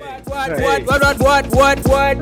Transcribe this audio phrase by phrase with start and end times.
[0.00, 1.78] What, what, what, what, what, what?
[1.86, 2.16] what,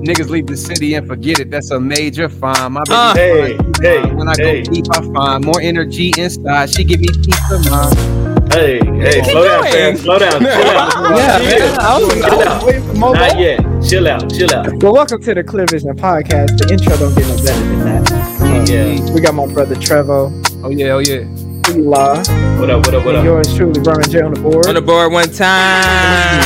[0.00, 1.50] Niggas leave the city and forget it.
[1.50, 2.72] That's a major fine.
[2.72, 3.14] My baby Uh.
[3.14, 3.72] Hey, fine.
[3.82, 4.62] hey, when I hey.
[4.62, 6.70] go deep, I find more energy inside.
[6.70, 8.52] She give me peace of mind.
[8.54, 9.72] Hey, hey, slow down, going.
[9.74, 9.96] fam.
[9.98, 10.40] Slow down.
[10.40, 11.18] Chill out.
[11.18, 11.58] Yeah, chill.
[11.58, 11.80] man.
[11.80, 13.12] I was, I was waiting for Momo.
[13.14, 13.60] Not yet.
[13.86, 14.30] Chill out.
[14.32, 14.82] Chill out.
[14.82, 16.56] Well, welcome to the Clear Vision podcast.
[16.56, 18.68] The intro don't get no better than that.
[18.70, 19.12] Yeah.
[19.12, 20.32] We got my brother Trevo,
[20.64, 21.24] Oh yeah, oh yeah.
[21.70, 22.18] Eli,
[22.58, 22.86] What up?
[22.86, 23.04] What up?
[23.04, 23.24] What and up?
[23.24, 24.66] yours truly, Brian J on the board.
[24.66, 26.40] On the board one time.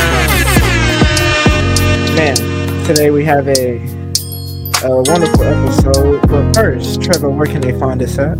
[2.15, 2.35] Man,
[2.85, 3.77] today we have a,
[4.83, 6.21] a wonderful episode.
[6.27, 8.37] But first, Trevor, where can they find us at?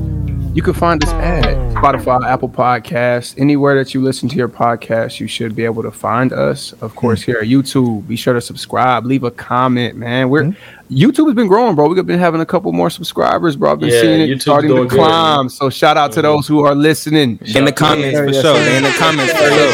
[0.53, 5.19] You can find us at Spotify, Apple Podcasts, anywhere that you listen to your podcast.
[5.19, 6.73] You should be able to find us.
[6.73, 6.97] Of hmm.
[6.99, 8.07] course, here at YouTube.
[8.07, 10.29] Be sure to subscribe, leave a comment, man.
[10.29, 10.53] We're hmm.
[10.91, 11.87] YouTube has been growing, bro.
[11.87, 13.71] We've been having a couple more subscribers, bro.
[13.71, 15.49] I've been Yeah, seeing it YouTube's starting to doing good, climb.
[15.49, 16.27] So shout out to mm-hmm.
[16.27, 17.39] those who are listening.
[17.55, 18.57] In the comments for sure.
[18.57, 19.73] in the comments for sure.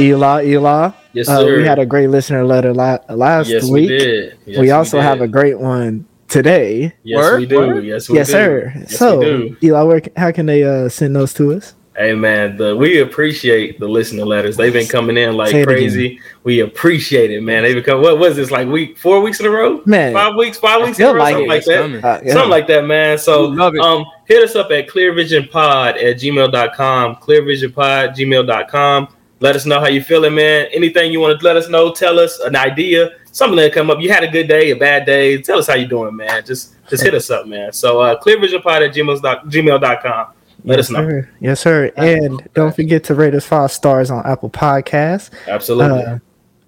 [0.00, 0.90] Eli, Eli.
[1.12, 1.56] Yes, Uh, sir.
[1.56, 3.90] we had a great listener letter la- last yes, week.
[3.90, 4.38] we did.
[4.46, 5.02] Yes, we also did.
[5.02, 6.92] have a great one today.
[7.02, 7.40] Yes, Word?
[7.40, 7.56] we do.
[7.58, 7.84] Word?
[7.84, 8.32] Yes, we yes, do.
[8.32, 8.72] sir.
[8.76, 9.56] Yes, so, we do.
[9.62, 11.74] Eli, where, how can they uh, send those to us?
[11.94, 14.56] Hey man, the, we appreciate the listener letters.
[14.56, 16.18] They've been coming in like Say it crazy.
[16.42, 17.64] We appreciate it, man.
[17.64, 19.82] They become what was this like week four weeks in a row?
[19.84, 21.48] Man, Five weeks, five weeks in a row, like something it.
[21.48, 21.82] like It's that.
[21.82, 22.02] coming.
[22.02, 22.32] Uh, yeah.
[22.32, 23.18] Something like that, man.
[23.18, 23.82] So We love it.
[23.82, 29.08] um hit us up at clearvisionpod at gmail.com, clearvisionpod, gmail.com.
[29.40, 30.68] Let us know how you're feeling, man.
[30.72, 34.00] Anything you want to let us know, tell us an idea, something that come up.
[34.00, 35.42] You had a good day, a bad day.
[35.42, 36.44] Tell us how you doing, man.
[36.44, 37.72] Just just hit us up, man.
[37.72, 40.26] So uh clearvisionpod at gmail, gmail.com.
[40.64, 41.08] Let yes, us know.
[41.08, 41.30] Sir.
[41.40, 41.92] Yes, sir.
[41.96, 45.30] And don't forget to rate us five stars on Apple Podcasts.
[45.48, 46.04] Absolutely.
[46.04, 46.18] Uh,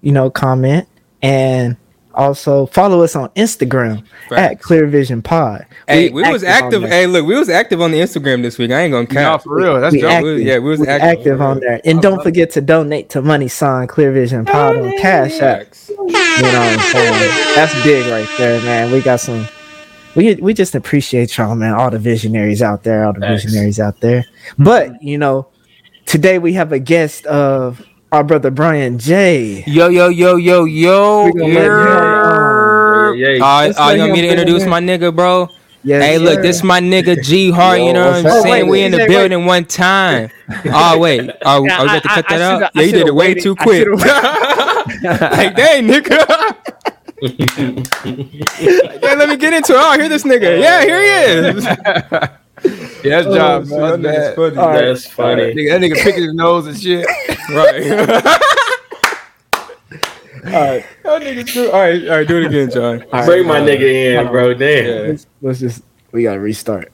[0.01, 0.87] you know, comment
[1.21, 1.77] and
[2.15, 4.65] also follow us on Instagram at Facts.
[4.65, 5.65] Clear Vision Pod.
[5.87, 6.83] Hey, we was on active.
[6.83, 8.71] Hey, look, we was active on the Instagram this week.
[8.71, 9.43] I ain't gonna Nah, count.
[9.43, 9.79] for real.
[9.79, 10.11] That's we dope.
[10.11, 10.39] active.
[10.41, 11.19] Yeah, we was We active.
[11.19, 11.79] active on there.
[11.85, 15.67] And don't forget to donate to Money Sign Clear Vision Pod on Cash App.
[15.89, 17.55] You know what I'm saying?
[17.55, 18.91] That's big right there, man.
[18.91, 19.47] We got some.
[20.15, 21.73] We we just appreciate y'all, man.
[21.73, 23.43] All the visionaries out there, all the Thanks.
[23.43, 24.25] visionaries out there.
[24.57, 25.47] But you know,
[26.05, 27.85] today we have a guest of
[28.15, 29.63] our brother Brian J.
[29.67, 31.25] Yo, yo, yo, yo, yo.
[31.25, 33.43] We gonna let him, yeah, yeah.
[33.45, 35.49] Uh, uh, you want me to introduce my nigga, bro?
[35.83, 36.41] Yes, hey, look, sir.
[36.41, 37.79] this my nigga G Hart.
[37.79, 38.49] You know what I'm saying?
[38.49, 40.29] Wait, we in the wait, building one time.
[40.65, 42.59] oh wait, oh, Yeah, oh, you I- got to cut I that out.
[42.59, 43.43] should've- I Yeah, you did it way waited.
[43.43, 43.83] too quick.
[43.83, 43.99] should've
[45.03, 46.55] like, dang, nigga.
[49.03, 49.79] yeah, let me get into it.
[49.79, 50.59] Oh, hear this nigga.
[50.61, 51.09] Yeah, here he
[51.59, 51.65] is.
[53.05, 54.01] Yeah, that's job, man.
[54.01, 54.57] That's funny.
[54.57, 54.85] All right.
[54.85, 55.53] That's funny.
[55.53, 57.05] Nigga, that nigga picking his nose and shit.
[57.49, 57.83] Right.
[60.45, 61.71] All right, That nigga's true.
[61.71, 63.01] All right, all right, do it again, John.
[63.03, 63.25] all right.
[63.25, 64.53] Bring my nigga in, bro.
[64.53, 64.85] Damn.
[64.85, 65.07] Yeah.
[65.09, 66.91] Let's, let's just we gotta restart.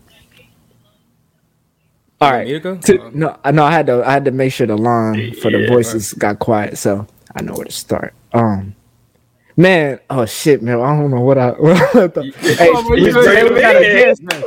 [2.22, 2.47] All right.
[2.47, 3.09] Me to go?
[3.13, 5.59] No, I know I had to I had to make sure the line for the
[5.59, 5.69] Yeah.
[5.69, 7.05] voices got quiet, so
[7.35, 8.13] I know where to start.
[8.33, 8.73] Um,
[9.57, 11.49] man, oh shit, man, I don't know what I.
[11.59, 12.25] What I thought.
[12.35, 14.16] Hey, Oh, but we- you today, bring we got a in.
[14.29, 14.45] guest.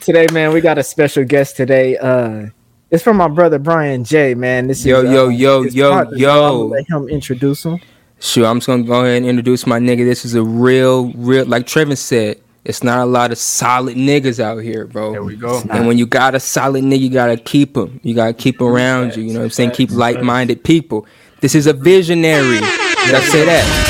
[0.00, 1.96] Today, man, we got a special guest today.
[1.96, 2.46] Uh,
[2.90, 4.34] it's from my brother Brian J.
[4.34, 6.66] Man, this Yo, is yo, uh, yo, yo, partner, so yo.
[6.66, 7.78] Let him introduce him.
[8.18, 10.04] Sure, I'm just gonna go ahead and introduce my nigga.
[10.04, 14.38] This is a real, real, like Trevin said, it's not a lot of solid niggas
[14.40, 15.12] out here, bro.
[15.12, 15.62] There we go.
[15.70, 17.98] And when you got a solid nigga, you gotta keep him.
[18.02, 19.22] You gotta keep 'em around you.
[19.22, 19.70] You know what I'm saying?
[19.70, 21.06] Keep like-minded people.
[21.40, 22.60] This is a visionary.
[22.60, 23.89] Let's say that.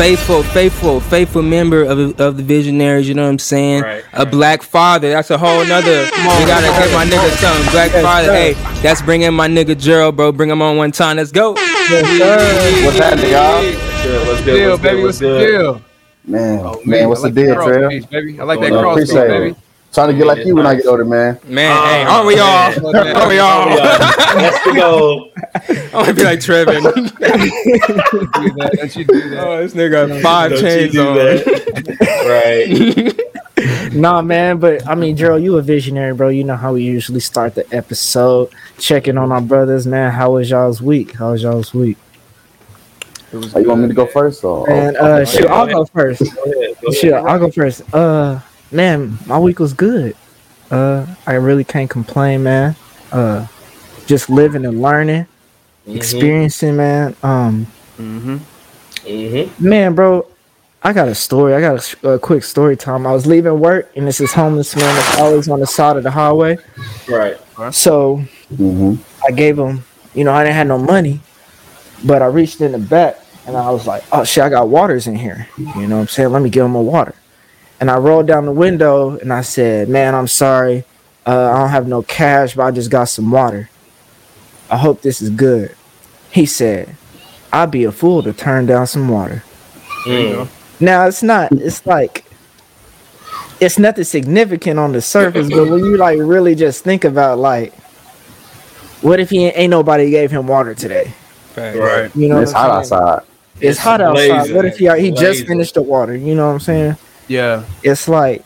[0.00, 3.06] Faithful, faithful, faithful member of, of the visionaries.
[3.06, 3.82] You know what I'm saying?
[3.82, 5.10] Right, a black father.
[5.10, 6.04] That's a whole nother.
[6.04, 7.70] We gotta give my nigga something.
[7.70, 8.32] Black father.
[8.32, 10.32] Hey, that's bringing my nigga Gerald, bro.
[10.32, 11.18] Bring him on one time.
[11.18, 11.50] Let's go.
[11.52, 13.60] What's happening, y'all?
[13.60, 14.54] Good, What's good?
[14.56, 14.96] Deal, What's baby.
[14.96, 15.04] good?
[15.04, 15.46] What's the good?
[15.50, 15.82] deal?
[16.24, 17.80] Man, Oh, man, what's like the deal, that Trev?
[17.80, 18.40] cross piece, baby.
[18.40, 19.50] I like that Well, I cross appreciate baby.
[19.50, 19.56] it.
[19.92, 21.38] Trying to get like you when I get older, man.
[21.46, 22.70] Man, hey, aren't we all?
[22.92, 23.16] man.
[23.16, 23.68] Aren't we all?
[23.70, 25.32] That's the goal.
[25.36, 26.82] I want to be like Trevin.
[26.82, 28.70] Do that.
[28.76, 29.38] Don't you do that.
[29.44, 31.14] oh, this nigga got five Don't chains on.
[31.16, 33.16] that.
[33.16, 33.20] right.
[33.92, 36.28] Nah, man, but I mean, Gerald, you a visionary, bro.
[36.28, 40.12] You know how we usually start the episode, checking on our brothers, man.
[40.12, 41.16] How was y'all's week?
[41.16, 41.98] How was y'all's week?
[43.34, 44.44] Oh, you want me to go first?
[44.44, 46.20] Or, And oh, uh, shoot, I'll go first.
[46.20, 46.76] Go ahead.
[46.80, 47.26] Go Shit, ahead.
[47.26, 47.94] I'll go first.
[47.94, 48.40] Uh,
[48.70, 50.16] man, my week was good.
[50.70, 52.76] Uh, I really can't complain, man.
[53.10, 53.46] Uh,
[54.06, 55.26] just living and learning,
[55.86, 55.96] Mhm.
[55.96, 57.16] experiencing, man.
[57.22, 57.66] Um,
[57.98, 58.36] Mm-hmm.
[59.06, 59.60] Mhm.
[59.60, 60.26] man, bro,
[60.82, 61.54] I got a story.
[61.54, 63.06] I got a, a quick story time.
[63.06, 66.02] I was leaving work, and this is homeless man that's always on the side of
[66.04, 66.56] the highway.
[67.08, 67.36] Right.
[67.72, 68.22] So
[68.54, 68.98] mhm.
[69.26, 69.84] I gave him,
[70.14, 71.20] you know, I didn't have no money,
[72.04, 75.06] but I reached in the back and I was like, oh shit, I got waters
[75.06, 75.48] in here.
[75.58, 76.30] You know what I'm saying?
[76.30, 77.14] Let me give him a water.
[77.80, 80.84] And I rolled down the window and I said, man, I'm sorry.
[81.26, 83.70] Uh, I don't have no cash, but I just got some water.
[84.70, 85.74] I hope this is good.
[86.30, 86.96] He said,
[87.52, 89.42] "I'd be a fool to turn down some water."
[90.06, 90.48] Mm.
[90.78, 91.52] Now it's not.
[91.52, 92.24] It's like
[93.60, 97.74] it's nothing significant on the surface, but when you like really just think about like,
[99.02, 101.12] what if he ain't, ain't nobody gave him water today?
[101.56, 102.14] Right.
[102.14, 103.02] You know, it's hot saying?
[103.02, 103.22] outside.
[103.56, 104.54] It's, It's hot outside.
[104.54, 106.16] What if he he just finished the water?
[106.16, 106.96] You know what I'm saying?
[107.30, 107.64] Yeah.
[107.84, 108.44] It's like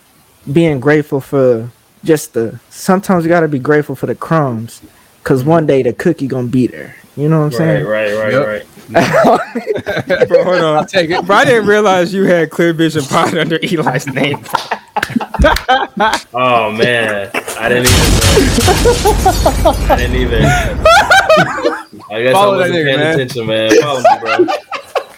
[0.52, 1.70] being grateful for
[2.04, 2.60] just the.
[2.68, 4.82] Sometimes you gotta be grateful for the crumbs,
[5.22, 6.94] cause one day the cookie gonna be there.
[7.16, 7.86] You know what I'm Right, saying?
[7.86, 8.46] right, right, Yep.
[8.46, 10.28] right.
[10.28, 10.84] Bro, hold on.
[10.84, 11.24] I Take it.
[11.24, 14.44] Bro, I didn't realize you had Clear Vision Pod under Eli's name.
[16.34, 18.04] Oh man, I didn't even.
[19.64, 19.74] Know.
[19.88, 20.42] I didn't even.
[22.10, 23.14] I guess Follow I that wasn't nigga, paying man.
[23.14, 23.80] attention, man.
[23.80, 24.36] Follow me, bro.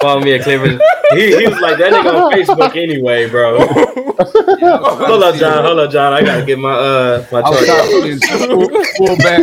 [0.07, 0.81] Follow me at Cleveland.
[1.15, 3.67] He, he was like that nigga on Facebook anyway, bro.
[3.67, 5.65] Hold up, John.
[5.65, 6.13] Hold up, John.
[6.13, 8.19] I gotta get my uh my I was charger.
[8.21, 9.43] trying to full, full back.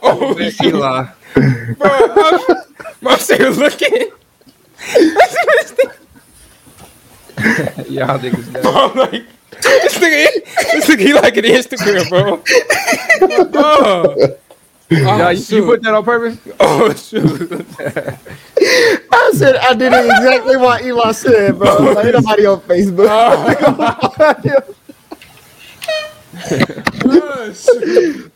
[0.00, 1.04] Full back Eli.
[1.74, 4.10] Bro, I'm, I'm still looking.
[7.92, 9.26] Y'all niggas Bro, got I'm like,
[9.60, 12.42] this nigga, this nigga, he like an Instagram, bro.
[13.54, 14.38] Oh, Y'all,
[14.94, 16.38] oh, you, you put that on purpose?
[16.60, 17.50] oh shoot.
[19.12, 21.76] I said I did it exactly what Eli said, bro.
[21.94, 23.06] Like, ain't nobody on Facebook.
[27.04, 28.32] Oh, shoot.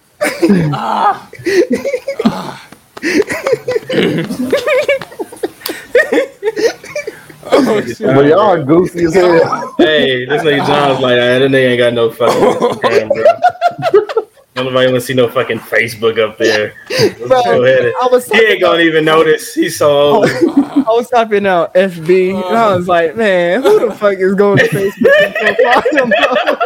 [7.49, 8.07] Oh, shoot.
[8.07, 9.75] But y'all are goofy as hell.
[9.79, 14.26] Hey, this nigga John was like, ah, that nigga ain't got no fucking Instagram, bro.
[14.57, 16.73] Nobody want to see no fucking Facebook up there.
[17.29, 17.93] Bro, Go ahead.
[18.01, 19.53] I was He ain't gonna even notice.
[19.53, 20.31] He's so old.
[20.31, 24.57] I was typing out FB, and I was like, man, who the fuck is going
[24.59, 25.35] to Facebook?
[25.43, 26.57] and follow him, bro?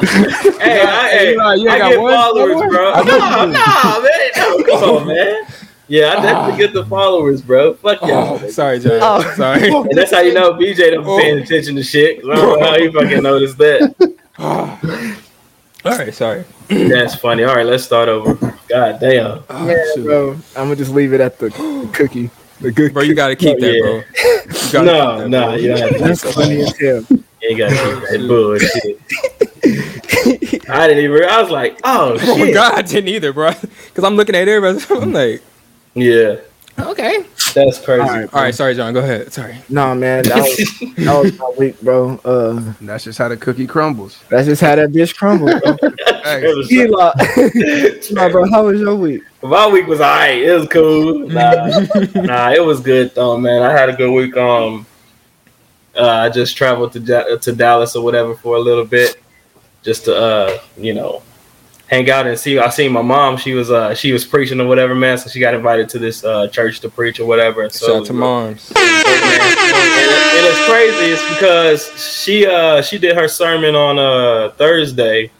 [0.60, 2.68] Hey, I, hey, Eli, you I got get one followers, follower?
[2.68, 2.92] bro.
[2.92, 4.30] I No, you no, man.
[4.36, 5.46] No, come on, man.
[5.88, 7.74] Yeah, I definitely get the followers, bro.
[7.74, 8.40] Fuck y'all.
[8.40, 8.98] Oh, sorry, John.
[9.02, 9.34] Oh.
[9.36, 9.68] Sorry.
[9.68, 11.18] And that's how you know BJ don't be oh.
[11.18, 12.18] paying attention to shit.
[12.18, 15.24] I don't know how you fucking noticed that.
[15.84, 16.44] All right, sorry.
[16.68, 17.44] That's funny.
[17.44, 18.34] All right, let's start over.
[18.68, 19.42] God damn.
[19.48, 20.04] Oh, Man, shoot.
[20.04, 22.30] bro, I'm gonna just leave it at the, the cookie.
[22.60, 23.80] The good Bro, you gotta keep oh, that, Yeah.
[23.80, 24.02] bro.
[24.84, 26.62] No, that, no, you don't have to That's keep funny that.
[26.68, 27.04] as hell.
[27.40, 28.98] You ain't got to keep that
[30.58, 30.68] bullshit.
[30.68, 31.24] I didn't even.
[31.24, 32.52] I was like, oh Oh shit.
[32.54, 33.52] God, I didn't either, bro.
[33.88, 34.84] Because I'm looking at everybody.
[35.02, 35.42] I'm like,
[35.94, 36.36] Yeah,
[36.78, 37.24] okay.
[37.54, 38.00] that's crazy.
[38.02, 38.34] All right.
[38.34, 38.92] All right, sorry, John.
[38.94, 39.32] Go ahead.
[39.32, 39.56] Sorry.
[39.68, 42.18] No, man, that was, that was my week, bro.
[42.24, 44.18] Uh, That's just how the cookie crumbles.
[44.28, 45.60] that's just how that bitch crumbles.
[45.60, 45.76] Bro.
[46.28, 47.12] Hey, It was- Eli,
[48.12, 49.22] no, bro, how was your week?
[49.42, 50.42] My week was alright.
[50.42, 51.26] It was cool.
[51.28, 53.62] Nah, nah, it was good though, man.
[53.62, 54.36] I had a good week.
[54.36, 54.84] Um,
[55.96, 59.16] uh, I just traveled to to Dallas or whatever for a little bit,
[59.82, 61.22] just to uh, you know,
[61.88, 62.58] hang out and see.
[62.58, 63.36] I seen my mom.
[63.36, 65.18] She was uh, she was preaching or whatever, man.
[65.18, 67.68] So she got invited to this uh church to preach or whatever.
[67.70, 68.72] So Shout out to moms.
[68.76, 71.12] and, and it's crazy.
[71.12, 75.30] It's because she uh she did her sermon on uh Thursday,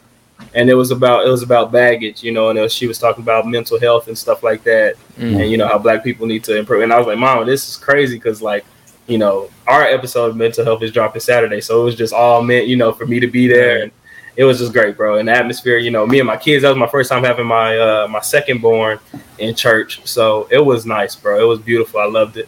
[0.53, 2.97] and it was about it was about baggage, you know, and it was, she was
[2.99, 5.41] talking about mental health and stuff like that, Mm.
[5.41, 6.81] and you know how Black people need to improve.
[6.81, 8.63] And I was like, Mom, this is crazy because like
[9.07, 12.41] you know our episode of mental health is dropping Saturday, so it was just all
[12.41, 13.91] meant you know for me to be there and.
[14.39, 15.17] It was just great, bro.
[15.17, 16.61] And the atmosphere, you know, me and my kids.
[16.61, 18.97] That was my first time having my uh, my second born
[19.37, 21.41] in church, so it was nice, bro.
[21.41, 21.99] It was beautiful.
[21.99, 22.47] I loved it.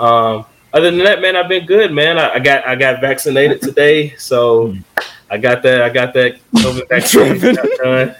[0.00, 2.18] Um, other than that, man, I've been good, man.
[2.18, 4.74] I, I got I got vaccinated today, so
[5.30, 8.16] I got that I got that COVID vaccine done.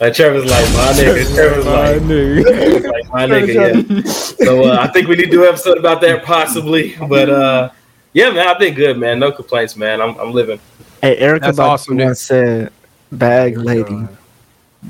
[0.00, 1.34] Uh, Trevor's like my nigga.
[1.34, 4.04] Trevor's like, Trevor's like my nigga.
[4.06, 4.12] Yeah.
[4.46, 7.70] So uh, I think we need to do an episode about that possibly, but uh,
[8.12, 9.18] yeah, man, I've been good, man.
[9.18, 10.00] No complaints, man.
[10.00, 10.60] I'm I'm living.
[11.00, 12.06] Hey, Erykah That's Badu awesome, dude.
[12.06, 12.72] once said,
[13.12, 14.06] "Bag lady,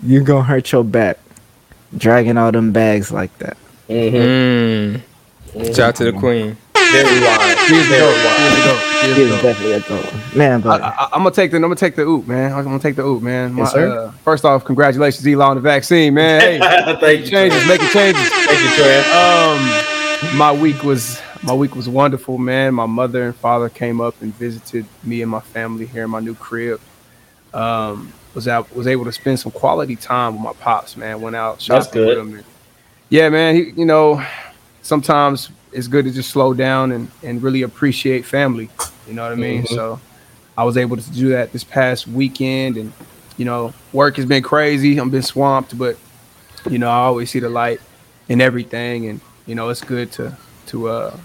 [0.03, 1.19] you gonna hurt your back,
[1.97, 3.57] dragging all them bags like that."
[3.89, 5.61] Mm-hmm.
[5.61, 5.67] Mm.
[5.67, 6.57] Shout out to the queen.
[6.75, 7.59] Very wise.
[7.69, 8.07] Here's the Very go.
[8.09, 8.39] wise.
[8.39, 8.77] Here's the go.
[9.01, 9.43] Here's He the was go.
[9.43, 10.61] definitely a good man.
[10.61, 12.53] I, But I, I'm gonna take the I'm gonna take the oop, man.
[12.53, 13.53] I'm gonna take the oop, man.
[13.53, 13.89] My, Yes, sir.
[14.07, 16.41] uh, first off, congratulations, Eli, on the vaccine, man.
[16.61, 17.31] Hey, Thank you.
[17.31, 17.69] changes, Trev.
[17.69, 18.29] making changes.
[18.31, 19.07] Thank you, Trev.
[19.15, 19.59] Um,
[20.35, 22.75] my week was my week was wonderful, man.
[22.75, 26.21] My mother and father came up and visited me and my family here in my
[26.21, 26.81] new crib.
[27.55, 31.21] Um, was out was able to spend some quality time with my pops, man.
[31.21, 32.35] Went out shopping with him.
[32.35, 32.45] And,
[33.09, 33.55] yeah, man.
[33.55, 34.25] He, you know,
[34.83, 38.71] sometimes it's good to just slow down and and really appreciate family.
[39.09, 39.63] You know what I mean?
[39.65, 39.69] Mhm.
[39.69, 40.01] So
[40.57, 42.93] I was able to do that this past weekend, and
[43.37, 45.01] you know, work has been crazy.
[45.01, 45.97] I've been swamped, but
[46.69, 47.81] you know, I always see the light
[48.29, 49.21] in everything, and
[49.51, 50.37] you know, it's good to
[50.71, 51.17] to uh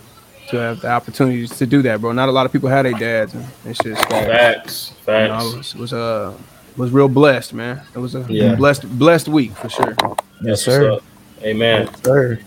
[0.50, 2.12] to have the opportunity to do that, bro.
[2.12, 4.92] Not a lot of people have their dads, and it's just you Facts.
[4.92, 5.54] know, Facts.
[5.56, 6.34] was, was uh
[6.78, 7.82] was real blessed, man.
[7.96, 8.56] It was a Yeah.
[8.56, 9.94] blessed blessed week for sure.
[10.42, 10.92] Yes, sir.
[10.92, 11.10] what's up.
[11.44, 11.90] Amen.
[12.04, 12.40] Sir.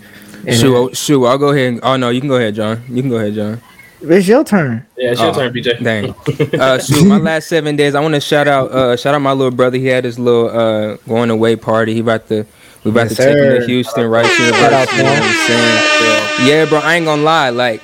[0.47, 1.69] And Shoot, shoot, I'll go ahead.
[1.75, 2.83] And, oh no, you can go ahead, John.
[2.89, 3.61] You can go ahead, John.
[4.01, 4.87] It's your turn.
[4.97, 5.83] Yeah, it's your Oh, turn, PJ.
[5.83, 6.15] Dang.
[6.61, 7.97] Uh, shoot, my last seven days.
[7.97, 9.77] I want to shout out, uh, shout out my little brother.
[9.77, 11.95] He had his little uh going away party.
[11.95, 12.47] He about to,
[12.85, 14.97] we about Yes, to take him to Houston, Rice Shout out University.
[14.99, 16.49] You know what I'm saying?
[16.49, 16.79] Yeah, bro.
[16.79, 17.51] I ain't gonna lie.
[17.51, 17.83] Like,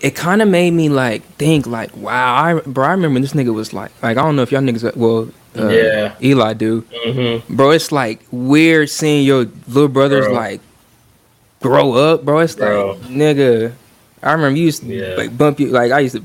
[0.00, 2.86] it kind of made me like think like, wow, I bro.
[2.86, 5.68] I remember this nigga was like, like I don't know if y'all niggas, well, uh,
[5.68, 6.14] Yeah.
[6.22, 7.54] Eli do, Mm-hmm.
[7.54, 7.70] bro.
[7.70, 10.34] It's like weird seeing your little brothers Bro.
[10.34, 10.60] like
[11.60, 12.38] grow up, bro.
[12.40, 12.92] It's Bro.
[12.92, 13.72] like, nigga.
[14.22, 15.14] I remember you used to Yeah.
[15.16, 16.22] like bump you like I used to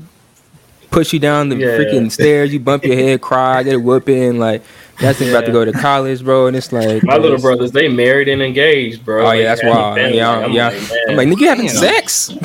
[0.90, 1.78] push you down the Yeah.
[1.78, 2.52] freaking stairs.
[2.52, 4.38] You bump your head, cry, get a whooping.
[4.38, 4.62] Like
[5.00, 6.46] that's about to go to college, bro.
[6.46, 9.26] And it's like My bro, little brothers, they married and engaged, bro.
[9.26, 9.96] Oh yeah, that's They wild.
[9.96, 10.16] family.
[10.16, 10.68] Yeah, I'm yeah.
[10.68, 12.30] like, I'm like, nigga, you having sex?
[12.30, 12.44] anyway,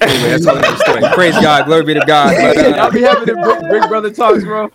[0.00, 1.14] that's all I'm.
[1.14, 2.34] Praise God, glory be to God.
[2.42, 4.70] But, Y'all uh, be having the big, big brother talks, bro.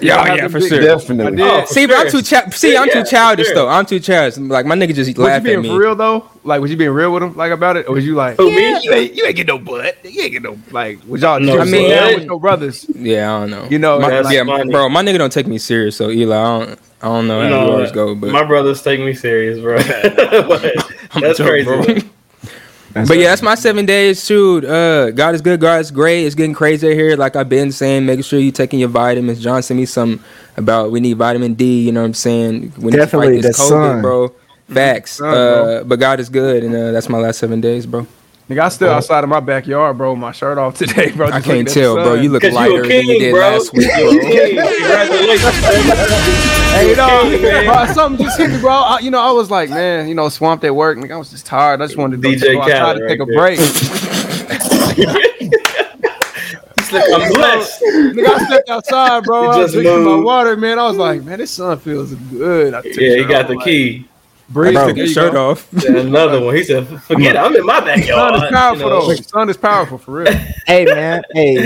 [0.00, 0.80] Yeah, have oh, yeah, for sure.
[0.80, 1.42] Definitely.
[1.42, 1.68] Oh, did.
[1.68, 3.54] See, but I'm too cha- see, I'm too childish sure.
[3.54, 3.68] though.
[3.68, 4.38] I'm too childish.
[4.38, 5.76] Like my nigga just Was you at being me.
[5.76, 6.28] real though?
[6.44, 8.46] Like, was you being real with him, like about it, or was you like, Who,
[8.50, 8.60] me?
[8.62, 11.38] yeah, you ain't, you ain't get no butt, you ain't get no like, was y'all
[11.38, 12.86] No I mean- down with your brothers?
[12.94, 13.68] Yeah, I don't know.
[13.70, 14.70] You know, My- that's yeah, funny.
[14.72, 15.96] bro, my nigga don't take me serious.
[15.96, 18.80] So Eli, I don't, I don't know how No, you always go, but my brothers
[18.82, 19.76] take me serious, bro.
[20.48, 20.62] But
[21.20, 21.64] that's a joke, crazy.
[21.64, 22.10] bro.
[23.06, 23.14] Bro.
[23.14, 24.24] But yeah, that's my seven days.
[24.24, 25.60] Shoot, uh, God is good.
[25.60, 26.24] God is great.
[26.24, 27.16] It's getting crazy here.
[27.16, 29.40] Like I've been saying, making sure you're taking your vitamins.
[29.42, 30.22] John sent me some
[30.56, 31.82] about we need vitamin D.
[31.82, 32.72] You know what I'm saying?
[32.78, 34.02] We need Definitely, to fight this COVID, sun.
[34.02, 34.34] bro.
[34.68, 35.12] Facts.
[35.12, 35.76] Sun, bro.
[35.78, 38.06] Uh, but God is good, and uh, that's my last seven days, bro.
[38.48, 40.16] Nigga, I still outside of my backyard, bro.
[40.16, 41.26] My shirt off today, bro.
[41.26, 42.14] I can't looking at tell, bro.
[42.14, 43.40] You look Cause you lighter than you did bro.
[43.40, 44.10] last week, You bro.
[44.20, 44.56] king.
[44.56, 45.54] Congratulations.
[46.72, 48.72] Hey, no, king, bro, uh, something just hit me, bro.
[48.72, 50.96] I, you know, I was like, man, you know, swamped at work.
[50.96, 51.82] Nigga, I was just tired.
[51.82, 53.60] I just wanted to DJ go outside Khaled to take a right break.
[56.90, 57.82] I'm blessed.
[57.82, 59.42] Nigga, I stepped outside, bro.
[59.42, 60.78] You I was just drinking my water, man.
[60.78, 62.72] I was like, man, this sun feels good.
[62.72, 64.07] I took Yeah, he got the like, key.
[64.50, 64.74] Breathe.
[64.74, 65.50] Bro, There get you shirt go.
[65.50, 65.68] off.
[65.72, 66.56] Yeah, another one.
[66.56, 67.38] He said, "Forget it.
[67.38, 69.06] I'm in my Sun backyard." is powerful, You know?
[69.08, 69.14] though.
[69.14, 70.34] Sun is powerful for real.
[70.66, 71.56] Hey man, hey.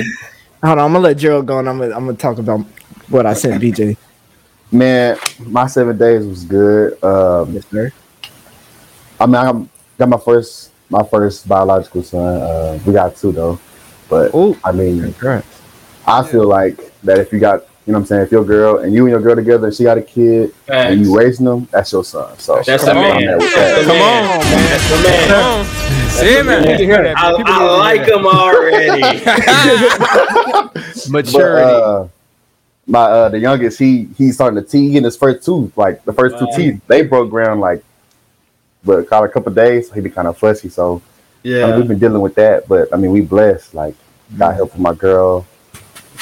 [0.64, 2.60] Hold on, I'm gonna let Gerald go and I'm gonna I'm gonna talk about
[3.08, 3.96] what I sent BJ.
[4.70, 7.02] Man, my seven days was good.
[7.02, 7.92] Um, Yes, sir.
[9.20, 9.52] I mean, I
[9.98, 12.40] got my first my first biological son.
[12.42, 13.58] Uh, we got two though,
[14.08, 15.46] but Oh, I mean, congrats.
[16.06, 18.78] I feel like that if you got, you know, what I'm saying, if your girl
[18.78, 21.66] and you and your girl together, and she got a kid, and you raising them,
[21.72, 22.38] that's your son.
[22.38, 23.28] So That's Come a on, man.
[23.34, 23.84] I'm with That's that.
[23.86, 24.24] Come man.
[24.30, 24.38] on,
[24.70, 25.28] That's a man.
[25.28, 25.64] Come on.
[26.12, 26.78] See, People need man.
[26.78, 27.18] to that.
[27.18, 27.36] I, man.
[27.38, 29.00] People need I like hear him already.
[29.00, 30.70] that.
[31.10, 31.70] But Maturity.
[31.72, 32.06] uh,
[32.86, 34.94] my uh, the youngest, he he's starting to teeth.
[34.96, 36.46] in his first two, like the first Wow.
[36.54, 37.82] two teeth, they broke ground like,
[38.84, 39.88] but caught a couple days.
[39.88, 40.68] So he be kind of fussy.
[40.68, 41.02] So
[41.44, 41.76] I mean, Yeah.
[41.76, 43.74] we've been dealing with that, but I mean, we blessed.
[43.74, 43.94] Like,
[44.38, 45.46] got help from my girl.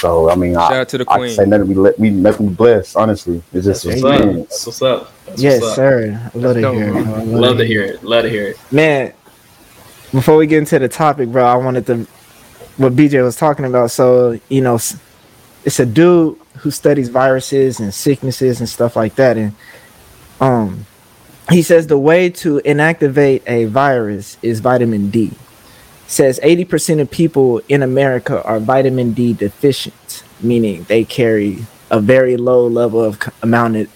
[0.00, 1.34] So I mean, Shout I, out to the I can queen.
[1.34, 1.68] say nothing.
[1.68, 2.96] We let we nothing but blessed.
[2.96, 4.22] Honestly, it's just That's what's up.
[4.48, 5.12] That's what's up.
[5.26, 5.76] That's Yes, what's up.
[5.76, 6.30] sir.
[6.34, 6.92] I love to hear it.
[6.92, 7.04] bro.
[7.04, 7.24] bro.
[7.24, 8.02] Love to hear it.
[8.02, 8.58] Love to hear it.
[8.72, 9.12] Man,
[10.12, 12.06] before we get into the topic, bro, I wanted to
[12.78, 13.90] what BJ was talking about.
[13.90, 14.78] So, you know,
[15.66, 19.36] it's a dude who studies viruses and sicknesses and stuff like that.
[19.36, 19.52] And
[20.40, 20.86] um
[21.50, 25.32] he says the way to inactivate a virus is vitamin D.
[26.10, 32.36] Says 80% of people in America are vitamin D deficient, meaning they carry a very
[32.36, 33.86] low level of amount of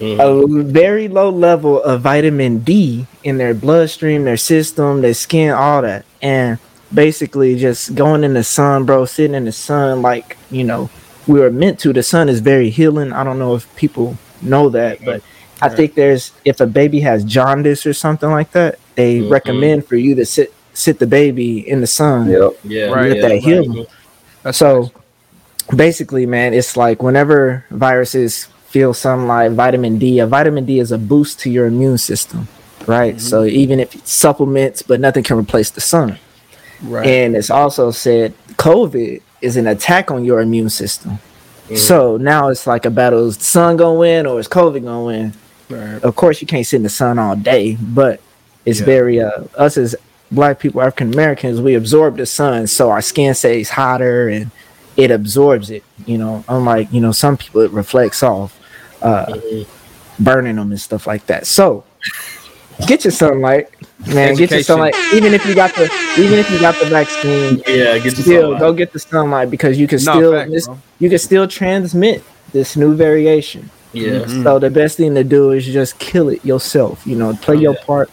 [0.00, 0.18] Mhm.
[0.18, 5.82] a very low level of vitamin D in their bloodstream, their system, their skin, all
[5.82, 6.06] that.
[6.22, 6.56] And
[6.94, 10.88] basically just going in the sun, bro, sitting in the sun like, you know,
[11.26, 11.92] we were meant to.
[11.92, 13.12] The sun is very healing.
[13.12, 15.20] I don't know if people know that, but
[15.60, 19.30] I think there's if a baby has jaundice or something like that, they Mhm.
[19.30, 22.28] recommend for you to sit sit the baby in the sun.
[22.30, 22.52] Yep.
[22.64, 22.84] Yeah.
[22.86, 23.16] Right.
[23.16, 23.86] yeah, Let that heal them.
[24.42, 24.90] That's So
[25.74, 30.98] basically, man, it's like whenever viruses feel sunlight, vitamin D, a vitamin D is a
[30.98, 32.48] boost to your immune system,
[32.86, 33.20] right?
[33.20, 36.18] So even if it's supplements, but nothing can replace the sun.
[36.82, 37.06] right.
[37.06, 41.18] And it's also said COVID is an attack on your immune system.
[41.68, 41.76] Mm.
[41.78, 45.04] So now it's like a battle: is the sun gonna win or is COVID gonna
[45.04, 45.32] win?
[45.68, 46.02] Right.
[46.02, 48.20] Of course, you can't sit in the sun all day, but
[48.66, 48.86] it's Yeah.
[48.86, 49.94] very uh, us as
[50.30, 54.50] black people, African Americans, we absorb the sun, so our skin stays hotter and
[54.96, 55.82] it absorbs it.
[56.06, 58.58] You know, unlike you know some people, it reflects off,
[59.02, 59.38] uh,
[60.18, 61.46] burning them and stuff like that.
[61.46, 61.84] So
[62.86, 63.68] get your sunlight,
[64.06, 64.34] man.
[64.36, 64.94] Get your sunlight.
[65.12, 65.84] Even if you got the
[66.18, 67.98] even if you got the vaccine, Yeah.
[67.98, 70.78] Get still go get the sunlight because you can No, still facts, this, bro.
[70.98, 72.22] you can still transmit
[72.52, 73.70] this new variation.
[73.92, 74.24] Yeah.
[74.44, 77.04] So the best thing to do is just kill it yourself.
[77.06, 77.84] You know, play your Yeah.
[77.84, 78.10] part.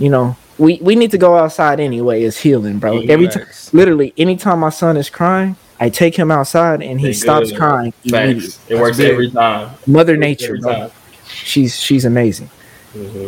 [0.00, 2.22] You know, we we need to go outside anyway.
[2.22, 3.00] It's healing, bro.
[3.00, 3.08] Mhm.
[3.08, 7.50] Every time, literally, anytime my son is crying, I take him outside and he stops
[7.50, 7.58] good.
[7.58, 7.92] crying.
[8.04, 9.70] It works every time.
[9.86, 10.90] Mother Nature, time.
[11.26, 12.50] She's she's amazing.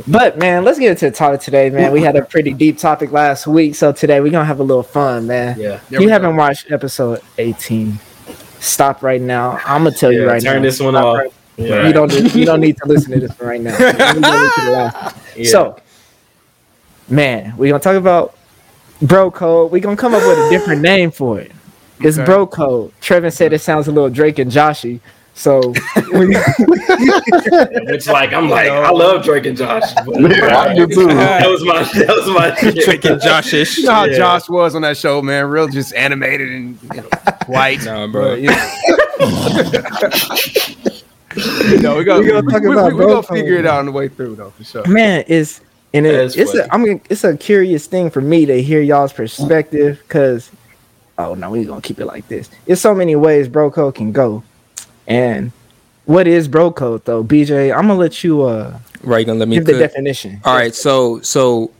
[0.06, 1.90] But man, let's get into the topic today, man.
[1.92, 4.84] We had a pretty deep topic last week, so today we're gonna have a little
[4.84, 5.58] fun, man.
[5.58, 5.80] Yeah.
[5.90, 6.36] There you haven't go.
[6.38, 7.98] watched episode 18.
[8.60, 9.60] Stop right now.
[9.66, 10.52] I'm gonna tell you right turn now.
[10.54, 11.18] Turn this one Stop off.
[11.18, 11.86] right- Yeah.
[11.88, 13.76] You don't you don't need to listen to this one right now.
[13.78, 15.16] You need to listen to the last.
[15.36, 15.50] Yeah.
[15.50, 15.76] So,
[17.08, 18.36] man, we're gonna talk about
[19.02, 19.70] bro code.
[19.72, 21.52] We're gonna come up with a different name for it.
[22.00, 22.26] It's Okay.
[22.26, 22.92] bro code.
[23.00, 25.00] Trevin said it sounds a little Drake and Joshy.
[25.34, 25.74] So we,
[27.92, 29.82] It's like I'm like I love Drake and Josh.
[30.06, 31.06] but- I do too.
[31.08, 32.84] that was my that was my shit.
[32.84, 33.78] Drake and Joshish.
[33.78, 34.16] You know how Yeah.
[34.16, 35.46] Josh was on that show, man.
[35.46, 37.08] Real just animated and you know,
[37.46, 37.84] white.
[37.84, 38.30] Nah, bro.
[38.30, 38.48] But, you
[41.80, 43.86] know, we gonna, We gonna talk we, about we, we gonna figure it out on
[43.86, 44.86] the way through though, for sure.
[44.86, 45.60] man, it's
[45.96, 46.70] and it, it's a funny.
[46.70, 50.50] I mean it's a curious thing for me to hear y'all's perspective because
[51.18, 52.50] oh no, we gonna keep it like this.
[52.66, 54.42] There's so many ways bro code can go,
[55.06, 55.52] and
[56.04, 57.74] what is bro code though, BJ?
[57.74, 59.80] I'm gonna let you uh Right, gonna let me give the cook?
[59.80, 60.40] definition.
[60.44, 61.70] All right, so so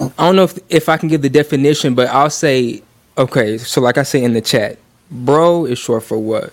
[0.00, 2.82] I don't know if if I can give the definition, but I'll say
[3.16, 3.58] okay.
[3.58, 4.78] So like I say in the chat,
[5.10, 6.52] bro is short for what?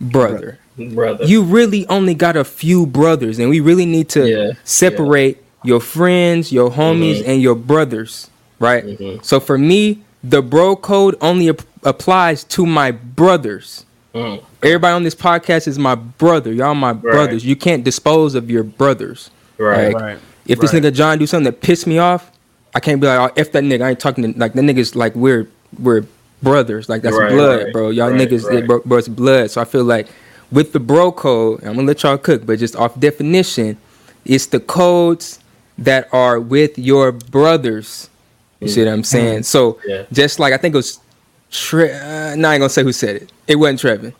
[0.00, 0.58] Brother.
[0.76, 1.24] brother.
[1.24, 5.80] You really only got a few brothers, and we really need to Yeah, separate your
[5.80, 7.28] friends, your homies, Mhm.
[7.28, 8.28] and your brothers,
[8.60, 8.84] right?
[8.86, 9.24] Mhm.
[9.24, 13.84] So for me, the bro code only ap- applies to my brothers.
[14.14, 14.40] Mm.
[14.62, 16.52] Everybody on this podcast is my brother.
[16.52, 17.44] Y'all my brothers.
[17.44, 19.30] You can't dispose of your brothers.
[19.58, 19.92] Right.
[19.92, 20.18] Like, Right.
[20.46, 20.82] If this Right.
[20.82, 22.30] nigga John do something that piss me off,
[22.74, 24.94] I can't be like, oh, if that nigga, I ain't talking to like the niggas
[24.94, 25.46] like we're
[25.82, 26.02] we're
[26.42, 27.90] brothers, like that's Right, blood, right, bro.
[27.90, 28.58] Y'all right, niggas, right.
[28.58, 29.50] It, bro, bro, it's blood.
[29.50, 30.06] So I feel like
[30.52, 33.76] with the bro code, I'm gonna let y'all cook, but just off definition,
[34.24, 35.40] it's the codes
[35.78, 38.08] that are with your brothers.
[38.60, 39.42] You see what I'm saying?
[39.44, 40.04] So Yeah.
[40.12, 40.98] just like I think it was,
[41.50, 43.32] Tre- uh, no, I ain't gonna say who said it.
[43.46, 44.12] It wasn't Trevin,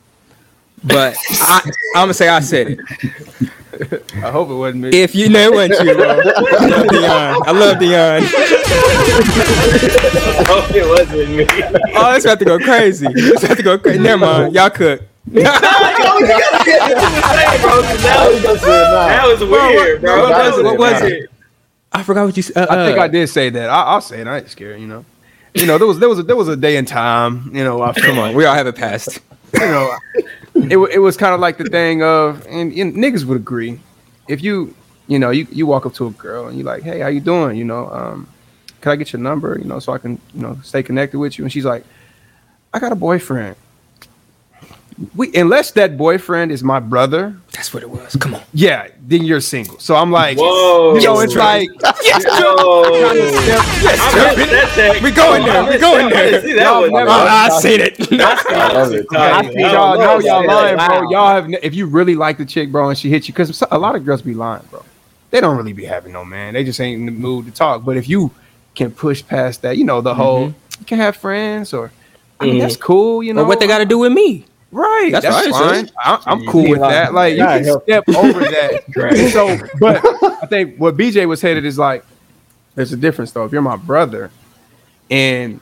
[0.85, 1.61] but I,
[1.97, 2.81] I'm gonna say I said it.
[4.23, 4.89] I hope it wasn't me.
[4.91, 6.09] If you know it wasn't you, bro.
[6.21, 6.23] I
[6.71, 7.43] love Dion.
[7.47, 8.23] I love Dion.
[10.49, 11.47] Oh, it wasn't me.
[11.97, 13.07] Oh, it's about to go crazy.
[13.11, 13.99] It's about to go crazy.
[13.99, 14.55] Never mind.
[14.55, 15.03] Y'all cook.
[15.33, 17.83] Yo, you gotta get into the same, bro.
[17.83, 20.23] 'cause That was, that was weird, bro.
[20.23, 20.65] what That was it?
[20.65, 21.13] What was weird.
[21.25, 21.31] it?
[21.97, 22.57] I forgot what you said.
[22.57, 23.71] Uh, I think uh, I did say that.
[23.71, 24.27] I, I'll say it.
[24.27, 24.81] I ain't scared.
[24.81, 25.05] You know.
[25.55, 27.51] You know, there was there was a, there was a day and time.
[27.55, 29.21] You know, I Come on, we all have a past.
[29.55, 29.97] you know,
[30.55, 33.81] it, it was kind of like the thing of, and, and niggas would agree,
[34.29, 34.75] if you,
[35.07, 37.21] you know, you, you walk up to a girl and you're like, hey, how you
[37.21, 37.57] doing?
[37.57, 38.29] You know, um,
[38.83, 39.57] can I get your number?
[39.59, 41.45] You know, so I can, you know, stay connected with you.
[41.45, 41.85] And she's like,
[42.75, 43.57] I got a boyfriend.
[45.15, 48.17] We unless that boyfriend is my brother, That's what it was.
[48.17, 48.43] Come on.
[48.55, 49.79] yeah, then you're single.
[49.79, 50.95] So I'm like, Whoa.
[50.97, 52.83] you know, it's like, Whoa.
[53.11, 55.03] I missed that tag.
[55.03, 55.63] We going there.
[55.65, 56.41] We missed going there.
[56.43, 56.93] see that one.
[56.93, 57.97] never- I, I seen it.
[58.13, 59.07] I love it.
[59.53, 61.11] See y'all love know y'all lying, bro.
[61.11, 63.79] Y'all have if you really like the chick, bro, and she hits you, because a
[63.79, 64.83] lot of girls be lying, bro.
[65.31, 66.55] They don't really be having no man.
[66.55, 67.85] They just ain't in the mood to talk.
[67.85, 68.31] But if you
[68.75, 70.47] can push past that, you know, the whole
[70.79, 71.91] you can have friends or
[72.41, 72.61] I mean, Mhm.
[72.61, 73.43] that's cool, you know.
[73.43, 74.45] But what they got to do with me?
[74.77, 75.09] Right?
[75.13, 75.87] That's That's, what I fine.
[75.87, 75.95] said.
[75.99, 77.15] I, I'm cool with that.
[77.15, 78.83] Like you can step over that.
[78.97, 79.17] Right.
[79.33, 80.01] So, but
[80.43, 82.05] I think what BJ was headed is like,
[82.75, 83.45] there's a difference though.
[83.45, 84.31] If you're my brother,
[85.11, 85.61] and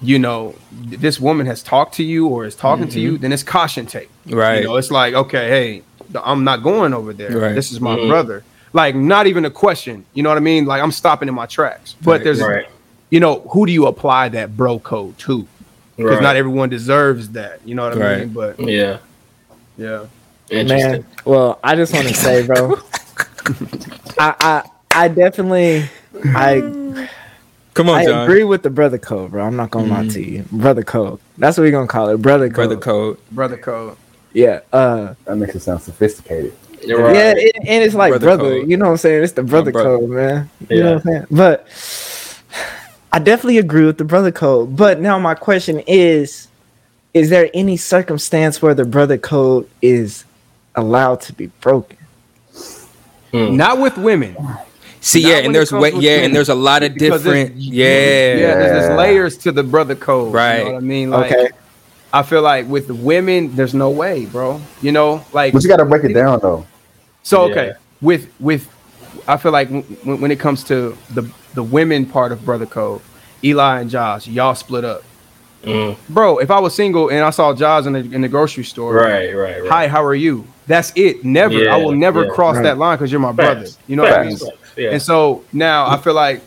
[0.00, 3.42] you know this woman has talked to you or is talking to you, then it's
[3.42, 4.10] caution tape.
[4.26, 4.58] Right.
[4.62, 5.82] You know, it's like, okay, hey,
[6.24, 7.36] I'm not going over there.
[7.38, 7.54] Right.
[7.54, 8.08] This is my Mhm.
[8.08, 8.44] brother.
[8.72, 10.04] Like, not even a question.
[10.14, 10.66] You know what I mean?
[10.66, 11.96] Like, I'm stopping in my tracks.
[12.02, 12.66] But Right, there's, Right.
[13.10, 15.46] you know, who do you apply that bro code to?
[15.98, 16.22] Because Right.
[16.22, 17.60] not everyone deserves that.
[17.66, 18.18] You know what I Right.
[18.20, 18.28] mean?
[18.28, 18.98] But Yeah.
[19.76, 20.04] yeah,
[20.50, 22.74] Man, well, I just want to say, bro,
[24.18, 24.62] I, I
[24.94, 25.84] I definitely
[26.34, 26.62] I
[27.74, 28.22] Come on, I John.
[28.24, 29.44] agree with the brother code, bro.
[29.44, 31.20] I'm not gonna lie to you, brother code.
[31.36, 32.54] That's what we're gonna call it, brother code.
[32.54, 33.18] Brother code.
[33.32, 33.96] brother code.
[34.32, 36.54] Yeah, uh, That makes it sound sophisticated.
[36.88, 37.14] Right.
[37.14, 38.58] yeah, it, and it's like Brother brother.
[38.58, 39.24] You know what I'm saying?
[39.24, 39.98] It's the brother brother.
[39.98, 40.48] code, man.
[40.70, 40.94] You know Yeah.
[40.94, 41.26] what I'm saying?
[41.30, 41.68] But
[43.12, 44.76] I definitely agree with the brother code.
[44.76, 46.48] But now my question is:
[47.14, 50.24] Is there any circumstance where the brother code is
[50.74, 51.96] allowed to be broken?
[53.32, 53.56] Hmm.
[53.56, 54.36] Not with women.
[55.00, 56.24] See, Not yeah, and there's way, yeah, women.
[56.26, 59.94] and there's a lot of Because different, yeah, Yeah, there's, there's layers to the brother
[59.94, 60.28] code.
[60.28, 60.64] You Right.
[60.64, 61.10] know what I mean?
[61.10, 61.48] Like, Okay.
[62.12, 64.60] I feel like with the women, there's no way, bro.
[64.82, 66.66] You know, like But you got to break it down though.
[67.22, 67.50] So Yeah.
[67.52, 68.66] okay, with with
[69.28, 73.00] I feel like when, when it comes to the the women part of brother code,
[73.44, 75.02] Eli and Josh, y'all split up,
[75.64, 75.96] Mm.
[76.08, 76.38] bro.
[76.38, 79.34] If I was single and I saw Josh in the in the grocery store, Right.
[79.34, 79.60] Right.
[79.62, 79.70] Right.
[79.70, 80.46] Hi, how are you?
[80.66, 81.24] That's it.
[81.24, 81.54] Never.
[81.54, 82.30] Yeah, I will never yeah.
[82.30, 82.62] cross Right.
[82.64, 83.60] that line because you're my brother.
[83.62, 83.78] Facts.
[83.86, 84.36] You know what I mean?
[84.36, 84.44] Facts.
[84.50, 84.72] Facts.
[84.76, 84.90] Yeah.
[84.90, 86.42] And so now I feel like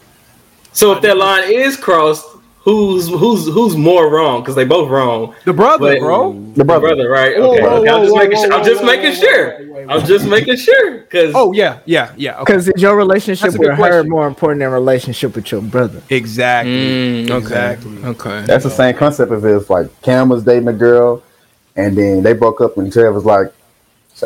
[0.73, 2.25] So if that line is crossed,
[2.63, 5.33] who's who's who's more wrong because they both wrong.
[5.45, 6.33] The brother, But- bro.
[6.33, 6.79] The My brother.
[6.95, 7.37] brother, right?
[7.39, 7.89] Whoa, Okay, whoa, okay.
[7.89, 8.53] I'm whoa, just whoa, making sure.
[8.53, 9.47] I'm just whoa, making sure.
[9.59, 12.39] wait, wait, I'm just making sure because Oh yeah, yeah, yeah.
[12.39, 14.09] Because is your relationship with good her question.
[14.09, 16.01] more important than relationship with your brother?
[16.09, 17.25] Exactly.
[17.25, 17.37] Mm, okay.
[17.37, 18.03] Exactly.
[18.03, 18.41] Okay.
[18.45, 21.23] That's the same concept of if like Cam was dating a girl,
[21.75, 23.47] and then they broke up, and Trev was like,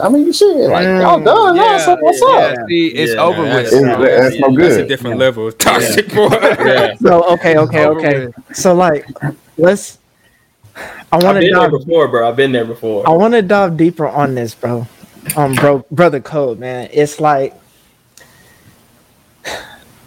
[0.02, 2.28] I mean, shit, like y'all done, yeah, so what's yeah,
[2.62, 2.68] up?
[2.68, 3.84] see, it's Yeah, over that's- with.
[3.84, 4.60] It's- that's no good.
[4.62, 4.88] That's a good.
[4.88, 6.30] different level of toxic boy.
[6.42, 6.96] yeah.
[6.96, 8.26] So okay, okay, okay.
[8.28, 8.56] with.
[8.56, 9.06] So like,
[9.58, 10.00] let's.
[10.76, 11.72] I I've want to been there dive.
[11.72, 12.28] before, bro.
[12.28, 13.08] I've been there before.
[13.08, 14.86] I want to dive deeper on this, bro.
[15.38, 16.90] Um, bro, brother code, man.
[16.92, 17.54] It's like,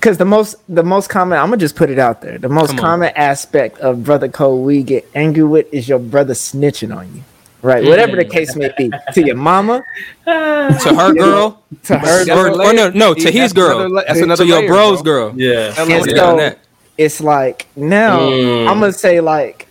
[0.01, 1.39] cause the most, the most common.
[1.39, 2.39] I'm gonna just put it out there.
[2.39, 6.95] The most common aspect of brother code we get angry with is your brother snitching
[6.97, 7.23] on you,
[7.63, 7.85] right?
[7.85, 9.83] Whatever the case may be, to your mama,
[10.25, 12.25] to her girl, to her.
[12.25, 14.67] That's or, or no, no, to See, his that's another girl, that's another to your
[14.69, 15.31] bro's bro.
[15.31, 15.41] girl.
[15.41, 15.69] yeah.
[15.69, 16.59] And them Yeah, what so-
[16.97, 18.69] it's like now Mm.
[18.69, 19.67] I'm gonna say like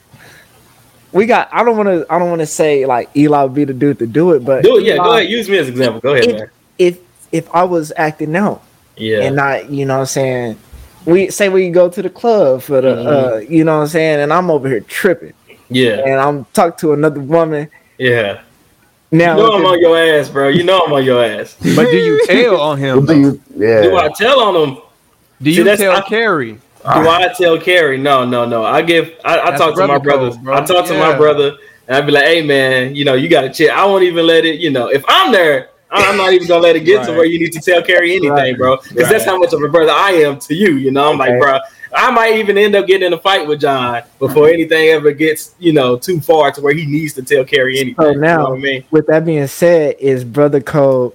[1.11, 1.49] we got.
[1.51, 2.05] I don't want to.
[2.09, 4.63] I don't want to say like Eli would be the dude to do it, but
[4.63, 4.83] Do it.
[4.85, 4.95] Yeah.
[4.95, 5.29] Eli, Go ahead.
[5.29, 6.01] Use me as an example.
[6.01, 6.49] Go ahead, If, man.
[6.77, 6.99] if
[7.31, 8.61] if I was acting out
[8.97, 9.21] Yeah.
[9.23, 10.57] and not, you know, what I'm saying
[11.05, 13.07] we say we go to the club for the, Mhm.
[13.07, 15.33] uh, you know, what I'm saying, and I'm over here tripping,
[15.69, 16.01] yeah.
[16.05, 17.69] and I'm talking to another woman.
[17.97, 18.41] Yeah.
[19.11, 20.49] Now, You know I'm on your ass, bro.
[20.49, 21.55] You know I'm on your ass.
[21.75, 23.05] But do you tell on him?
[23.05, 23.81] Do you, yeah.
[23.83, 24.77] Do I tell on him?
[25.41, 26.59] Do you that's- tell I- Carrie?
[26.83, 27.97] Do I tell Carrie?
[27.97, 28.63] No, no, no.
[28.63, 29.13] I give.
[29.25, 30.35] I, I talk to my brother brothers.
[30.35, 30.55] code, bro.
[30.57, 33.41] I talk to my brother, and I be like, "Hey, man, you know, you got
[33.41, 33.71] to chill.
[33.75, 34.61] I won't even let it.
[34.61, 37.25] You know, if I'm there, I- I'm not even gonna let it get to where
[37.25, 38.57] you need to tell Carrie anything, Right.
[38.57, 38.77] bro.
[38.77, 40.75] Because that's how much of a brother I am to you.
[40.75, 41.31] You know, I'm Okay.
[41.31, 41.57] like, bro.
[41.93, 45.55] I might even end up getting in a fight with John before anything ever gets,
[45.57, 47.95] you know, too far to where he needs to tell Carrie anything.
[47.97, 48.83] So you now- know what I mean?
[48.91, 51.13] with that being said, is brother code.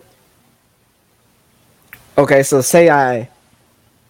[2.16, 3.28] Okay, so say I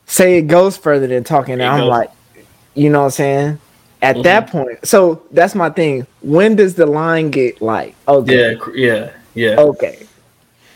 [0.07, 1.89] say it goes further than talking, and I'm goes.
[1.89, 2.11] like,
[2.75, 3.59] you know what I'm saying?
[4.01, 4.23] At Mhm.
[4.25, 6.07] that point, so that's my thing.
[6.23, 9.55] When does the line get like, okay, Yeah, yeah, yeah.
[9.61, 9.99] okay,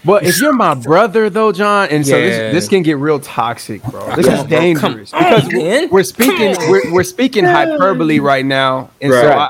[0.07, 2.25] But if you're my brother, though, John, and so Yeah.
[2.53, 4.15] this, this can get real toxic, bro.
[4.15, 4.59] This Come is on, bro.
[4.61, 9.29] dangerous Come on, because we're, we're speaking we're, we're speaking hyperbole right now, and so
[9.33, 9.49] I,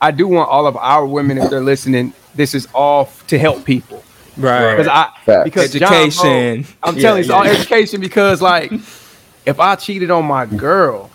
[0.00, 3.38] I do want all of our women, if they're listening, this is all f- to
[3.38, 4.04] help people
[4.36, 4.76] Right.
[4.76, 5.44] because I Facts.
[5.44, 6.66] because John, bro, Education.
[6.84, 8.70] I'm Yeah, telling you, it's all education because like
[9.44, 11.10] if I cheated on my girl,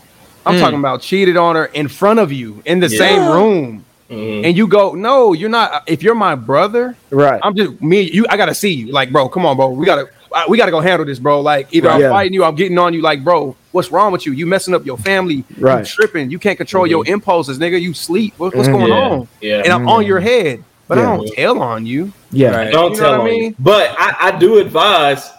[0.45, 0.59] I'm Mm.
[0.59, 2.97] talking about cheated on her in front of you in the Yeah.
[2.97, 4.45] same room, Mhm.
[4.45, 5.83] and you go, no, you're not.
[5.87, 7.39] If you're my brother, right?
[7.43, 8.01] I'm just me.
[8.01, 8.91] You, I gotta see you.
[8.91, 9.69] Like, bro, come on, bro.
[9.69, 11.41] We gotta, I- we gotta go handle this, bro.
[11.41, 12.09] Like, either I'm Yeah.
[12.09, 13.01] fighting you, I'm getting on you.
[13.01, 14.31] Like, bro, what's wrong with you?
[14.33, 15.43] You messing up your family.
[15.57, 15.79] Right.
[15.79, 16.31] You tripping.
[16.31, 17.79] You can't control your impulses, nigga.
[17.81, 18.33] You sleep.
[18.37, 18.71] What, what's Mhm.
[18.79, 19.27] going Yeah, on?
[19.41, 19.61] yeah.
[19.63, 21.11] And I'm on your head, but Yeah.
[21.11, 22.11] I don't tell on you.
[22.31, 22.71] yeah, Right.
[22.71, 23.41] Don't You know tell what I on mean?
[23.51, 23.55] me.
[23.59, 25.29] But I, I do advise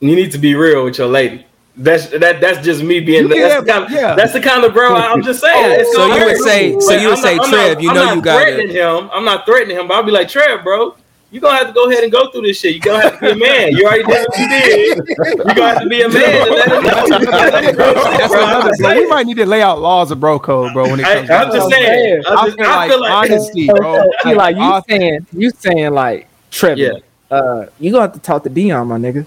[0.00, 1.46] you need to be real with your lady.
[1.76, 2.40] That's that.
[2.40, 3.22] That's just me being.
[3.24, 4.14] You The, can that's, the have- kind, yeah.
[4.14, 4.94] that's the kind of bro.
[4.94, 5.80] I, am just saying.
[5.86, 6.40] Oh, so gonna you would hurt.
[6.44, 8.14] say- so But you would I'm say, not- I'm Trev, not- you I'm know not
[8.16, 9.10] you gotta- threatening him.
[9.12, 9.88] I'm not threatening him.
[9.88, 10.94] But I'll be like, Trev, bro.
[11.32, 12.76] You gonna have to go ahead and go through this shit.
[12.76, 13.72] You gonna have to be a man.
[13.72, 14.98] You already did what you did.
[15.08, 17.18] You gonna have to be a man and let him know.
[17.18, 18.44] You gotta let him know, That's bro.
[18.44, 18.68] Another.
[18.68, 20.84] just Bro, we might need to lay out laws of bro code, bro.
[20.88, 22.18] When it I, comes, I'm to just saying.
[22.22, 24.04] what I'm I, I just, feel I like feel like honesty, bro.
[24.22, 26.80] so, Like, you hon- saying you saying like Trevor?
[26.80, 26.92] Yeah.
[27.32, 29.26] Uh, you gonna have to talk to Dion, my nigga.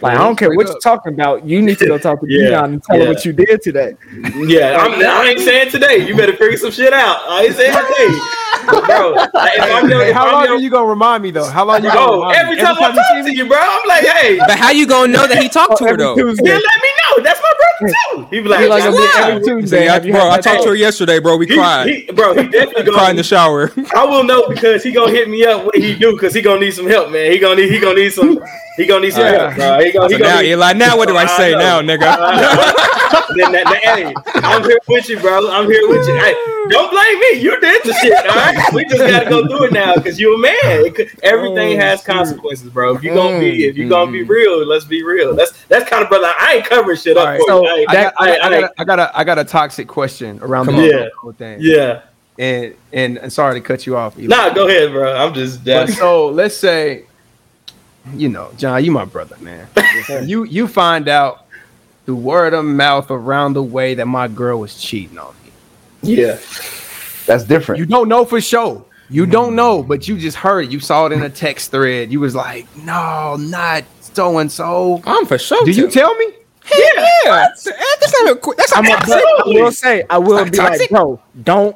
[0.00, 1.44] Like I don't care what Straight you're talking about.
[1.44, 3.04] You need to go talk to Yeah, Dion and tell yeah.
[3.04, 3.96] her what you did today.
[4.36, 6.06] Yeah, I'm, I ain't saying today.
[6.06, 7.18] You better figure some shit out.
[7.28, 8.18] I ain't saying today,
[8.68, 9.14] bro.
[9.38, 11.48] Like, if I'm your, if how I'm long your, are you gonna remind me though?
[11.48, 12.62] How long you gonna bro, remind every me?
[12.62, 13.32] time I you talk see to me?
[13.36, 15.90] you, bro, I'm like, hey, But how you gonna know that he talked to her
[15.90, 16.16] Every though?
[16.16, 16.44] Tuesday.
[16.50, 17.22] yeah, let me know.
[17.22, 17.94] That's my brother
[18.28, 18.36] too.
[18.36, 19.76] He be like, He like "Just gonna be lie." every Tuesday.
[19.78, 21.36] Say, I- Have you bro, I talked to her yesterday, bro.
[21.36, 21.86] We He- cried.
[21.88, 23.72] he- bro, he definitely cried in the shower.
[23.94, 26.60] I will know because he gonna hit me up when he do because he gonna
[26.60, 27.30] need some help, man.
[27.30, 28.38] He gonna need he gonna need some
[28.76, 29.50] he gonna need some Yeah.
[29.50, 29.84] help, bro.
[29.84, 32.00] He gonna, he So gonna now, need, Eli, now what do I say now, nigga?
[33.36, 35.50] then that, that- hey, I'm here with you, bro.
[35.50, 36.14] I'm here with you.
[36.18, 36.34] Hey,
[36.70, 37.40] don't blame me.
[37.40, 38.12] You did the shit.
[38.14, 40.92] All right, we just gotta go do it now because you're a man.
[40.94, 42.06] Could- everything Oh, has shit.
[42.06, 42.94] consequences, bro.
[42.96, 44.28] If you gonna be, if you Mm, gonna be mm.
[44.28, 45.34] real, let's be real.
[45.34, 46.32] That's that's kind of brother.
[46.38, 47.66] I ain't covering shit up All right, so.
[47.66, 50.66] I got, I, I- got, I, I- got, a I got a toxic question around
[50.66, 51.58] the bro code thing.
[51.60, 52.02] yeah.
[52.40, 54.16] And, and and sorry to cut you off.
[54.16, 54.28] Eli.
[54.28, 55.12] Nah, go ahead, bro.
[55.12, 55.64] I'm just.
[55.96, 57.04] So let's say,
[58.14, 59.66] you know, John, you my brother, man.
[60.22, 61.46] you you find out
[62.06, 65.50] the word of mouth around the way that my girl was cheating on me.
[66.14, 66.38] yeah.
[67.28, 67.78] That's different.
[67.78, 68.84] You don't know for sure.
[69.10, 70.70] You don't know, but you just heard it.
[70.70, 72.10] You saw it in a text thread.
[72.12, 75.00] You was like, no, not so and so.
[75.06, 75.64] I'm for sure.
[75.64, 75.90] Do you too.
[75.92, 76.26] tell me?
[76.76, 78.36] Yeah, that's not a.
[78.36, 81.18] qu- That's I'm not a, but I will say, I will be not like, bro,
[81.42, 81.74] don't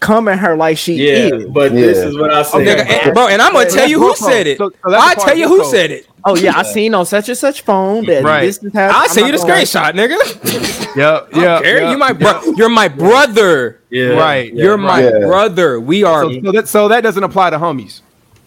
[0.00, 1.44] come at her like she Yeah, is.
[1.50, 2.66] but this is what I said.
[2.66, 4.56] Nigga, and- bro, and I'm gonna tell you who said it.
[4.56, 6.06] So- so I'll a part tell you who said it.
[6.24, 8.46] Oh yeah, I seen on such and such phone that Right.
[8.46, 10.96] this is how I'll send you the not gonna- screenshot, nigga.
[10.96, 11.90] Yep, Yeah, yeah, care.
[11.90, 12.40] You my bro.
[12.56, 13.80] You're my brother.
[13.92, 14.52] Yeah, Right.
[14.54, 15.26] yeah, You're my Yeah.
[15.26, 15.78] brother.
[15.78, 18.00] We are So, so that so that doesn't apply to homies.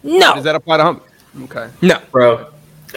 [0.03, 1.01] no, Does that apply to homies?
[1.43, 1.67] Okay.
[1.81, 1.97] no.
[2.11, 2.47] bro.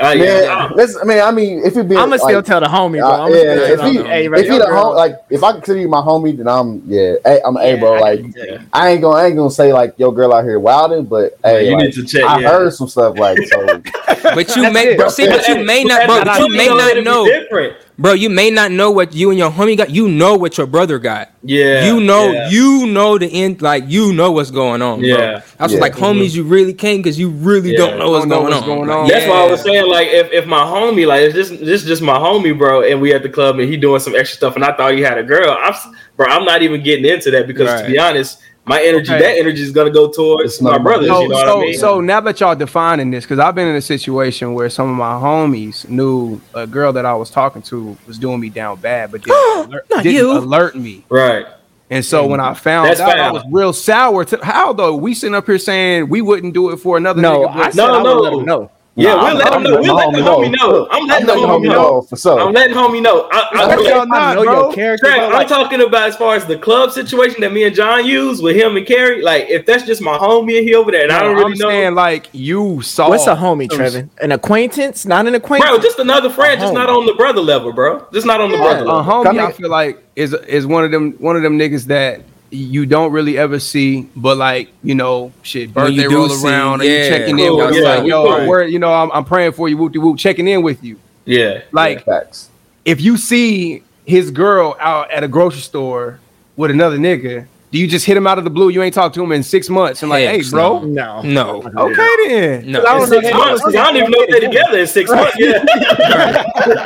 [0.00, 0.68] Uh, Man, yeah.
[1.02, 3.08] I mean, I mean, if it be, I'ma still tell the homie, bro.
[3.11, 5.52] uh, I'ma yeah, if he, hey, bro, if he the girl- home, like, if I
[5.52, 7.94] consider you my homie, then I'm, yeah, hey, I'm a hey, bro.
[7.94, 8.62] Like, yeah.
[8.72, 11.68] I ain't gonna, I ain't gonna say like your girl out here wilding, but hey,
[11.68, 12.22] you like, need to check.
[12.24, 12.48] I yeah.
[12.48, 13.82] heard some stuff like so.
[14.34, 15.08] But you That's may, bro.
[15.08, 16.22] See, but you may not, bro.
[16.24, 17.76] But you may not know, Different.
[17.98, 18.12] Bro.
[18.12, 19.90] You may not know what you and your homie got.
[19.90, 21.30] You know what your brother got.
[21.42, 21.87] Yeah.
[21.87, 22.48] you know, yeah.
[22.50, 23.62] you know the end.
[23.62, 25.00] Like you know what's going on.
[25.00, 25.08] Bro.
[25.08, 25.42] Yeah.
[25.58, 25.80] I was Yeah.
[25.80, 27.78] like, homies, you really can't because you really Yeah.
[27.78, 28.68] don't know what's, Don't know going, what's on.
[28.68, 29.08] going Like, on.
[29.08, 32.02] That's why I was saying, like, if, if my homie, like, it's just this just
[32.02, 34.64] my homie, bro, and we at the club and he doing some extra stuff, and
[34.64, 35.56] I thought he had a girl.
[35.61, 35.74] I'm,
[36.16, 37.84] bro, I'm not even getting into that because Right.
[37.84, 39.20] to be honest, my energy, Okay.
[39.22, 41.09] that energy is gonna go towards It's my not- brothers.
[41.09, 41.78] So, you know what I mean?
[41.78, 44.96] so now that y'all defining this, because I've been in a situation where some of
[44.96, 49.11] my homies knew a girl that I was talking to was doing me down bad,
[49.12, 49.37] but didn't,
[49.70, 50.33] alert, didn't you.
[50.33, 51.04] alert me.
[51.09, 51.46] right.
[51.90, 54.22] And so when I found That's out, I was real sour.
[54.26, 54.94] To, how though?
[54.94, 57.50] We sitting up here saying we wouldn't do it for another No, nigga.
[57.50, 58.70] I but- said I No, would let no.
[58.98, 59.08] Him know.
[59.11, 59.80] Yeah, Nah, we'll I'm let him letting know.
[59.80, 60.88] We'll let the homie know.
[60.90, 61.72] I'm I'm letting the homie homie know.
[61.72, 63.28] know for I'm letting homie know.
[63.30, 64.04] I, I, Hell I, no.
[64.04, 64.61] not, know bro.
[64.66, 65.06] your character.
[65.06, 67.74] Trav, bro, I'm like- talking about as far as the club situation that me and
[67.74, 69.22] John use with him and Carrie.
[69.22, 71.58] Like, if that's just my homie and he over there, and I don't really I'm
[71.58, 73.08] know, saying like you saw.
[73.08, 74.11] What's a homie, Trevin?
[74.20, 75.06] An acquaintance?
[75.06, 75.70] Not an acquaintance.
[75.70, 76.76] bro, just another friend, just homie.
[76.76, 78.06] not on the brother level, bro.
[78.12, 78.62] Just not on the Yeah.
[78.64, 79.24] brother A level.
[79.24, 82.87] homie, I feel like is is one of them one of them niggas that you
[82.87, 86.80] don't really ever see, but like you know, shit, When you birthday roll see, around,
[86.80, 87.02] and yeah.
[87.04, 88.46] you checking in oh, with yeah, like, yo, cool.
[88.48, 90.98] where you know, I'm, I'm praying for you, whoop de whoop, checking in with you.
[91.26, 92.48] Yeah, Like Facts.
[92.87, 96.20] if you see his girl out at a grocery store
[96.56, 98.70] with another nigga, do you just hit him out of the blue?
[98.70, 101.20] You ain't talked to him in six months, and like, Heck hey, bro, no.
[101.20, 102.72] No, okay then.
[102.72, 102.80] no.
[102.80, 103.37] I don't six know.
[103.37, 103.62] months.
[103.62, 105.37] 'cause I don't even know if they're together in six months.
[105.38, 105.58] Yeah,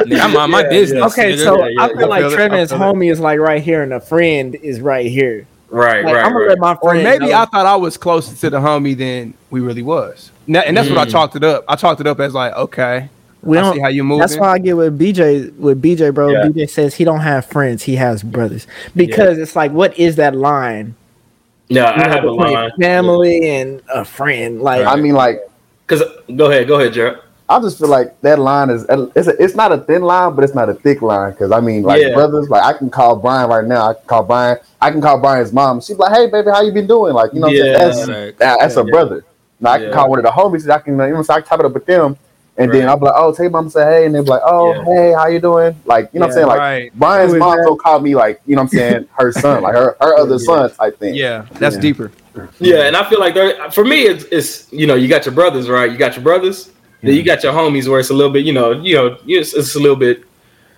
[0.03, 1.13] Nigga, I'm on my Yeah, business.
[1.13, 1.45] Okay, nigga.
[1.45, 3.85] so Yeah, yeah, I feel like feel it, I Trevin's homie is like right here,
[3.85, 5.47] and a friend is right here.
[5.73, 6.49] Right, Like, right, I'm gonna right.
[6.51, 7.05] let my Or friend.
[7.05, 7.39] maybe know.
[7.39, 10.31] I thought I was closer to the homie than we really was.
[10.47, 11.11] Now, and that's what I Mm.
[11.11, 11.65] chalked it up.
[11.69, 13.09] I chalked it up as like, okay,
[13.43, 13.75] we I don't.
[13.75, 14.21] see how you moving.
[14.21, 15.51] That's why I get with BJ.
[15.59, 16.31] With BJ, bro.
[16.31, 16.45] Yeah.
[16.47, 18.67] BJ says he don't have friends; he has brothers.
[18.95, 20.95] Because it's like, what is that line?
[21.69, 22.71] Yeah, I You know, have a line.
[22.81, 24.61] family and a friend.
[24.61, 25.41] Like, I mean, like,
[25.87, 26.03] Cause
[26.37, 27.19] go ahead, go ahead, Jared.
[27.53, 30.43] I just feel like that line is it's a, it's not a thin line, but
[30.45, 31.33] it's not a thick line.
[31.33, 32.15] Because I mean, like Yeah.
[32.15, 33.91] brothers, like I can call Brian right now.
[33.91, 34.57] I can call Brian.
[34.81, 35.81] I can call Brian's mom.
[35.81, 37.63] She's like, "Hey, baby, how you been doing?" Like, you know, Yeah.
[37.63, 37.79] saying?
[37.79, 38.39] that's Right.
[38.39, 38.91] that- that's a Yeah.
[38.91, 39.25] brother.
[39.61, 40.69] Now I can call one of the homies.
[40.69, 41.37] I can, you know, what I'm?
[41.37, 42.17] I can top it up with them,
[42.57, 44.43] and then I'll be like, "Oh, tell your mom say hey," and they'll be like,
[44.45, 44.85] "Oh, Yeah.
[44.85, 46.47] hey, how you doing?" Like, you know, what I'm saying?
[46.49, 46.91] Like right.
[46.99, 47.69] Brian's mom that?
[47.69, 50.33] will call me like, you know, what I'm saying her son, like her her other
[50.37, 50.47] Yeah.
[50.47, 51.15] son type thing.
[51.15, 51.81] Yeah, that's Yeah.
[51.83, 52.11] deeper.
[52.59, 53.37] Yeah, and I feel like
[53.73, 55.91] for me it's, it's you know you got your brothers right.
[55.93, 56.71] You got your brothers,
[57.03, 59.55] then you got your homies where it's a little bit you know you know it's,
[59.55, 60.25] it's a little bit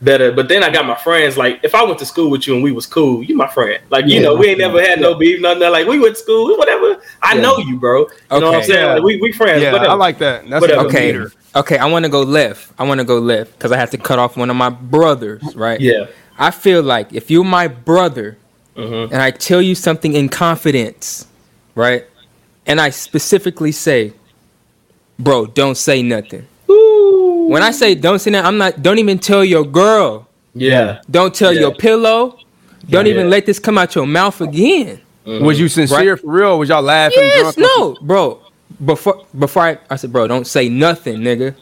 [0.03, 0.33] better.
[0.33, 1.37] But then I got my friends.
[1.39, 3.83] Like if I went to school with you and we was cool, you my friend.
[3.91, 4.23] Like you Yeah.
[4.23, 5.61] know we ain't never had no beef, nothing.
[5.71, 7.01] Like we went to school, whatever.
[7.23, 7.41] I Yeah.
[7.41, 8.01] know you, bro.
[8.01, 8.67] You know what I'm Okay.
[8.67, 8.85] saying?
[8.87, 8.95] Yeah.
[8.95, 9.63] Like, we we friends.
[9.63, 9.93] Yeah, whatever.
[9.93, 10.49] I like that.
[10.51, 10.87] That's Whatever.
[10.89, 11.33] Okay, meter.
[11.57, 11.79] okay.
[11.79, 12.73] I want to go left.
[12.79, 15.43] I want to go left because I have to cut off one of my brothers.
[15.55, 15.81] Right.
[15.81, 16.07] yeah.
[16.39, 18.37] I feel like if you're my brother
[18.77, 19.13] Mhm.
[19.13, 21.27] and I tell you something in confidence,
[21.77, 22.05] right,
[22.67, 24.13] and I specifically say,
[25.18, 28.83] "Bro, don't say nothing." When I say don't say nothing, I'm not.
[28.83, 30.27] Don't even tell your girl.
[30.55, 31.00] Yeah.
[31.11, 31.61] Don't tell Yeah.
[31.61, 32.38] your pillow.
[32.88, 33.12] Don't Yeah.
[33.12, 35.00] even let this come out your mouth again.
[35.27, 36.20] Was you sincere Right.
[36.20, 36.59] for real?
[36.59, 37.18] Was y'all laughing?
[37.22, 37.59] Yes, drunk?
[37.79, 38.38] no, bro.
[38.85, 41.55] Before before I, I said, bro, don't say nothing, nigga.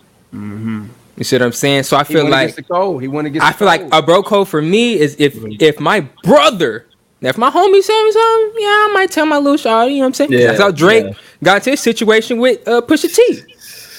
[1.17, 1.83] You see what I'm saying?
[1.85, 3.03] So I He feel went like against the code.
[3.03, 3.47] He went against.
[3.47, 5.61] I the feel like a bro code for me is if Mhm.
[5.61, 6.87] if my brother,
[7.21, 9.91] if my homie said me something, yeah, I might tell my little shawty.
[9.91, 10.33] You know what I'm saying?
[10.33, 11.13] Yeah, That's how Drake yeah.
[11.43, 13.43] Got into his situation with uh, Pusha T.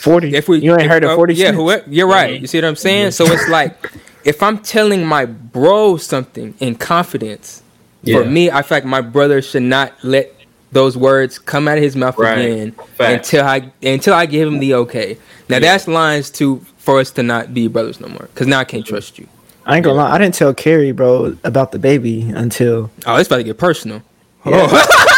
[0.01, 0.35] forty.
[0.35, 1.33] If we, you ain't if- heard of uh, forty?
[1.35, 2.39] Yeah, whoever, you're right.
[2.39, 3.11] You see what I'm saying?
[3.11, 3.91] So it's like
[4.23, 7.61] if I'm telling my bro something in confidence,
[8.03, 8.19] Yeah.
[8.19, 10.33] for me, I feel like my brother should not let
[10.71, 12.37] those words come out of his mouth Right.
[12.39, 13.31] again Facts.
[13.33, 15.17] until I until I give him the okay.
[15.49, 18.27] Now that's lines to for us to not be brothers no more.
[18.35, 19.27] Cause now I can't trust you.
[19.65, 20.11] I ain't gonna lie.
[20.11, 24.01] I didn't tell Carrie, bro, about the baby until Oh, it's about to get personal.
[24.45, 24.85] Yeah.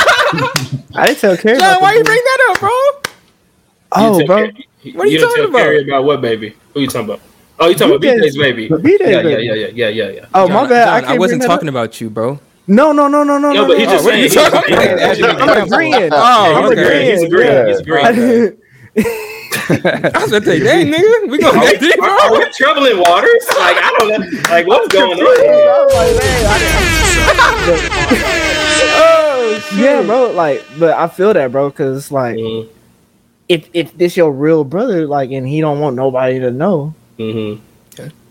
[0.95, 1.57] I didn't tell Carrie.
[1.59, 2.69] John, about why you bring that up, bro?
[3.91, 4.35] Oh, tell bro.
[4.37, 5.57] Carrie- What are you didn't talking about?
[5.59, 6.55] Carrie about what baby?
[6.73, 7.21] Who you talking about?
[7.59, 8.67] Oh, you talking about BJ's BJ's baby?
[8.69, 9.43] BJ's yeah, baby.
[9.45, 10.25] yeah, yeah, yeah, yeah, yeah, yeah.
[10.33, 11.01] Oh, John, my bad.
[11.03, 11.73] John, I, I, wasn't talking up.
[11.73, 12.39] about you, bro.
[12.67, 13.67] No, no, no, no, no, No, no.
[13.67, 14.31] but he just what are saying.
[14.31, 15.17] he's- talking he's- about?
[15.17, 16.09] he's- I'm agreeing.
[16.11, 16.81] Oh, He's okay.
[16.83, 17.05] agreeing.
[17.11, 17.51] He's agreeing.
[17.53, 17.67] Yeah.
[17.67, 18.57] He's agreeing.
[19.67, 22.45] I was gonna say, dang, nigga, we gonna Are get we, deep, are, are we
[22.51, 23.45] troubling waters?
[23.57, 24.17] Like I don't know.
[24.49, 25.19] Like what's going
[28.35, 28.44] on?
[29.77, 30.31] Yeah, bro.
[30.31, 32.67] Like, but I feel that, bro, because like, Mhm,
[33.49, 37.59] if if this your real brother, like, and he don't want nobody to know, mhm.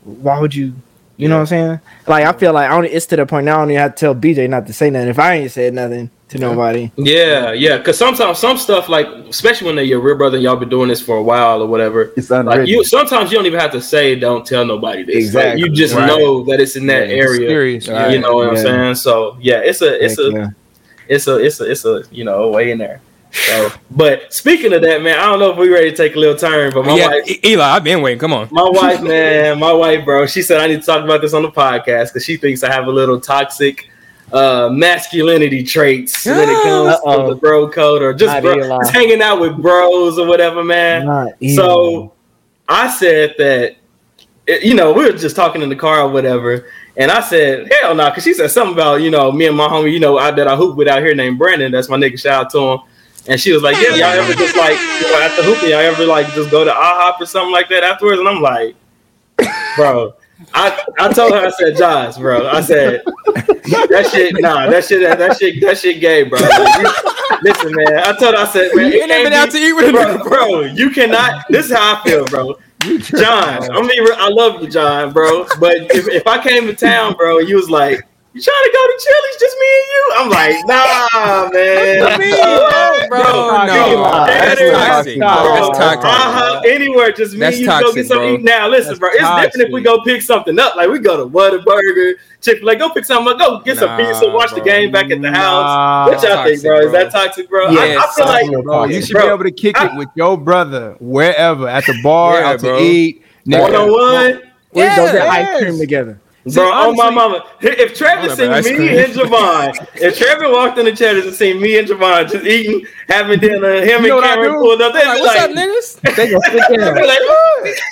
[0.04, 0.72] why would you?
[1.16, 1.80] You know what I'm saying?
[2.08, 3.54] Like, I feel like I only it's to the point now.
[3.54, 5.08] I don't even have to tell BJ not to say nothing.
[5.10, 7.78] If I ain't said nothing to nobody, Yeah, yeah.
[7.78, 10.88] Because sometimes some stuff, like especially when they're your real brother, and y'all been doing
[10.88, 12.10] this for a while or whatever.
[12.16, 15.22] It's Like you, sometimes you don't even have to say, "Don't tell nobody this." Like,
[15.22, 15.60] Exactly.
[15.60, 16.06] you just Right.
[16.08, 17.48] know that it's in that It's area.
[17.48, 17.88] serious.
[17.88, 18.10] Right.
[18.14, 18.96] You know what I'm saying?
[18.96, 20.48] So yeah, it's a, it's Heck a, yeah.
[21.08, 23.00] It's a, it's a, it's a, you know, a way in there.
[23.32, 26.18] So, but speaking of that, man, I don't know if we ready to take a
[26.20, 28.20] little turn, but my yeah, wife, Eli, I've been waiting.
[28.20, 28.48] Come on.
[28.52, 31.42] my wife, man, my wife, bro, she said I need to talk about this on
[31.42, 33.90] the podcast because she thinks I have a little toxic
[34.32, 37.28] uh masculinity traits when it comes Uh-oh.
[37.28, 41.32] to the bro code or just, bro, just hanging out with bros or whatever, man.
[41.56, 42.12] So
[42.68, 43.76] I said that,
[44.46, 47.70] it- you know, we were just talking in the car or whatever, and I said,
[47.72, 50.16] hell no, because she said something about, you know, me and my homie, you know,
[50.16, 51.72] I, that I hoop with out here named Brandon.
[51.72, 52.18] That's my nigga.
[52.18, 52.78] Shout out to him.
[53.26, 56.04] And she was like, yeah, y'all ever just like, you know, after hooping, y'all ever
[56.04, 58.20] like just go to IHOP or something like that afterwards?
[58.20, 58.76] And I'm like,
[59.76, 60.14] bro.
[60.52, 62.48] I, I told her I said Josh, bro.
[62.48, 66.38] I said that shit, nah, that shit, that shit, that shit gay, bro.
[66.38, 67.98] Like, listen, man.
[67.98, 70.60] I told her I said, man, You ain't been out to eat with bro, bro,
[70.62, 71.46] you cannot.
[71.48, 72.56] This is how I feel, bro.
[72.84, 75.46] John, I mean, I love you, John, bro.
[75.58, 78.82] But if, if I came to town, bro, you was like, you trying to go
[78.86, 80.02] to Chili's, just me and you?
[80.16, 82.18] I'm like, nah, man.
[82.18, 82.30] Me,
[83.08, 84.26] bro, bro, no.
[84.26, 85.28] That's That's toxic, toxic, bro.
[85.28, 85.54] bro.
[85.54, 86.04] That's toxic.
[86.10, 88.16] Uh-huh, anywhere, just me That's and you go get something.
[88.16, 88.34] bro.
[88.34, 88.42] eat.
[88.42, 89.08] Now, listen, That's bro.
[89.12, 90.74] It's different if we go pick something up.
[90.74, 93.96] Like we go to Whataburger, Chick Fil A, go pick something up, go get some
[93.96, 95.64] pizza, watch the game back at the house.
[95.64, 96.06] Nah.
[96.08, 96.78] What y'all think, Toxic, bro?
[96.80, 97.66] Is that toxic, bro?
[97.68, 100.08] I, Yeah, I feel like, Bro, you should Bro, be able to kick it with
[100.16, 102.80] your brother wherever at the bar, Yeah, out to bro.
[102.80, 103.22] eat.
[103.46, 103.60] nigga.
[103.62, 104.42] one on one.
[104.72, 106.20] we go get ice cream together.
[106.46, 107.44] Bro, on my honestly- mama.
[107.62, 108.98] If Travis Wanna seen me cream?
[108.98, 112.86] and Javon, if Travis walked in the Cheddar's and seen me and Javon just eating,
[113.08, 114.58] having dinner, him You know and Cameron do?
[114.58, 116.00] pulled up, they'd Like, be what's like, up, niggas?
[116.16, 116.94] They gonna sit there.
[116.94, 117.18] be like,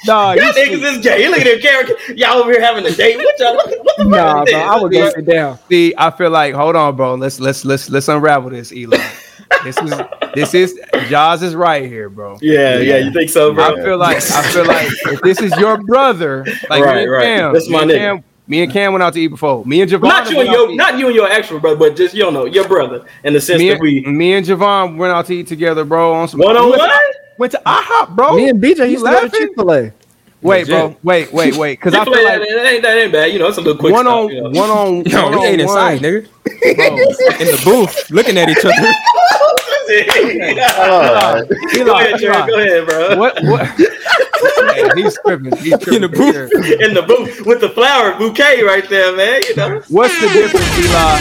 [0.05, 1.29] Nah, y'all you niggas is gay.
[1.29, 1.97] Look at them, Cameron.
[2.19, 3.17] Y'all over here having a date.
[3.17, 3.55] What y'all?
[3.57, 4.69] What, what the Nah, fuck is bro, this?
[4.71, 5.59] I would go sit down.
[5.71, 7.15] see, I feel like hold on, bro.
[7.15, 8.99] Let's let's let's let's unravel this, Eli.
[9.65, 9.95] this is
[10.35, 12.37] this is Jaws is right here, bro.
[12.43, 13.65] Yeah, yeah, you think so, bro?
[13.65, 17.11] I feel like I feel like if this is your brother, like Right, me and
[17.13, 17.23] right.
[17.25, 17.99] Cam, That's my me nigga.
[17.99, 19.65] Cam, me and Cam went out to eat before.
[19.65, 20.77] Me and Javon not you and out your, eat.
[20.77, 23.59] not you and your actual brother, but just you know your brother in the sense
[23.61, 26.13] me, that we and, me and Javon went out to eat together, bro.
[26.13, 26.89] On some one on we went one.
[26.91, 28.37] to- Went to IHOP, bro.
[28.37, 29.31] Me and BJ You used to to laughing?
[29.31, 29.93] Chick Fil A.
[30.43, 30.95] Wait, bro.
[31.03, 31.79] Wait, wait, wait.
[31.81, 33.33] Because I feel like that ain't that ain't bad.
[33.33, 34.51] You know, it's a little quick one stuff, on you know.
[34.51, 36.29] one on Yo, one we on ain't inside, nigga.
[36.45, 36.53] bro.
[37.41, 38.75] In the booth, looking at each other.
[39.93, 41.49] Alright.
[41.75, 42.47] go ahead, Jared.
[42.49, 43.19] Go ahead, bro.
[43.19, 43.39] What?
[43.45, 43.69] What?
[44.77, 45.57] Man, he's tripping.
[45.59, 45.95] He's tripping.
[45.95, 46.81] In the booth.
[46.81, 49.43] In the booth with the flower bouquet right there, man.
[49.49, 51.21] You know, What's the difference, Eli,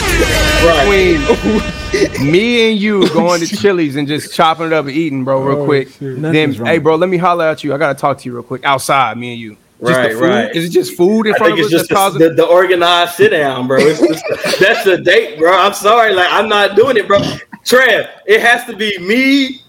[0.66, 1.72] right?
[1.92, 5.42] between me and you going to Chili's and just chopping it up and eating, bro,
[5.44, 5.90] real quick?
[6.00, 7.74] Then, hey, bro, let me holler at you.
[7.74, 9.58] I gotta talk to you real quick outside, me and you.
[9.82, 10.56] Just Right, the right.
[10.56, 12.46] Is it just food in I front think of it's us just the, the, the
[12.46, 13.80] organized sit down, bro.
[13.80, 15.52] It's just, that's a date, bro.
[15.52, 17.20] I'm sorry, like I'm not doing it, bro.
[17.66, 19.64] Trev, it has to be me,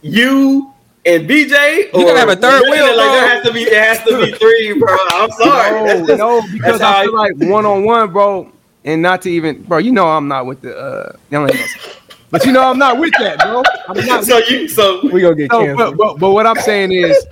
[0.00, 0.72] you,
[1.04, 1.86] and BJ.
[1.92, 4.30] You gotta have a third wheel, Like there has to be, it has to be
[4.38, 4.96] three, bro.
[5.10, 5.70] I'm sorry.
[5.72, 8.48] No, That's just- no, because I feel like one on one, bro,
[8.84, 9.78] and not to even, bro.
[9.78, 11.50] You know I'm not with the, uh, young
[12.30, 13.62] but you know I'm not with that, bro.
[13.88, 14.24] I'm not.
[14.24, 15.96] so you, so We gonna get No, canceled.
[15.98, 17.26] but, but, but what I'm saying is,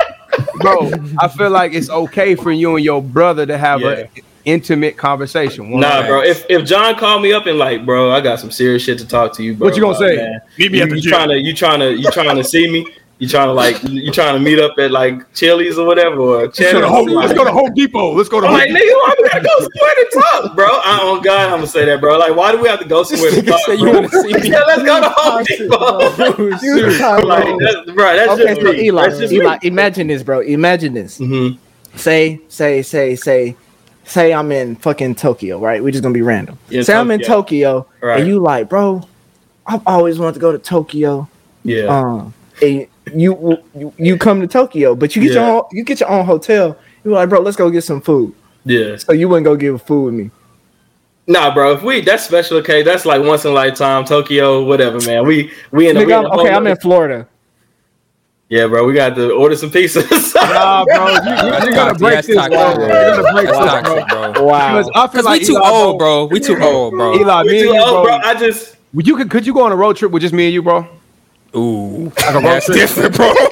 [0.56, 3.88] bro, I feel like it's okay for you and your brother to have Yeah.
[3.90, 4.08] an
[4.44, 5.70] intimate conversation.
[5.70, 6.22] one Nah, bro.
[6.22, 9.06] If if John called me up and like, bro, I got some serious shit to
[9.06, 9.68] talk to you, bro.
[9.68, 10.16] What you gonna about, say?
[10.16, 10.40] man.
[10.58, 11.12] Meet me You, at the you gym.
[11.12, 12.86] trying to you trying to you trying to see me?
[13.20, 16.42] You trying to like you trying to meet up at like Chili's or whatever or
[16.46, 16.80] Let's go, Cheddar?
[16.80, 18.14] to Home, let's go to Home Depot.
[18.14, 20.10] Let's go to I'm Home like, nigga, why do we have to go somewhere to
[20.42, 20.66] talk, bro?
[20.66, 22.16] I, on God, I'm gonna say that, bro.
[22.18, 24.32] Like, why do we have to go somewhere to Nigga talk, say you wanna see
[24.32, 24.40] me.
[24.48, 26.58] yeah, let's go to Home Depot.
[26.62, 26.86] You
[27.28, 28.84] like, that's, bro, that's Okay, just so me.
[28.86, 30.40] Eli, That's just Eli, imagine this, bro.
[30.40, 31.20] Imagine this.
[31.20, 31.58] Me.
[31.96, 33.54] Say, say, say, say,
[34.04, 35.82] say I'm in fucking Tokyo, right?
[35.84, 36.58] We're just gonna be random.
[36.70, 37.82] In say I'm in Tokyo.
[37.82, 38.20] Tokyo, Right.
[38.20, 39.06] and you like, bro,
[39.66, 41.28] I've always wanted to go to Tokyo.
[41.64, 41.84] Yeah.
[41.84, 45.46] Um, and you you, you come to Tokyo, but you get Yeah.
[45.46, 46.76] your own, you get your own hotel.
[47.04, 48.34] You're like, bro, let's go get some food.
[48.64, 48.96] yeah.
[48.96, 50.30] So you wouldn't go get food with me.
[51.26, 51.72] Nah, bro.
[51.74, 52.82] If we that's special, okay.
[52.82, 55.24] That's like once in a lifetime, Tokyo, whatever, man.
[55.26, 57.26] We we in a, we in I'm- okay, whole I'm in Florida.
[58.48, 58.84] Yeah, bro.
[58.84, 60.34] We got to order some pizzas.
[60.34, 62.36] Nah, bro, you, you, That's you gotta break That's this.
[62.36, 62.74] toxic, Wall.
[62.74, 62.82] bro.
[62.84, 64.32] You gotta break That's this, toxic, bro.
[64.32, 64.44] bro.
[64.44, 64.72] Wow.
[64.78, 66.24] Because I feel Cause like we too Eli, old, bro.
[66.26, 67.14] We too old, bro.
[67.14, 68.18] Eli, We me and you, old, bro.
[68.18, 68.28] bro.
[68.28, 70.46] I just Would you could could you go on a road trip with just me
[70.46, 70.84] and you, bro?
[71.56, 72.78] Ooh, Like a road that's trip?
[72.78, 73.32] different, bro.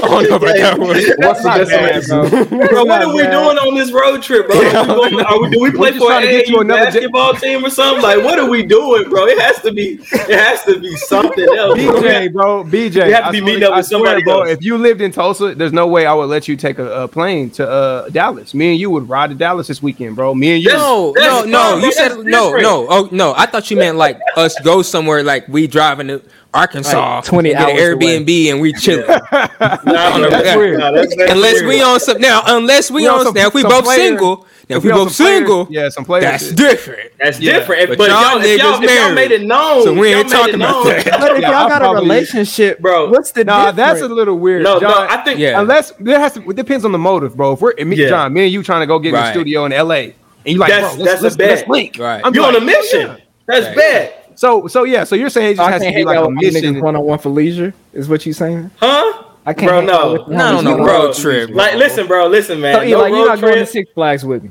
[0.00, 0.88] don't know about that one.
[0.88, 2.48] What's the destination?
[2.68, 4.56] Bro, what are we doing on this road trip, bro?
[4.56, 6.84] Are we going, are we, do we play for trying to get you AAU another
[6.86, 8.02] j- basketball team or something?
[8.02, 9.26] Like, what are we doing, bro?
[9.26, 11.78] It has to be, it has to be something else.
[11.82, 12.00] bro.
[12.00, 13.06] BJ, bro, BJ.
[13.08, 14.44] You have to be meeting up I with swear, somebody bro.
[14.44, 17.08] If you lived in Tulsa, there's no way I would let you take a, a
[17.08, 18.54] plane to uh, Dallas.
[18.54, 20.32] Me and you would ride to Dallas this weekend, bro.
[20.34, 20.70] Me and you.
[20.72, 21.58] No, That's- no, no.
[21.74, 22.86] fine, You said That's no, no.
[22.88, 26.22] Oh no, I thought you meant like us go somewhere like we driving to
[26.54, 28.18] Arkansas, Like 20 and get an away.
[28.24, 29.06] Airbnb and we chilling.
[29.60, 30.78] Nah, no, That's weird.
[30.78, 31.66] nah, that's- that's unless weird.
[31.68, 33.84] we on some now, unless we, We on on some- now if we some both
[33.84, 36.24] player- single, now if we we both some players- single, yeah, some players.
[36.24, 36.56] that's shit.
[36.56, 37.10] different.
[37.18, 37.58] That's Yeah.
[37.58, 37.88] different.
[37.90, 39.14] But But, y'all y'all, if y'all, niggas if y'all married.
[39.14, 41.20] made it known, So we ain't y'all talking it about known- that.
[41.20, 43.10] But if y'all got a relationship, Bro.
[43.10, 43.76] what's the Nah, difference?
[43.76, 44.62] that's a little weird.
[44.62, 45.60] No, John, no, I think Yeah.
[45.60, 47.52] Unless there has to, it depends on the motive, bro.
[47.52, 48.08] If we're me, Yeah.
[48.08, 50.14] John, me and you trying to go get in the studio in L.A.
[50.46, 51.48] and you like, That's- bro, let's, that's a let's, bet.
[51.58, 51.96] let's link.
[51.98, 52.20] Right.
[52.24, 53.00] I'm you like, on a mission.
[53.00, 53.16] yeah.
[53.46, 53.76] That's Right.
[53.76, 56.16] bad, So, so yeah, so you're saying it just I has to can't be like
[56.16, 56.80] a mission.
[56.80, 57.74] one on one for leisure.
[57.92, 58.70] Is what you saying?
[58.76, 59.24] huh?
[59.44, 59.66] I can't.
[59.68, 60.12] Bro, hang out no.
[60.12, 60.84] with you Not on a leisure.
[60.84, 61.50] road trip.
[61.50, 62.76] Like, listen, bro, listen, man.
[62.76, 63.68] So, no Eli, you're road not going to trip.
[63.68, 64.50] Six Flags with me.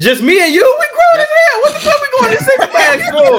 [0.00, 0.64] Just me and you?
[0.80, 1.60] We grown as hell.
[1.60, 3.36] What the fuck we going to Six Flags for?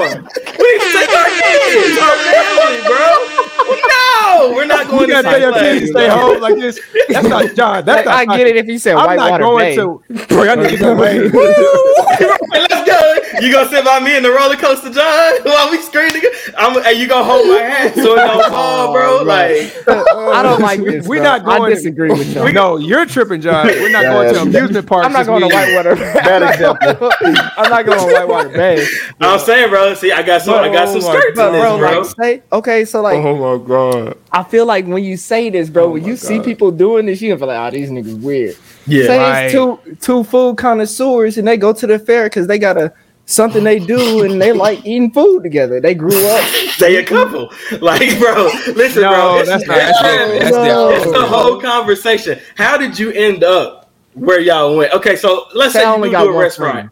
[0.62, 3.28] We need to take our kids, our family, bro.
[3.72, 6.54] No, we're not going You to gotta Six tell your kids to stay home like
[6.56, 6.80] this.
[7.08, 7.84] That's not John.
[7.84, 8.34] That's Like, not.
[8.34, 9.76] I get it if you said I'm not Whitewater going Bay.
[9.76, 10.26] to.
[10.28, 10.92] Bro, y'all need to go.
[10.94, 13.18] Let's go.
[13.40, 15.42] You gonna sit by me in the roller coaster, John?
[15.42, 16.22] While we screaming?
[16.56, 19.20] I'm, and you gonna hold my hand so it don't fall, bro?
[19.20, 21.06] Oh, like, I don't like this.
[21.08, 21.24] We're bro.
[21.24, 22.52] not going I to- disagree with you.
[22.52, 23.66] No, you're tripping, John.
[23.66, 25.06] We're not Yeah, going to amusement parks.
[25.06, 25.74] I'm not going to weekend.
[25.74, 26.12] Whitewater Bay.
[26.58, 27.10] Bad example.
[27.56, 28.86] I'm not going to Whitewater Bay.
[29.20, 29.94] I'm saying, bro.
[29.94, 31.98] See, I got some, I got some Oh my skirts But in this, bro, bro.
[32.00, 34.18] like, say, okay, so like, Oh my god.
[34.32, 37.06] I feel like when you say this, bro, oh when my you see people doing
[37.06, 38.56] this, you gonna feel like, oh, these niggas weird.
[38.86, 39.42] Yeah, say Right.
[39.44, 42.92] it's two two food connoisseurs and they go to the fair because they got a
[43.26, 45.80] something they do and they like eating food together.
[45.80, 46.44] They grew up.
[46.80, 47.48] They a couple.
[47.80, 49.36] Like, bro, listen, No, bro.
[49.38, 50.40] It's, that's not- it's- that's different.
[50.42, 50.90] That's No.
[50.90, 52.40] it's the whole conversation.
[52.56, 53.81] How did you end up
[54.14, 54.92] where y'all went?
[54.94, 56.72] Okay, so let's Say say I you only do, got do a one restaurant.
[56.74, 56.90] friend.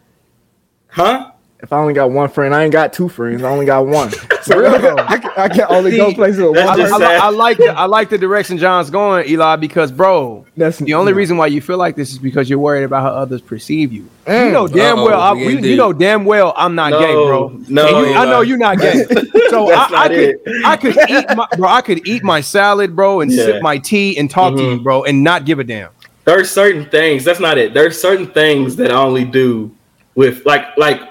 [0.87, 1.27] Huh?
[1.63, 3.43] If I only got one friend, I ain't got two friends.
[3.43, 4.11] I only got one.
[4.41, 4.71] So Real.
[4.97, 7.67] I, can, I can only See, go places with one I, I, I like the,
[7.77, 11.17] I like the direction John's going, Eli, because bro, That's the only no.
[11.19, 14.01] reason why you feel like this is because you're worried about how others perceive you.
[14.01, 14.51] You Mm.
[14.51, 16.99] know damn Uh-oh, well, I, we we, getting you know damn well I'm not No,
[17.01, 17.49] gay, bro.
[17.69, 18.41] no, And you- I know Eli.
[18.41, 19.05] you're not gay.
[19.51, 20.41] So I, That's I not could, it.
[20.65, 21.69] I could eat my, bro.
[21.69, 23.45] I could eat my salad, bro, and Yeah.
[23.45, 25.89] sip my tea and talk to you, bro, and not give a damn.
[26.31, 27.25] There's certain things.
[27.25, 27.73] That's not it.
[27.73, 29.69] There's certain things that I only do
[30.15, 31.01] with like like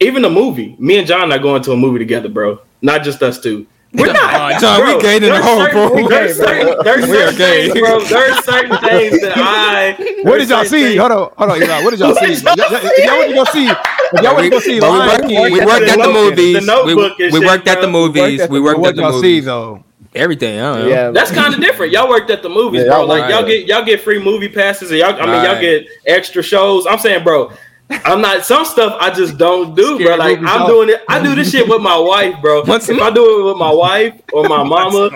[0.00, 0.74] even a movie.
[0.80, 2.58] Me and John are going to a movie together, bro.
[2.82, 3.68] Not just us two.
[3.92, 4.34] We're not.
[4.34, 6.08] Uh, John, we Bro, gay in the there's hole, bro.
[6.08, 7.68] There's certain, there's We are certain gay.
[7.70, 8.00] things, bro.
[8.00, 9.92] There's certain things that I.
[10.24, 10.82] What did y'all see?
[10.88, 11.84] things- Hold on, hold on, Eli.
[11.84, 12.34] What did y'all What see?
[12.34, 14.90] did y'all Y'all- If y'all want to go see, y'all want to go see, But
[14.90, 16.66] we Lion worked, we worked at the The movies.
[16.66, 17.90] Notebook We, and we worked at the bro.
[17.92, 18.40] movies.
[18.40, 19.84] worked at We the- worked what at the y'all see though?
[20.14, 20.60] Everything.
[20.60, 20.88] I don't know.
[20.88, 21.92] Yeah, That's kind of different.
[21.92, 22.98] Y'all worked at the movies, Yeah, bro.
[23.00, 23.30] y'all Like right.
[23.30, 25.14] y'all get y'all get free movie passes, and y'all.
[25.20, 26.86] I mean, y'all get extra shows.
[26.86, 27.50] I'm saying, bro.
[27.90, 30.16] I'm not some stuff I just don't do, bro.
[30.16, 30.68] Like I'm off.
[30.68, 31.02] doing it.
[31.08, 32.62] I do this shit with my wife, bro.
[32.62, 35.10] Once if I do it with my wife or my mama,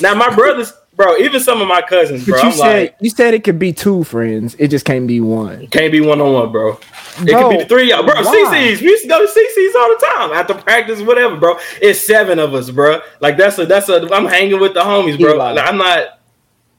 [0.00, 1.16] now my brothers, bro.
[1.18, 2.34] Even some of my cousins, bro.
[2.36, 4.56] But you I'm said like, you said it could be two friends.
[4.58, 5.66] It just can't be one.
[5.68, 6.78] can't be one on one, bro.
[7.18, 8.14] It Bro, could be the three of y'all, bro.
[8.22, 8.24] why?
[8.24, 8.80] CiCi's.
[8.82, 11.58] We used to go to CiCi's all the time after practice, whatever, bro.
[11.80, 13.00] It's seven of us, bro.
[13.20, 14.06] Like that's a that's a.
[14.12, 15.34] I'm hanging with the homies, bro.
[15.34, 15.56] Eli.
[15.60, 16.18] I'm not.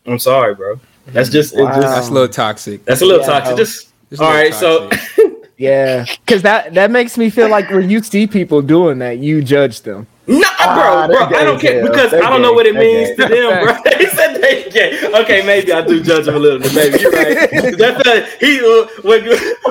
[0.05, 0.80] I'm sorry, bro.
[1.07, 1.55] That's just.
[1.55, 1.74] It Wow.
[1.82, 2.86] just That's a little toxic.
[2.86, 3.57] That's a little Yeah, toxic.
[3.57, 4.53] Just Just a all little right.
[4.53, 4.89] So.
[5.57, 9.41] Yeah, because that that makes me feel like when you see people doing that, you
[9.41, 10.05] judge them.
[10.28, 11.38] No, Ah, bro, bro.
[11.38, 13.73] I don't care because I don't know what it means to them, bro.
[13.97, 14.99] he said they gay.
[15.21, 16.73] Okay, maybe I do judge him a little bit.
[16.75, 17.78] Maybe you're right.
[17.78, 19.25] That's uh, he uh, when,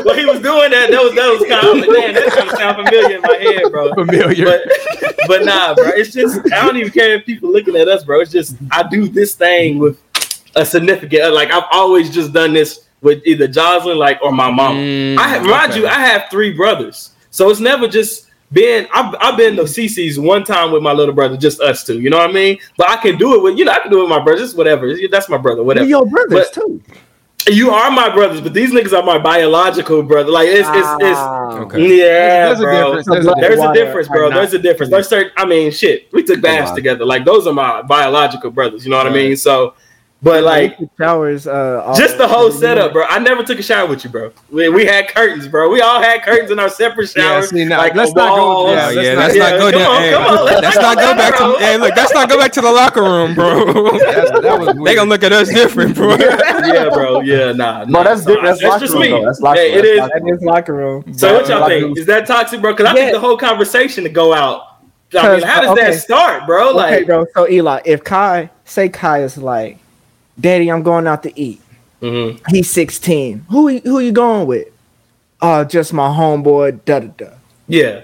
[0.05, 0.91] when he was doing that.
[0.91, 2.15] That was that was kind of man.
[2.15, 3.93] That kind of sound familiar in my head, bro.
[3.95, 4.45] Familiar.
[4.45, 5.89] But but nah, bro.
[5.89, 8.21] It's just I don't even care if people looking at us, bro.
[8.21, 10.01] It's just I do this thing with
[10.55, 11.35] a significant.
[11.35, 14.77] Like I've always just done this with either Jocelyn, like or my mom.
[14.77, 18.26] Mm, I have, mind you, I have three brothers, so it's never just
[18.57, 18.89] been.
[18.93, 22.01] I've, I've been to CiCi's one time with my little brother, just us two.
[22.01, 22.59] You know what I mean?
[22.77, 24.55] But I can do it with you know I can do it with my brothers,
[24.55, 24.93] whatever.
[25.11, 25.85] That's my brother, whatever.
[25.85, 26.83] We're your brothers But- too.
[27.49, 30.33] You are my brothers, but these niggas are my biological brother.
[30.33, 31.21] Like it's it's it's.
[31.21, 31.99] Okay.
[31.99, 32.73] Yeah, There's a bro.
[32.97, 33.07] difference.
[33.07, 34.31] There's There's a difference, bro.
[34.31, 34.91] There's a difference.
[34.91, 35.31] There's certain.
[35.37, 36.13] I mean, shit.
[36.13, 37.05] We took baths together.
[37.05, 38.85] Like those are my biological brothers.
[38.85, 39.37] You know what I mean?
[39.37, 39.75] So,
[40.23, 41.47] but like showers.
[41.47, 43.05] Uh, just the whole setup, bro.
[43.09, 44.33] I never took a shower with you, bro.
[44.51, 45.69] We, we had curtains, bro.
[45.71, 47.53] We all had curtains in our separate showers.
[47.53, 49.71] Yeah, see, now, like let's not go- yeah, let's yeah, not- let's yeah, not go
[49.73, 51.53] come on, hey, come on, let's let's not not go go back bro.
[51.53, 51.59] to.
[51.65, 53.65] Hey, look, let's not go back to the locker room, bro.
[54.47, 56.11] That was they gonna look at us different, bro.
[56.17, 57.21] yeah, bro.
[57.21, 57.85] Yeah, nah.
[57.85, 58.03] Bro, nah.
[58.05, 58.45] that's So, different.
[58.47, 59.09] That's That's locker just room, me.
[59.11, 59.25] though.
[59.25, 59.79] That's locker Hey, room.
[59.79, 59.99] it is.
[60.01, 61.15] That's That is locker room.
[61.15, 61.99] So what y'all think?
[61.99, 62.73] Is that toxic, bro?
[62.73, 63.01] Because I Yeah.
[63.03, 64.63] think the whole conversation to go out.
[65.17, 66.71] I mean, Cause- how does that start, bro?
[66.71, 67.27] Okay, Like, bro.
[67.35, 69.79] So Eli, if Kai say Kai is like,
[70.39, 71.61] Daddy, I'm going out to eat.
[72.03, 72.41] Mhm.
[72.49, 73.47] He's 16.
[73.51, 74.69] Who who you going with?
[75.41, 76.85] Uh, just my homeboy.
[76.85, 77.31] Da da da.
[77.69, 78.03] Yeah.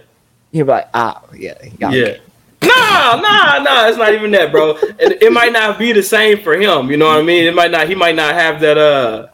[0.50, 2.16] You're like, ah, yeah, y'all Yeah.
[2.62, 3.88] Nah, nah, nah.
[3.88, 4.76] It's not even that, bro.
[4.98, 6.90] It, it might not be the same for him.
[6.90, 7.44] You know what I mean?
[7.46, 7.88] It might not.
[7.88, 8.78] He might not have that.
[8.78, 9.28] Uh,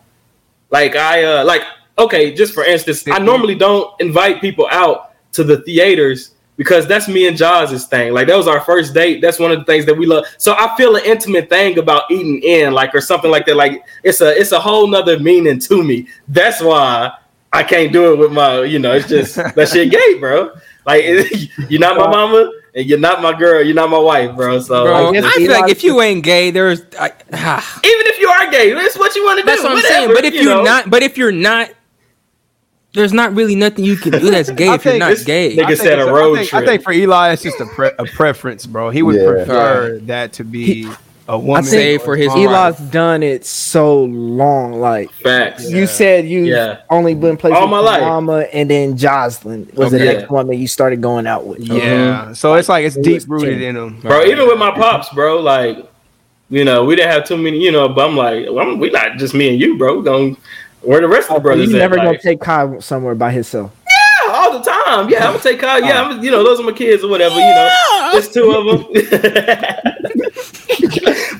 [0.70, 1.62] like I uh, like
[1.98, 2.32] okay.
[2.34, 7.28] Just for instance, I normally don't invite people out to the theaters because that's me
[7.28, 8.12] and Jaws' thing.
[8.12, 9.22] Like that was our first date.
[9.22, 10.26] That's one of the things that we love.
[10.36, 13.56] So I feel an intimate thing about eating in, like or something like that.
[13.56, 16.08] Like it's a it's a whole nother meaning to me.
[16.26, 17.12] That's why
[17.52, 18.64] I can't do it with my.
[18.64, 20.52] You know, it's just that shit gay, bro.
[20.84, 21.04] Like
[21.70, 23.62] you're not my mama and you're not my girl.
[23.62, 24.58] You're not my wife, bro.
[24.58, 28.18] So Bro, I, guess feel like if you ain't gay, there's I, ah, even if
[28.18, 29.46] you are gay, that's what you want to do.
[29.46, 30.08] that's what I'm saying.
[30.12, 30.64] But if you you're know.
[30.64, 31.70] not, but if you're not,
[32.94, 35.56] there's not really nothing you can do that's gay if you're not gay.
[35.56, 36.62] nigga I think said a road I think, trip.
[36.62, 38.90] I think for Eli, it's just a, pre- a preference, bro.
[38.90, 39.26] He would Yeah.
[39.44, 40.90] prefer that to be
[41.28, 41.62] a woman.
[41.64, 42.38] say or for his mom.
[42.38, 44.80] Eli's done it so long.
[44.80, 45.70] Like Facts.
[45.70, 46.78] you said, you Yeah.
[46.88, 48.00] only been playing All my with life.
[48.00, 50.18] Mama, and then Jocelyn was the Okay.
[50.20, 51.60] next woman you started going out with.
[51.60, 52.34] Yeah, uh-huh.
[52.34, 54.00] so it's like it's deep rooted in him.
[54.00, 54.24] bro.
[54.24, 55.38] Even with my pops, bro.
[55.40, 55.76] Like,
[56.48, 57.58] you know, we didn't have too many.
[57.62, 59.98] You know, but I'm like, well, I'm, we not just me and you, bro.
[59.98, 60.36] We're going
[60.82, 61.80] where the rest of the oh, brothers you at?
[61.80, 63.72] never gonna like, take Kai somewhere by himself.
[63.88, 65.08] yeah, all the time.
[65.10, 65.80] Yeah, I'm gonna take Kyle.
[65.80, 66.10] Yeah, oh.
[66.16, 67.34] I'm, you know, those are my kids or whatever.
[67.34, 68.92] You know, just two of them.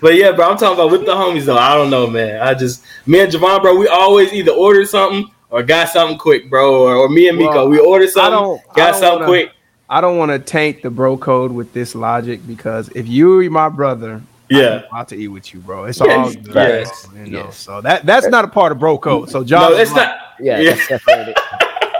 [0.00, 1.56] but yeah, bro, I'm talking about with the homies though.
[1.56, 2.40] I don't know, man.
[2.40, 6.50] I just me and Javon, bro, we always either order something or got something quick,
[6.50, 6.82] bro.
[6.82, 9.18] Or, or me and Miko, Well, we ordered I something, don't- I got don't something
[9.20, 9.52] wanna- quick.
[9.90, 13.70] I don't want to taint the bro code with this logic because if you're my
[13.70, 14.20] brother,
[14.50, 14.82] Yeah.
[14.92, 15.84] I'm out to eat with you, bro.
[15.84, 17.38] It's Yeah, all you- good, yes, you know.
[17.44, 17.56] yes.
[17.56, 19.28] So that that's not a part of bro code.
[19.30, 20.16] So John, No, it's not.
[20.40, 20.70] Yeah, Yeah.
[20.74, 21.36] that's separated.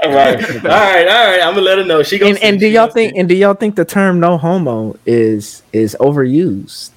[0.04, 1.40] All right, all right, all right.
[1.42, 2.02] I'm gonna let her know.
[2.04, 3.18] She gonna and, and do y'all think see.
[3.18, 6.90] and do y'all think the term no homo is is overused?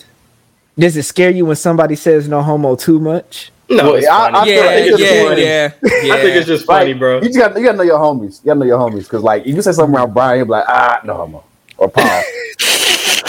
[0.77, 3.51] Does it scare you when somebody says no homo too much?
[3.69, 4.37] No, Well, it's I- funny.
[4.37, 5.71] I feel yeah, like yeah, yeah,
[6.03, 6.13] yeah.
[6.13, 7.15] I think it's just funny, Like, bro.
[7.21, 8.39] You just got you gotta know your homies.
[8.43, 10.51] You gotta know your homies because like if you say something around Brian, you'll be
[10.51, 11.43] like ah no homo
[11.77, 12.23] or pause,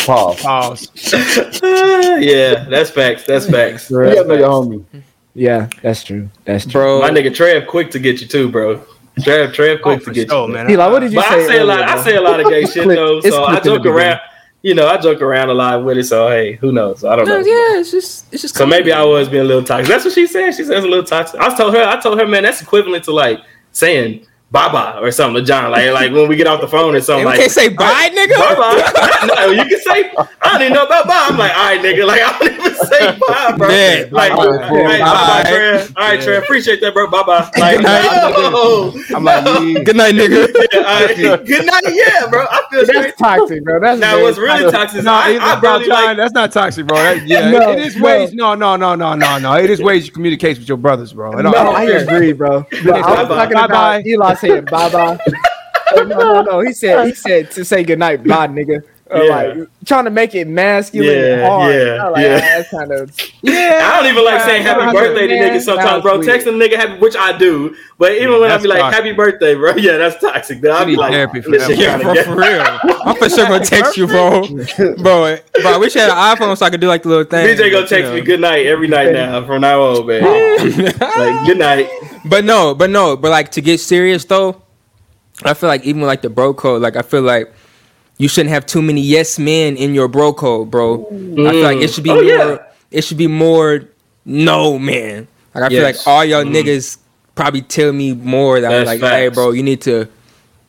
[0.06, 0.40] pause.
[0.42, 0.88] pause.
[1.62, 3.24] yeah, that's facts.
[3.24, 3.90] That's facts.
[3.90, 4.84] You gotta know your homie.
[5.34, 6.28] Yeah, that's true.
[6.44, 6.72] That's true.
[6.72, 7.00] bro.
[7.00, 8.84] My nigga Trev quick to get you too, bro.
[9.22, 10.54] Trev, Trev Oh, quick for to get sure, you.
[10.54, 10.70] man.
[10.70, 11.44] Eli, what did you But say?
[11.44, 11.78] I say a lot.
[11.80, 13.78] earlier, I say a lot of gay shit Click- though, so I click in the
[13.78, 14.20] joke around.
[14.62, 16.04] You know, I joke around a lot with it.
[16.04, 17.04] So hey, who knows?
[17.04, 17.46] I don't No, know.
[17.46, 18.54] yeah, it's just, it's just.
[18.56, 19.88] So maybe I was being a little toxic.
[19.88, 20.52] That's what she said.
[20.54, 21.40] She says a little toxic.
[21.40, 21.82] I told her.
[21.82, 23.40] I told her, man, that's equivalent to like
[23.72, 25.70] saying bye bye or something to John.
[25.70, 27.20] Like like when we get off the phone or something.
[27.20, 28.36] You like can't say bye, nigga.
[28.38, 29.26] Bye bye.
[29.34, 31.26] no, you can say I don't even know about bye.
[31.30, 32.06] I'm like, all right, nigga.
[32.06, 33.68] Like I don't even say bye, bro.
[33.68, 35.42] Man, like, bye, all bye, right, bye, bye.
[35.42, 35.92] bye, Trev.
[35.96, 36.24] All right, Yeah.
[36.24, 36.42] Trev.
[36.44, 37.10] Appreciate that, bro.
[37.10, 37.50] Bye bye.
[37.62, 38.92] Like, no.
[39.16, 39.82] I'm like, yeah.
[39.84, 40.52] Good night, nigga.
[40.72, 41.46] Yeah, all right.
[41.46, 41.82] Good night.
[41.92, 42.44] Yeah, bro.
[42.48, 43.02] I feel straight.
[43.02, 43.80] That's toxic, bro.
[43.80, 46.16] That's Now, very what's really toxic is No, I, it's I not barely John, like.
[46.16, 46.96] that's not toxic, bro.
[46.96, 48.04] That- yeah, No, it is no.
[48.04, 48.32] ways.
[48.32, 49.54] No, no, no, no, no, no.
[49.54, 51.32] It is ways you communicate with your brothers, bro.
[51.32, 52.66] No, I agree, bro.
[52.84, 54.02] But I
[54.50, 54.88] was Bye-bye.
[54.88, 55.02] talking Bye-bye.
[55.02, 56.04] about Eli saying bye bye.
[56.04, 56.60] no, no, no.
[56.60, 58.82] He said he said to say goodnight, bye, nigga.
[59.12, 59.34] Or Yeah.
[59.36, 61.74] like trying to make it masculine and Yeah, hard.
[61.74, 62.34] yeah, I like, yeah.
[62.36, 63.80] ah, that's kind of yeah.
[63.92, 66.14] I don't even like saying happy birthday to niggas sometimes, bro.
[66.18, 66.26] weird.
[66.28, 67.76] Text a nigga happy, which I do.
[67.98, 68.96] But even when I be like toxic.
[69.04, 70.60] happy birthday, bro, yeah, that's toxic.
[70.62, 72.96] Then I'll be like, therapy for that Yeah, bro, for real.
[73.04, 74.46] I'm for sure gonna text you, bro.
[74.46, 77.24] Bro, bro, I wish I had an iPhone so I could do like the little
[77.24, 77.46] thing.
[77.46, 80.22] BJ gonna but, text you me good night every night now from now on, man.
[80.22, 81.88] like good night.
[82.24, 84.62] But no, but no, but like to get serious though,
[85.44, 87.52] I feel like even like the bro code, like I feel like
[88.18, 91.06] you shouldn't have too many yes men in your bro code, bro.
[91.10, 92.24] I feel like it should be Oh, more.
[92.24, 92.56] yeah.
[92.90, 93.84] It should be more
[94.24, 95.26] no man.
[95.54, 96.54] Like I feel like all y'all Mhm.
[96.54, 96.98] niggas
[97.34, 100.08] probably tell me more that That's like, hey, bro, you need to.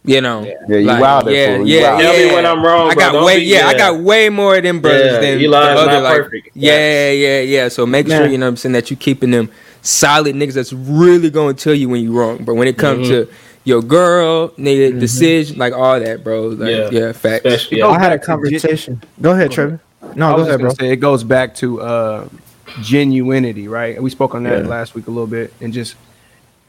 [0.05, 1.65] You know, Yeah, you like, wild yeah, fool.
[1.65, 2.01] You yeah, wild.
[2.03, 2.11] yeah.
[2.11, 4.57] Tell me when I'm wrong, I got Don't way, be- yeah, I got way more
[4.57, 6.49] of them brothers Yeah, than Eli's the other, not like, perfect.
[6.55, 7.67] yeah, yeah, yeah.
[7.69, 9.49] So make sure you know what I'm saying that you keeping them
[9.81, 12.39] solid niggas that's really gonna tell you when you wrong.
[12.43, 13.11] But when it comes Mhm.
[13.11, 13.27] to
[13.63, 14.99] your girl, nigga, mm-hmm.
[14.99, 16.47] decision, like all that, bro.
[16.47, 16.89] Like, Yeah.
[16.91, 17.45] yeah, facts.
[17.45, 17.95] Especially, Go yeah.
[17.95, 19.01] I had a conversation.
[19.21, 19.79] Go ahead, Trevor.
[20.15, 20.69] No, I go ahead, bro.
[20.73, 22.27] say it goes back to uh,
[22.79, 23.95] genuinity, right?
[23.95, 24.69] And we spoke on that Yeah.
[24.69, 25.95] last week a little bit, and just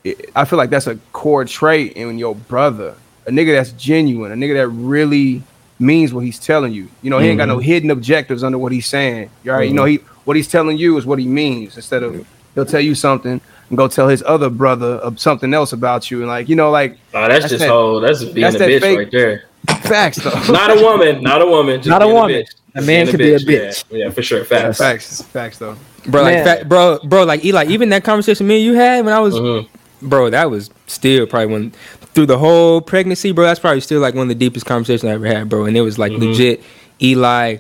[0.05, 2.95] it, I feel like that's a core trait in your brother,
[3.27, 5.43] a nigga that's genuine, a nigga that really
[5.79, 6.89] means what he's telling you.
[7.03, 7.63] You know, he ain't got no mm-hmm.
[7.63, 9.31] hidden objectives under what he's saying.
[9.43, 9.69] You all right?
[9.69, 10.05] You know, mm-hmm.
[10.05, 11.77] he what he's telling you is what he means.
[11.77, 15.73] Instead of he'll tell you something and go tell his other brother of something else
[15.73, 18.01] about you, and like you know, like Oh, that's, That's just that- whole.
[18.01, 19.45] That's being that's a that bitch fake- right there.
[19.83, 20.31] facts though.
[20.53, 21.23] Not a woman.
[21.23, 21.77] Not a woman.
[21.79, 22.31] Just Not a woman.
[22.43, 22.55] bitch.
[22.77, 23.85] A man could be a bitch.
[23.91, 24.45] Yeah, yeah for sure.
[24.45, 24.79] Facts.
[24.79, 25.77] facts, facts though.
[26.07, 26.45] Bro, like, Man.
[26.45, 29.35] fat, bro, bro, like Eli, even that conversation me and you had when I was,
[29.37, 29.67] Mhm.
[30.03, 31.73] bro, that was still probably one
[32.15, 33.45] through the whole pregnancy, bro.
[33.47, 35.65] That's probably still like one of the deepest conversations I ever had, bro.
[35.67, 36.19] And it was like Mhm.
[36.31, 36.63] legit
[37.01, 37.59] Eli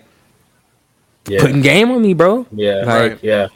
[1.28, 1.40] Yeah.
[1.40, 2.46] putting game on me, bro.
[2.52, 2.82] Yeah.
[2.84, 3.18] Like, right.
[3.22, 3.46] Yeah.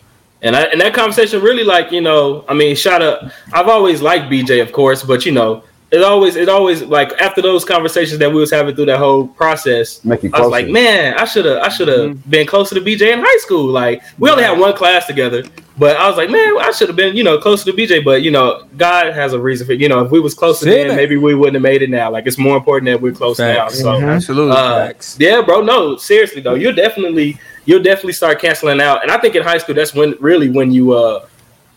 [0.41, 4.01] And I, and that conversation really like you know I mean shout out I've always
[4.01, 8.19] liked BJ of course but you know it always it always like after those conversations
[8.19, 11.25] that we was having through that whole process Make you I was like man I
[11.25, 14.45] should have I should have been closer to BJ in high school like we only
[14.45, 15.43] had one class together
[15.77, 18.23] but I was like man I should have been you know closer to BJ but
[18.23, 20.89] you know God has a reason for you know if we was closer Say then
[20.89, 20.97] that.
[20.97, 23.83] maybe we wouldn't have made it now like it's more important that we're close Facts.
[23.83, 24.53] now so Absolutely.
[24.57, 25.17] uh, Facts.
[25.19, 25.63] yeah, bro.
[25.63, 27.39] No, seriously though, you're definitely
[27.69, 29.03] you'll definitely start canceling out.
[29.03, 31.27] And I think in high school, that's when really when you uh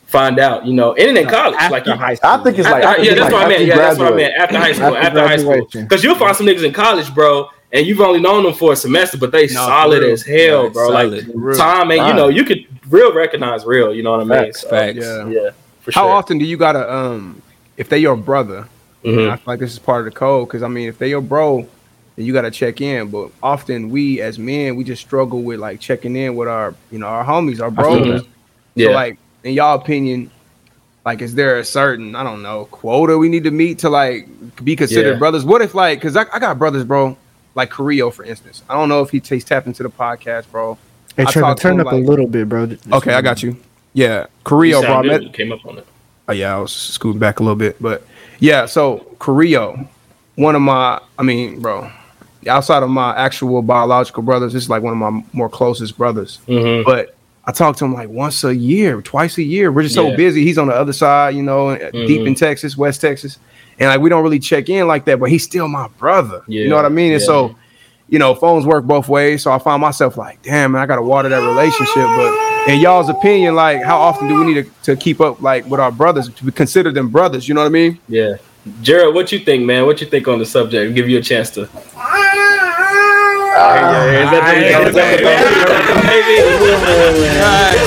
[0.08, 2.30] find out, you know, and in college, After like you, high school.
[2.32, 3.62] I think it's like after- I yeah, that's like what I after meant.
[3.62, 4.32] you Yeah, that's what I graduate.
[4.32, 4.44] meant.
[4.44, 7.50] After high school, After after, high school, because you'll find some niggas in college, bro,
[7.74, 10.74] and you've only known them for a semester, but they for solid as hell, Right,
[10.74, 10.88] bro.
[10.89, 11.28] solid.
[11.28, 11.58] Like Real.
[11.58, 13.94] Tom, and you know, you could real recognize real.
[13.94, 14.44] You know what I mean?
[14.46, 14.98] Facts, So, Facts.
[15.00, 15.28] Yeah.
[15.30, 15.50] Yeah,
[15.82, 16.02] for sure.
[16.02, 16.12] How sure.
[16.18, 17.42] often do you gotta um
[17.78, 18.68] if they your brother?
[19.06, 19.30] Mhm.
[19.32, 21.22] I feel like this is part of the code because I mean if they your
[21.22, 21.68] bro,
[22.16, 23.09] then you gotta check in.
[23.09, 26.99] But often we as men we just struggle with like checking in with our you
[26.99, 28.05] know our homies, our bros.
[28.07, 28.20] Mhm.
[28.20, 28.26] So
[28.76, 30.32] Yeah, like in y'all opinion,
[31.05, 34.28] like is there a certain I don't know quota we need to meet to like
[34.64, 35.18] be considered Yeah.
[35.20, 35.43] brothers?
[35.45, 37.18] What if like because I, I got brothers, bro,
[37.55, 38.64] like Carrillo for instance.
[38.70, 40.78] I don't know if he takes tap into the podcast, bro.
[41.18, 42.70] Hey, I Trevor, talked to turn him, up a little bit, bro.
[42.93, 43.57] Okay, I got you.
[43.93, 44.89] Yeah, you Carrillo, bro.
[44.89, 45.88] I sound met, came up on it.
[46.30, 48.05] Oh yeah, I was scooting back a little bit, but
[48.39, 48.66] yeah.
[48.66, 49.86] So Carrillo,
[50.36, 51.91] one of my, I mean, bro,
[52.48, 56.39] outside of my actual biological brothers, this is like one of my more closest brothers.
[56.48, 56.84] Mhm.
[56.86, 57.16] But
[57.46, 59.72] I talk to him like once a year, twice a year.
[59.72, 60.44] We're just so busy.
[60.44, 62.28] He's on the other side, you know, deep Mhm.
[62.28, 63.39] in Texas, West Texas,
[63.80, 65.20] and like we don't really check in like that.
[65.20, 66.42] But he's still my brother.
[66.48, 67.12] You know what I mean?
[67.14, 67.26] And yeah.
[67.28, 67.56] so,
[68.10, 69.42] you know, phones work both ways.
[69.44, 71.96] So I found myself like, damn, man, I gotta water that relationship.
[72.06, 75.66] But in y'all's opinion, like, how often do we need to, to keep up like
[75.68, 77.48] with our brothers to consider them brothers?
[77.48, 77.98] You know what I mean?
[78.08, 78.36] Yeah,
[78.84, 79.88] Jared, what you think, man?
[79.88, 80.89] What you think on the subject?
[80.89, 81.68] I'll give you a chance to.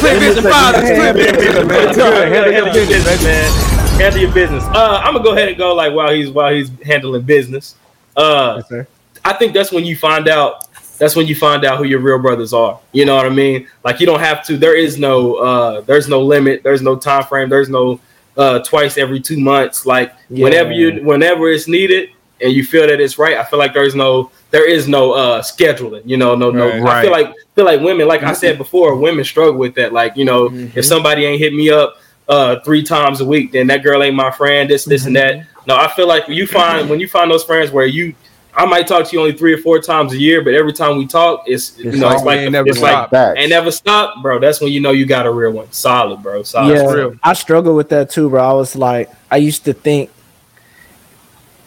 [0.00, 0.82] Clear fathers.
[0.82, 1.94] Clear vision, man.
[1.94, 4.00] Handle your business, man.
[4.00, 4.64] Handle your business.
[4.64, 7.76] Uh, I'm gonna go ahead and go like while he's while he's handling business.
[8.16, 8.86] Uh, sir.
[9.24, 10.68] I think that's when you find out.
[10.98, 12.78] That's when you find out who your real brothers are.
[12.92, 13.66] You know what I mean?
[13.84, 14.56] Like you don't have to.
[14.56, 15.36] There is no.
[15.36, 16.62] Uh, there's no limit.
[16.62, 17.48] There's no time frame.
[17.48, 18.00] There's no.
[18.36, 19.86] Uh, twice every two months.
[19.86, 22.10] Like whenever you, whenever it's needed,
[22.40, 23.36] and you feel that it's right.
[23.36, 24.30] I feel like there's no.
[24.50, 26.02] There is no uh scheduling.
[26.04, 26.66] You know, no, no.
[26.80, 26.98] Right.
[26.98, 28.06] I feel like feel like women.
[28.06, 29.92] Like I said before, women struggle with that.
[29.92, 31.96] Like you know, if somebody ain't hit me up
[32.28, 34.68] uh three times a week, then that girl ain't my friend.
[34.68, 35.46] This, this, and that.
[35.66, 38.14] No, I feel like when you find when you find those friends where you,
[38.54, 40.98] I might talk to you only three or four times a year, but every time
[40.98, 43.38] we talk, it's, you know, it's like like ain't never it's like stopped.
[43.38, 44.38] Ain't never stop, bro.
[44.38, 46.42] That's when you know you got a real one, solid, bro.
[46.42, 46.74] Solid.
[46.74, 47.16] yeah, real.
[47.22, 48.42] I struggle with that too, bro.
[48.42, 50.10] I was like, I used to think,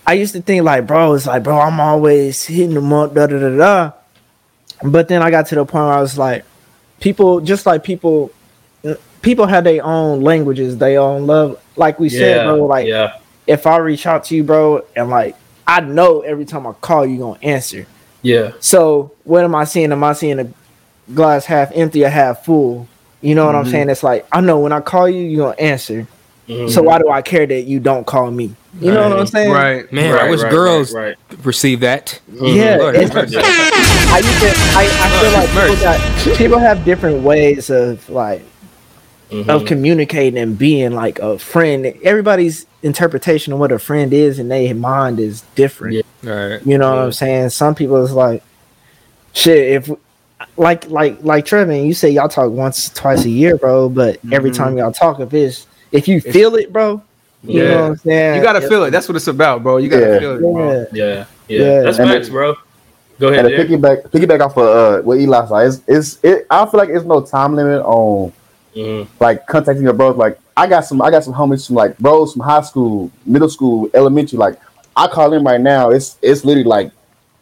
[0.08, 3.28] I used to think like, bro, it's like, bro, I'm always hitting them up, da
[3.28, 3.92] da da da.
[4.82, 6.46] But then I got to the point where I was like,
[7.02, 8.32] people, just like people,
[9.22, 11.62] people have their own languages, they own love.
[11.76, 15.36] Like we said, bro, like yeah, if I reach out to you, bro, and like
[15.68, 17.86] I know every time I call you gonna answer.
[18.22, 19.92] yeah, So what am I seeing?
[19.92, 20.50] Am I seeing a
[21.14, 22.88] glass half empty or half full?
[23.22, 23.72] You know what I'm mm-hmm.
[23.72, 23.90] saying?
[23.90, 26.08] It's like I know when I call you, you're gonna answer.
[26.48, 26.70] Mhm.
[26.70, 28.56] So why do I care that you don't call me?
[28.80, 29.52] You know what I'm saying?
[29.52, 29.92] Right.
[29.92, 32.20] Man, Right, I wish right, girls right, receive that.
[32.32, 32.78] Yeah.
[32.78, 33.34] Lord it's- have.
[34.10, 38.42] I, used to, I, I feel like people, got, people have different ways of like
[39.32, 39.50] Mhm.
[39.50, 41.94] of communicating and being like a friend.
[42.02, 45.96] Everybody's interpretation of what a friend is in their mind is different.
[46.24, 46.32] Yeah.
[46.32, 46.66] All right.
[46.66, 47.50] You know what I'm saying?
[47.50, 48.42] Some people is like,
[49.34, 49.58] shit.
[49.72, 49.90] If
[50.56, 53.90] like like like Trevin, you say y'all talk once twice a year, bro.
[53.90, 54.56] But every Mhm.
[54.56, 57.02] time y'all talk, if it's if you feel it, bro,
[57.44, 57.70] you Yeah.
[57.70, 58.36] know what I'm saying.
[58.38, 58.92] You gotta feel it.
[58.92, 59.78] That's what it's about, bro.
[59.78, 60.20] You gotta Yeah.
[60.20, 60.40] feel it.
[60.42, 60.70] Bro.
[60.72, 60.86] Yeah.
[60.94, 61.82] yeah, yeah, Yeah.
[61.84, 62.56] That's And facts, it- bro.
[63.20, 63.46] Go ahead.
[63.46, 63.82] And to Derek.
[63.82, 66.46] piggyback, piggyback off of uh, what Eli said, it's, it's it.
[66.52, 68.32] I feel like it's no time limit on
[68.76, 69.08] Mhm.
[69.20, 70.16] like contacting your bros.
[70.18, 73.50] Like I got some, I got some homies from like bros from high school, middle
[73.50, 74.38] school, elementary.
[74.38, 74.60] Like
[74.96, 75.90] I call him right now.
[75.90, 76.92] It's it's literally like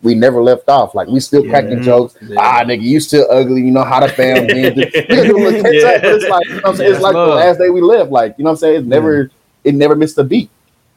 [0.06, 0.96] we never left off.
[0.96, 2.16] Like we still cracking jokes.
[2.22, 2.36] Yeah.
[2.40, 3.62] Ah, nigga, you still ugly.
[3.62, 4.76] You know how the fam been.
[4.76, 4.82] We
[5.28, 6.92] do a little catch up, but it's like you know what I'm saying.
[6.92, 8.12] It's Yes, like the last day we lived.
[8.12, 8.76] Like you know what I'm saying.
[8.82, 9.32] It's never
[9.66, 10.50] it never missed a beat.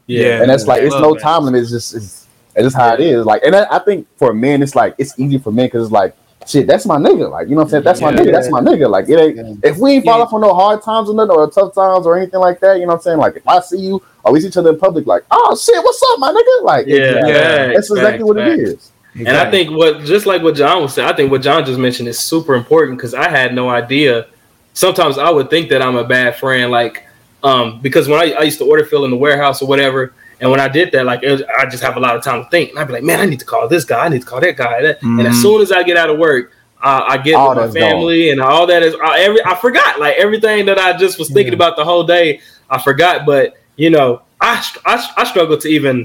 [0.07, 1.23] Yeah, and that's like it's love no that.
[1.23, 1.63] time limit.
[1.63, 3.25] It's just it's, it's just how it is.
[3.27, 5.93] Like, and I, I think for men, it's like it's easy for men because it's
[5.93, 6.15] like
[6.47, 6.67] shit.
[6.67, 7.31] That's my nigga.
[7.31, 7.83] Like, you know what I'm saying?
[7.85, 8.17] That's my Yeah.
[8.21, 8.33] nigga.
[8.33, 8.89] That's my nigga.
[8.89, 10.25] Like, it ain't if we ain't fall Yeah.
[10.25, 12.75] off on no hard times or nothing or tough times or anything like that.
[12.77, 13.19] You know what I'm saying?
[13.19, 15.83] Like, if I see you or we see each other in public, like, oh shit,
[15.85, 16.63] what's up, my nigga?
[16.65, 17.33] Like, Yeah, exactly.
[17.33, 17.67] yeah.
[17.75, 18.59] that's exactly Facts, what facts.
[18.59, 18.93] it is.
[19.27, 21.79] And I think what just like what John was saying, I think what John just
[21.79, 24.27] mentioned is super important because I had no idea.
[24.75, 27.05] Sometimes I would think that I'm a bad friend, like
[27.43, 30.51] um, because when I, I used to order fill in the warehouse or whatever, and
[30.51, 32.71] when I did that, like was, I just have a lot of time to think,
[32.71, 34.41] and I'd be like, man, I need to call this guy, I need to call
[34.41, 35.03] that guy, that.
[35.03, 35.43] and as Mhm.
[35.43, 36.53] soon as I get out of work,
[36.83, 39.99] uh, I get All with my family and all that is uh, every I forgot
[39.99, 42.41] like everything that I just was thinking about the whole day.
[42.71, 46.05] I forgot, but you know, I I, I struggle to even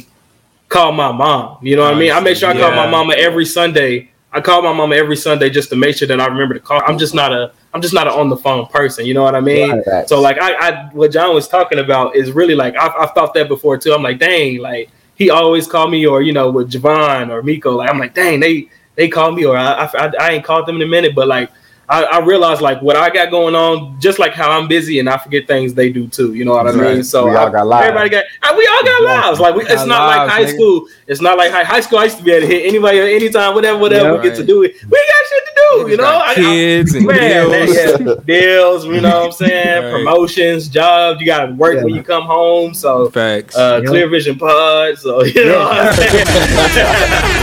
[0.73, 1.59] call my mom.
[1.61, 2.11] You know what I mean?
[2.11, 4.09] I make sure I call my mama every Sunday.
[4.31, 6.81] I call my mama every Sunday just to make sure that I remember to call.
[6.87, 9.05] I'm just not a I'm just not an on the phone person.
[9.05, 9.83] You know what I mean?
[9.85, 10.09] Right.
[10.09, 13.35] So like I, I what John was talking about is really like I've, I've thought
[13.35, 13.93] that before too.
[13.93, 17.75] I'm like, dang, like he always called me or you know with Javon or Miko.
[17.75, 20.77] Like I'm like, dang, they they call me or I, I, I ain't called them
[20.77, 21.51] in a minute, but like
[21.89, 25.09] I, I realized like what I got going on, just like how I'm busy and
[25.09, 26.33] I forget things they do too.
[26.33, 26.93] You know what I Right.
[26.95, 27.03] mean?
[27.03, 27.87] So We all I- got lives.
[27.87, 29.39] everybody got uh, we all got lives.
[29.41, 30.53] Like we, it's Got not like high nigga.
[30.55, 30.87] school.
[31.07, 31.99] It's not like high, high school.
[31.99, 34.15] I used to be able to hit anybody at any time, whatever, whatever Yeah.
[34.15, 34.75] we get to do it.
[34.89, 35.91] We got shit to do.
[35.91, 37.75] You know, Got I- I- kids and Man, bills.
[37.75, 39.83] yeah, deals, you know what I'm saying?
[39.83, 39.91] Right.
[39.91, 42.73] Promotions, jobs, you gotta work when you come home.
[42.73, 43.57] So Facts.
[43.57, 43.89] uh Yeah.
[43.89, 44.97] clear vision pod.
[44.99, 46.25] So you know what I'm saying?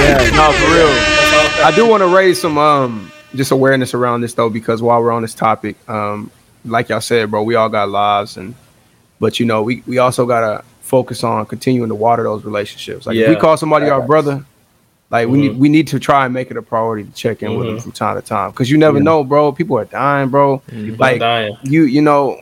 [0.01, 0.31] Yeah.
[0.35, 0.89] No, for real.
[1.67, 5.13] I do want to raise some um just awareness around this though, because while we're
[5.13, 6.31] on this topic, um,
[6.65, 8.55] like y'all said, bro, we all got lives and
[9.21, 13.07] but you know, we we also gotta focus on continuing to water those relationships.
[13.07, 14.45] Like if we call somebody our brother,
[15.11, 15.41] like we Mhm.
[15.43, 17.79] need we need to try and make it a priority to check in with them
[17.81, 18.53] from time to time.
[18.53, 19.05] Cause you never Yeah.
[19.05, 19.53] know, bro.
[19.53, 20.63] People are dying, bro.
[20.73, 21.57] I'm Like dying.
[21.63, 22.41] you you know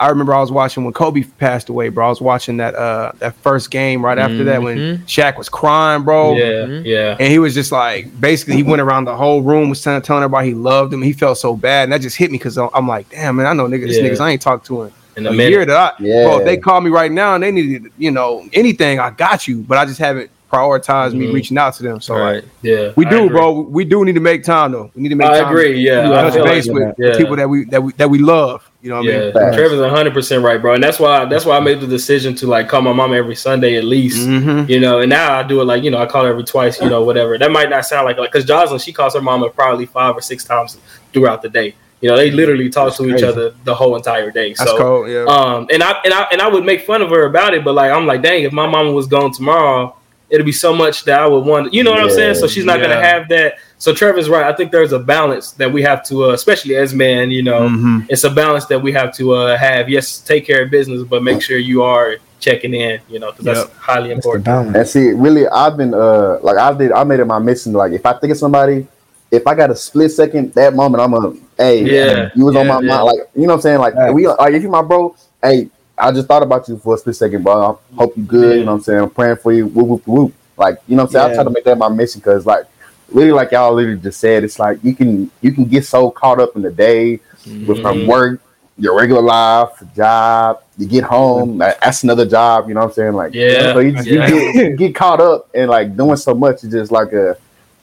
[0.00, 2.06] I remember I was watching when Kobe passed away, bro.
[2.06, 4.98] I was watching that uh that first game right after that when Mhm.
[5.06, 6.34] Shaq was crying, bro.
[6.36, 6.82] Yeah, Mhm.
[6.86, 7.16] yeah.
[7.20, 10.22] And he was just like, basically, he went around the whole room, was telling, telling
[10.24, 11.02] everybody he loved him.
[11.02, 13.52] He felt so bad, and that just hit me because I'm like, damn, man, I
[13.52, 14.04] know niggas, this Yeah.
[14.04, 16.24] niggas I ain't talked to him In a, a year that I, Yeah.
[16.24, 16.38] bro.
[16.38, 19.56] If they call me right now and they needed, you know, anything, I got you,
[19.68, 21.34] but I just haven't prioritized me Mhm.
[21.34, 22.00] reaching out to them.
[22.00, 22.42] So right.
[22.62, 22.90] Yeah.
[22.96, 23.28] we I do, agree.
[23.28, 23.60] bro.
[23.70, 24.90] We do need to make time though.
[24.96, 25.48] We need to make I time.
[25.48, 25.78] agree.
[25.78, 26.08] Yeah.
[26.08, 27.16] To I touch feel like base with yeah.
[27.16, 28.68] people that we that we that we love.
[28.82, 29.32] You know what I Yeah, mean?
[29.34, 29.56] Facts.
[29.56, 32.46] Trevor's 100 percent right, bro, and that's why that's why I made the decision to
[32.46, 34.26] like call my mom every Sunday at least.
[34.26, 34.68] Mhm.
[34.68, 36.80] You know, and now I do it like you know I call her every twice,
[36.80, 37.36] you know, whatever.
[37.36, 40.22] That might not sound like like because Jocelyn she calls her mama probably five or
[40.22, 40.78] six times
[41.12, 41.74] throughout the day.
[42.00, 44.54] You know, they literally talk to each other the whole entire day.
[44.54, 45.08] That's so, cool.
[45.08, 45.24] Yeah.
[45.24, 47.74] um, and I and I and I would make fun of her about it, but
[47.74, 49.94] like I'm like, dang, if my mama was gone tomorrow,
[50.30, 51.74] it'd be so much that I would want.
[51.74, 52.36] You know what I'm saying?
[52.36, 52.88] So she's not yeah.
[52.88, 53.58] gonna have that.
[53.80, 54.44] So Trevor's right.
[54.44, 57.30] I think there's a balance that we have to, uh, especially as men.
[57.30, 58.04] You know, Mhm.
[58.10, 59.88] it's a balance that we have to uh, have.
[59.88, 63.00] Yes, take care of business, but make sure you are checking in.
[63.08, 63.70] You know, because that's Yep.
[63.78, 64.44] highly That's the important.
[64.44, 64.76] balance.
[64.76, 66.92] And see, really, I've been uh like I did.
[66.92, 67.72] I made it my mission.
[67.72, 68.86] Like if I think of somebody,
[69.30, 72.66] if I got a split second, that moment, I'm a hey, Yeah, you was on
[72.66, 72.88] my yeah.
[72.88, 73.04] mind.
[73.06, 73.78] Like you know what I'm saying?
[73.80, 74.12] Like Facts.
[74.12, 77.16] we like if you my bro, hey, I just thought about you for a split
[77.16, 77.78] second, bro.
[77.94, 78.58] I hope you good.
[78.58, 79.00] You know what I'm saying?
[79.00, 79.66] I'm praying for you.
[79.68, 80.32] Whoop whoop whoop.
[80.58, 81.24] Like you know what I'm saying?
[81.24, 81.34] I Yeah.
[81.36, 82.64] try to make that my mission because like
[83.12, 86.40] really like y'all literally just said, it's like you can you can get so caught
[86.40, 87.66] up in the day mm-hmm.
[87.66, 88.40] with from work,
[88.78, 90.62] your regular life, job.
[90.78, 92.68] You get home, that- that's another job.
[92.68, 93.12] You know what I'm saying?
[93.12, 94.30] Like Yeah, so you, you yeah.
[94.30, 96.64] get, you get caught up and like doing so much.
[96.64, 97.36] It's just like a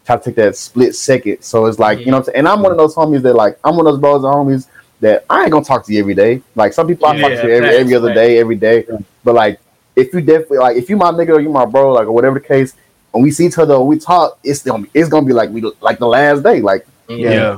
[0.05, 1.41] try to take that split second.
[1.41, 2.37] So it's like you know, what I'm saying?
[2.37, 4.67] and I'm one of those homies that like I'm one of those bros and homies
[4.99, 6.41] that I ain't gonna talk to you every day.
[6.55, 8.17] Like some people I talk to every every other facts.
[8.17, 8.85] day, every day.
[9.23, 9.59] But like
[9.95, 12.39] if you definitely like if you my nigga or you my bro, like or whatever
[12.39, 12.73] the case,
[13.17, 15.61] when we see each other, we talk, it's gonna be it's gonna be like we
[15.81, 16.61] like the last day.
[16.61, 17.19] Like Mhm.
[17.19, 17.57] Yeah.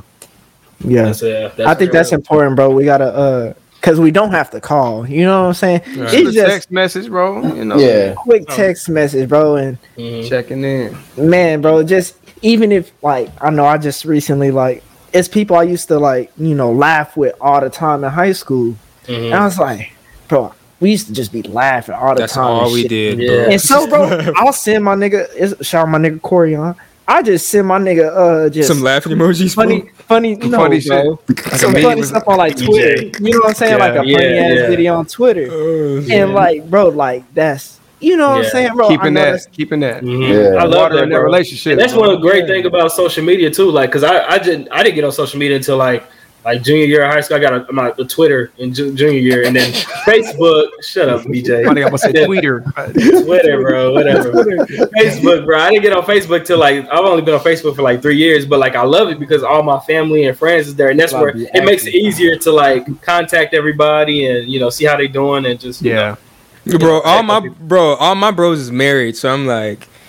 [0.82, 1.04] Yeah.
[1.04, 2.20] That's, uh, that's I think that's real.
[2.20, 2.70] important, bro.
[2.70, 5.06] We gotta uh because we don't have to call.
[5.08, 5.80] You know what I'm saying?
[5.96, 6.14] Right.
[6.14, 7.42] It's just text message, bro.
[7.54, 7.76] You know.
[7.78, 9.56] yeah, quick text message, bro.
[9.56, 10.28] And Mhm.
[10.28, 10.96] Checking in.
[11.16, 14.82] man, bro, just even if like I know I just recently like
[15.12, 18.32] it's people I used to like, you know, laugh with all the time in high
[18.32, 18.74] school.
[19.08, 19.26] Mhm.
[19.26, 19.92] And I was like,
[20.28, 22.44] bro, we used to just be laughing all the That's time.
[22.44, 22.88] all we shit.
[22.88, 23.28] did, Yeah.
[23.28, 23.38] bro.
[23.52, 26.74] And so, bro, I'll send my nigga shout out my nigga Corey on.
[27.06, 28.08] I just send my nigga
[28.46, 29.54] uh just Some laughing emojis.
[29.54, 31.18] funny, funny, no, funny bro.
[31.28, 31.38] shit.
[31.58, 33.02] Some funny stuff on like Twitter.
[33.20, 33.78] You know what I'm saying?
[33.78, 34.16] Like a Yeah.
[34.18, 34.66] funny Yeah, ass yeah.
[34.68, 35.46] video on Twitter.
[35.48, 36.04] bro.
[36.08, 38.44] And like, bro, like that's you know what Yeah.
[38.44, 38.88] I'm saying, bro.
[38.88, 40.02] Keeping that, that's- keeping that.
[40.02, 40.28] Mhm.
[40.54, 40.58] Yeah.
[40.60, 41.72] I love Water that, in that relationship.
[41.72, 43.70] And that's one of the great thing about social media too.
[43.70, 46.04] Like, cause I, I didn't I didn't get on social media until like
[46.44, 47.36] like junior year of high school.
[47.36, 49.70] I got a, my a Twitter in ju- junior year, and then
[50.06, 50.68] Facebook.
[50.82, 51.64] Shut up, BJ.
[51.64, 52.60] Funny, I'm gonna say Twitter.
[53.24, 53.92] Twitter, bro.
[53.92, 54.32] Whatever.
[54.32, 55.58] Facebook, bro.
[55.58, 58.16] I didn't get on Facebook till like I've only been on Facebook for like three
[58.16, 60.98] years, but like I love it because all my family and friends is there, and
[60.98, 64.96] that's where it makes it easier to like contact everybody and you know see how
[64.96, 66.16] they doing and just you know,
[66.64, 66.78] Yeah.
[66.78, 69.99] bro, all my bro, all my bros is married, so I'm like, it's a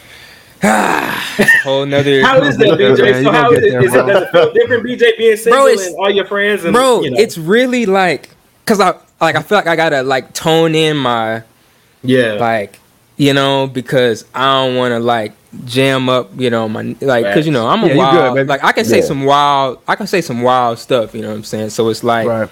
[0.61, 2.21] whole nother.
[2.23, 3.17] How is that, BJ?
[3.17, 3.71] you so how is get it?
[3.71, 6.63] there, Is it does it feel different, BJ, being single Bro, and all your friends
[6.63, 7.17] and bro, you know.
[7.19, 8.29] it's really like,
[8.65, 11.43] cause I like I feel like I gotta like tone in my
[12.03, 12.79] yeah, like,
[13.17, 15.33] you know, because I don't want to like
[15.65, 18.47] jam up, you know, my like, cause you know I'm a Yeah, you good, wild,
[18.47, 19.03] like I can say Yeah.
[19.05, 21.69] some wild, I can say some wild stuff, you know what I'm saying?
[21.71, 22.27] So it's like.
[22.27, 22.49] Right.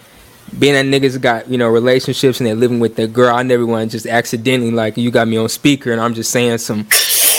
[0.57, 3.67] being that niggas got you know relationships and they're living with their girl, I never
[3.67, 6.87] want to just accidentally like you got me on speaker and I'm just saying some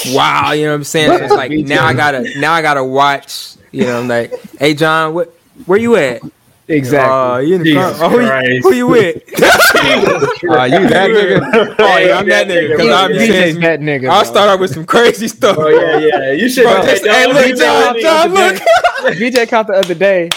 [0.09, 1.09] wow, you know what I'm saying?
[1.19, 4.75] So it's like now I gotta now I gotta watch You know, I'm like, hey
[4.75, 5.35] John, what?
[5.67, 6.23] Where you at?
[6.69, 7.11] Exactly.
[7.11, 8.05] Uh, you in the Jesus car?
[8.07, 8.63] Oh, who, you- Christ.
[8.63, 9.23] who you with?
[10.51, 11.75] Uh, you that nigga?
[11.79, 12.77] oh yeah, I'm that nigga.
[12.77, 14.09] Cause I'll be DJ's saying, that nigga.
[14.09, 15.57] I'll start off with some crazy stuff.
[15.59, 16.33] Oh yeah, yeah.
[16.33, 18.01] You should Bro, have just- taken hey, look, these John.
[18.01, 18.57] John, look.
[19.17, 20.31] BJ caught the other day,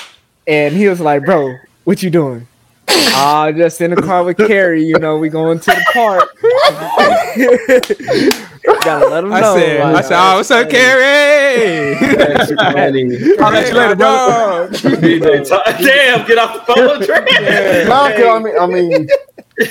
[0.48, 2.48] and he was like, "Bro, what you doing?"
[3.16, 4.84] Ah, just in the car with Carrie.
[4.86, 6.30] You know, we going to the park.
[8.86, 9.36] Gotta let him know.
[9.36, 11.96] I said, I said, oh, what's up, Carrie?
[13.40, 14.70] I'll let you later, bro.
[15.84, 17.86] Damn, get off the phone, Trey.
[17.86, 19.08] No, 'cause I mean, I mean,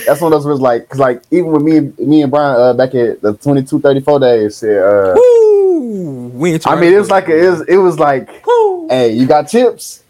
[0.07, 2.73] that's one of those was like, cause like even with me, me and Brian uh,
[2.75, 6.99] back at the twenty two thirty four days, said, uh, Woo, we I mean, it
[6.99, 8.89] was like a, it was, it was like, Woo.
[8.89, 10.02] hey, you got chips?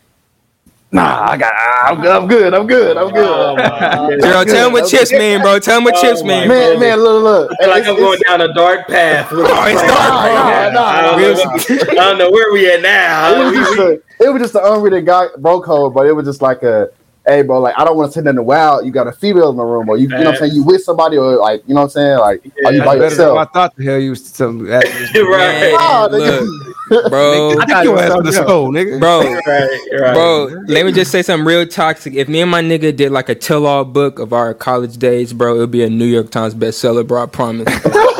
[0.94, 1.54] Nah, I got,
[1.86, 3.26] I'm, I'm good, I'm good, I'm good.
[3.26, 4.44] Oh, my Girl, goodness.
[4.52, 5.58] tell him what chips mean, bro.
[5.58, 6.48] Tell him what Oh, chips mean.
[6.48, 9.28] man, man, look, look, I feel like I'm going down a dark path.
[9.32, 10.70] Oh, it's dark, I bro.
[10.70, 13.40] don't, know, I don't know where we at now.
[13.40, 16.26] it was just a, it was just an unwritten guy bro code, but it was
[16.26, 16.90] just like a
[17.26, 18.84] hey bro, like I don't want to say nothing wild.
[18.84, 20.62] You got a female in the room, or you, you know what I'm saying, you
[20.64, 23.36] with somebody, or like you know what I'm saying, like are you by Better than
[23.38, 24.66] I thought the hell you was some.
[24.66, 28.98] right, Man, Oh, look, bro, I think your ass on the soul, nigga.
[29.00, 30.14] bro, right, right.
[30.14, 30.44] bro.
[30.66, 32.14] Let me just say something real toxic.
[32.14, 35.56] If me and my nigga did like a tell-all book of our college days, bro,
[35.56, 37.22] it would be a New York Times bestseller, bro.
[37.22, 37.68] I promise.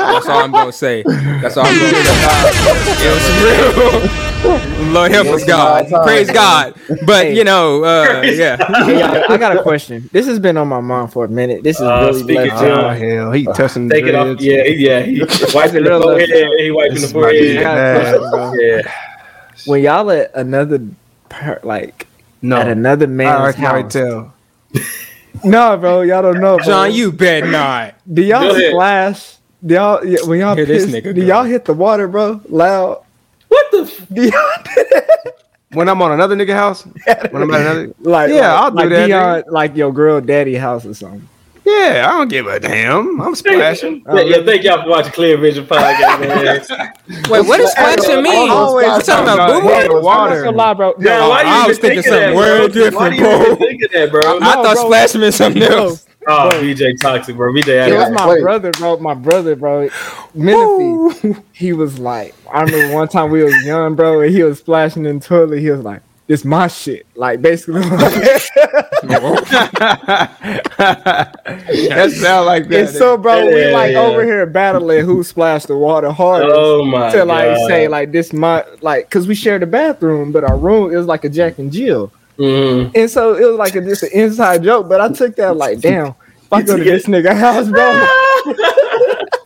[0.06, 1.02] That's all I'm gonna say.
[1.40, 3.04] That's all I'm gonna say.
[3.04, 4.92] It was real.
[4.92, 5.88] Lord help us, God.
[6.04, 6.74] Praise God.
[7.06, 7.36] But Hey.
[7.36, 8.56] you know, uh, yeah.
[8.84, 10.08] Hey, I got a question.
[10.12, 11.62] This has been on my mind for a minute.
[11.62, 14.40] This is Uh, really speaking left to- Oh hell, he touching the Take it off.
[14.40, 15.00] Yeah, yeah.
[15.02, 15.20] He
[15.54, 16.28] wiping the Real forehead.
[16.58, 17.54] He wiping the This is my I forehead.
[17.54, 18.00] Yeah.
[18.00, 18.52] question, bro.
[18.54, 18.82] Yeah.
[19.66, 20.80] When y'all at another,
[21.28, 22.06] per, like
[22.42, 24.34] No, at another I man's already already house, tell.
[25.44, 26.56] no, bro, y'all don't know.
[26.56, 26.66] bro.
[26.66, 27.94] John, you bet not.
[28.12, 28.70] do y'all Go ahead.
[28.72, 29.36] splash?
[29.64, 32.40] Do y'all yeah, when y'all Here this nigga do y'all hit the water, bro?
[32.48, 33.04] Loud?
[33.48, 33.78] What the?
[33.82, 35.22] F- Do y'all
[35.72, 36.82] When I'm on another nigga house,
[37.30, 40.20] when I'm at another, like Yeah, like, I'll do like that, Dion, like your girl
[40.20, 41.28] daddy house or something?
[41.64, 43.20] yeah, I don't give a damn.
[43.20, 44.02] I'm splashing.
[44.12, 46.90] yeah, yeah, thank y'all for watching Clear Vision podcast, man.
[47.30, 48.50] Wait, what does splashing mean?
[48.50, 50.44] always You talking about talking boo water.
[50.46, 50.92] I'm lie, bro.
[50.94, 52.60] John, No, why you I was thinking thinking that, something bro?
[52.60, 53.88] way Why different, do you even bro.
[53.92, 54.38] that, bro?
[54.40, 56.06] I No, thought splashing meant something else.
[56.28, 57.52] Oh, BJ toxic, bro.
[57.52, 58.40] BJ, It was my Wait.
[58.42, 58.96] brother, bro.
[58.98, 59.88] My brother, bro.
[60.34, 61.34] Menifee.
[61.52, 65.04] He was like, I remember one time we was young, bro, and he was splashing
[65.04, 65.58] in the toilet.
[65.60, 67.80] He was like, "This my shit." Like basically,
[70.78, 72.78] that sound like that.
[72.80, 74.00] and so, bro, we Yeah, like yeah.
[74.00, 76.52] over here battling who splashed the water hardest.
[76.54, 77.68] Oh my to like God.
[77.68, 81.24] say like this my like because we shared a bathroom, but our room is like
[81.24, 82.12] a Jack and Jill,
[82.42, 82.90] Mhm.
[82.94, 84.88] and so it was like a, just an inside joke.
[84.88, 87.92] But I took that like, damn, if I go to this nigga house, bro.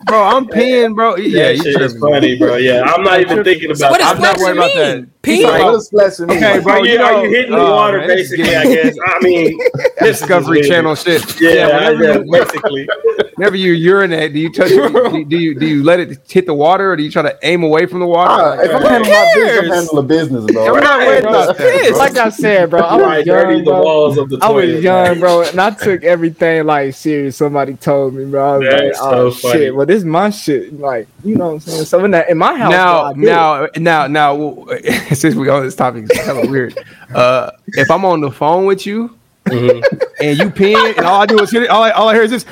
[0.06, 1.16] bro, I'm peeing, bro.
[1.16, 2.56] Yeah, that you shit is funny, bro.
[2.56, 3.90] Yeah, I'm not even thinking about.
[3.90, 4.04] What it.
[4.04, 5.00] does I'm not splashing worried about mean?
[5.02, 5.15] that.
[5.26, 5.44] Pee?
[5.44, 6.36] Like, what is splashing mean?
[6.38, 6.72] Okay, bro.
[6.74, 8.56] Are you, you are know- you hitting the oh, water man, basically?
[8.56, 8.96] I guess.
[9.06, 9.58] I mean,
[10.00, 10.62] Discovery.
[10.62, 11.40] Channel shit.
[11.40, 12.88] Yeah, Yeah, I whenever, guess, basically.
[13.34, 14.68] whenever you urinate, do you touch?
[14.68, 17.36] do, do you do you let it hit the water, or do you try to
[17.42, 18.30] aim away from the water?
[18.30, 19.74] Ah, if I'm handling my business, I'm cares?
[19.74, 20.76] handling business, I'm bro.
[20.78, 21.30] not worried bro.
[21.30, 21.94] about that.
[21.98, 23.82] like I said, bro, I Right, was dirty young, the bro.
[23.82, 24.74] walls of the I toilet.
[24.76, 27.36] was young, bro, and I took everything like serious.
[27.36, 28.54] Somebody told me, bro.
[28.54, 29.64] I was That's like, oh so funny.
[29.64, 30.78] shit, well, this is my shit.
[30.78, 31.84] Like, you know what I'm saying?
[31.86, 33.22] So in that in my house, bro, now, I did.
[33.22, 34.78] now, now, now, well,
[35.20, 36.78] since we on this topic, it's kind of weird.
[37.14, 39.82] Uh, if I'm on the phone with you Mhm.
[40.20, 42.22] and you peeing, and all I do is hit it, all I, all I hear
[42.24, 42.44] is this.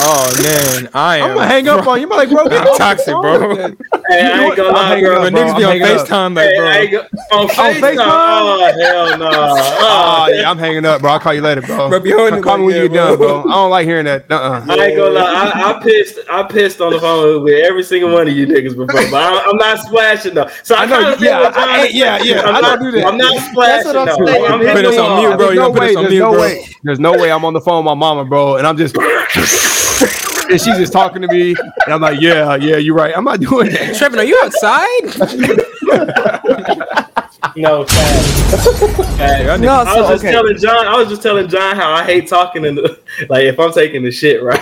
[0.00, 1.30] Oh man, I am.
[1.30, 2.04] I'm gonna hang up on you.
[2.10, 3.54] I'm like, bro, get I'm toxic, bro.
[4.08, 5.16] Hey, I ain't gonna I'm lie, hanging bro.
[5.16, 5.74] up, When niggas be on.
[5.76, 6.68] FaceTime, like, bro.
[6.68, 7.80] I go- on FaceTime.
[7.80, 7.98] FaceTime?
[7.98, 9.28] Oh hell no!
[9.30, 11.10] Oh, Oh, yeah, I'm hanging up, bro.
[11.12, 11.88] I'll call you later, bro.
[11.88, 13.42] Bro, be holding call me when you that, get done, bro.
[13.42, 13.50] bro.
[13.50, 14.30] I don't like hearing that.
[14.30, 14.64] Uh-uh.
[14.68, 15.52] I ain't gonna lie.
[15.54, 16.18] I, I pissed.
[16.30, 19.42] I pissed on the phone with every single one of you niggas before, but I,
[19.50, 20.48] I'm not splashing though.
[20.62, 23.06] So I, I know, yeah, I- I- yeah, yeah, I'm I not, don't do that.
[23.08, 24.26] I'm not splashing what I'm though.
[24.26, 24.44] saying.
[24.46, 25.20] I'm Put hitting us on wall.
[25.28, 25.48] mute, bro.
[25.50, 25.90] You no gotta put way.
[25.90, 26.40] us on There's mute, no bro.
[26.42, 26.66] way.
[26.82, 28.96] There's no way I'm on the phone with my mama, bro, and I'm just.
[30.50, 31.54] and she's just talking to me,
[31.84, 33.14] and I'm like, yeah, yeah, you're right.
[33.16, 33.94] I'm not doing that.
[33.94, 35.04] Trevin, are you outside?
[37.56, 39.16] No, facts.
[39.16, 39.60] Facts.
[39.60, 40.32] no, I was so, just okay.
[40.32, 40.86] telling John.
[40.88, 44.02] I was just telling John how I hate talking in the like if I'm taking
[44.02, 44.60] the shit right.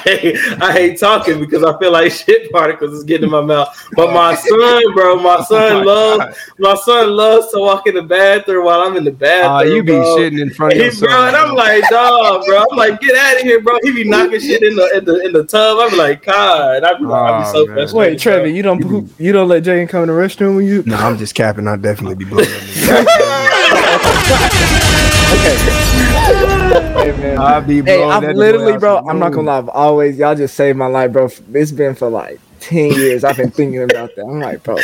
[0.60, 3.68] I hate talking because I feel like shit particles is getting in my mouth.
[3.94, 8.02] But my son, bro, my son my loves my son loves to walk in the
[8.02, 9.52] bathroom while I'm in the bathroom.
[9.52, 10.16] Ah, you be bro.
[10.18, 11.08] shitting in front of He, your son.
[11.08, 12.62] bro, and I'm like, dog, bro.
[12.70, 13.78] I'm like, get out of here, bro.
[13.82, 15.78] He be knocking shit in the in the in the tub.
[15.80, 17.74] I'm like, God, I be, like, I be Oh, so man.
[17.76, 17.94] frustrated.
[18.12, 20.82] Wait, Trevor, you don't poop, you don't let Jane come in the restroom when you
[20.84, 21.66] no, I'm just capping.
[21.68, 22.46] I'll definitely be blowing.
[26.96, 27.38] Hey, man.
[27.38, 28.02] I'll be Hey.
[28.02, 28.98] I'm literally, bro.
[29.08, 29.58] I'm not gonna lie.
[29.58, 31.28] I've always, y'all just saved my life, bro.
[31.52, 34.22] It's been for like ten years I've been thinking about that.
[34.24, 34.76] I'm like, bro.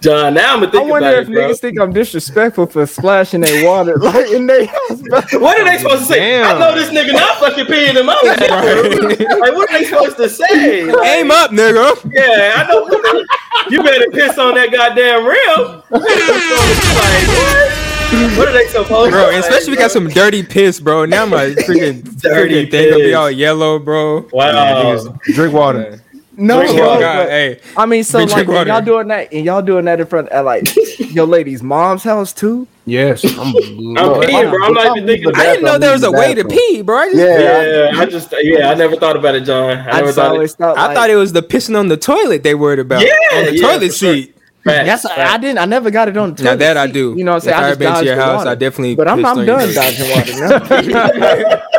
[0.00, 1.48] John, now I'm gonna I think wonder about if it, bro.
[1.48, 5.02] niggas think I'm disrespectful for splashing their water like in their house.
[5.02, 5.20] Bro.
[5.40, 6.18] What are they supposed to say?
[6.18, 6.56] Damn.
[6.56, 9.08] I know this nigga not fucking peeing in my bathroom.
[9.40, 10.84] like, what are they supposed to say?
[10.84, 12.10] Like, Aim up, nigga.
[12.12, 13.24] Yeah, I know.
[13.70, 15.82] you better piss on that goddamn rim.
[15.90, 16.94] You better piss on it.
[16.96, 17.88] Like, what?
[18.36, 21.06] What are they supposed Bro, to and say, especially we got some dirty piss, bro.
[21.06, 24.28] Now my freaking Dirty freaking thing gonna be all yellow, bro.
[24.32, 25.16] Wow.
[25.32, 26.01] Drink water.
[26.36, 26.98] No, Drink bro.
[26.98, 30.00] God, but- hey, I mean, so like when y'all doing that and y'all doing that
[30.00, 30.66] in front of like
[30.98, 32.66] your lady's mom's house too.
[32.86, 33.22] Yes.
[33.24, 34.66] I'm, I'm peeing, bro.
[34.66, 35.30] I'm not even thinking.
[35.34, 36.96] I didn't know there was a way to pee, bro.
[36.96, 37.90] I, just, Yeah.
[37.92, 39.76] Yeah, I just yeah, I never thought about it, John.
[39.76, 40.50] I I never thought it.
[40.52, 43.02] thought I thought it was the pissing on the toilet they worried about.
[43.02, 44.14] Yeah, on the yeah, toilet for sure.
[44.14, 44.36] seat.
[44.64, 45.58] That's I didn't.
[45.58, 46.34] I never got it on.
[46.34, 47.14] The Now toilet that I do.
[47.16, 47.56] You know what I'm saying?
[47.56, 48.50] If I I just been to your house, water.
[48.50, 48.94] I definitely.
[48.94, 51.62] But I'm, I'm done dodging water now.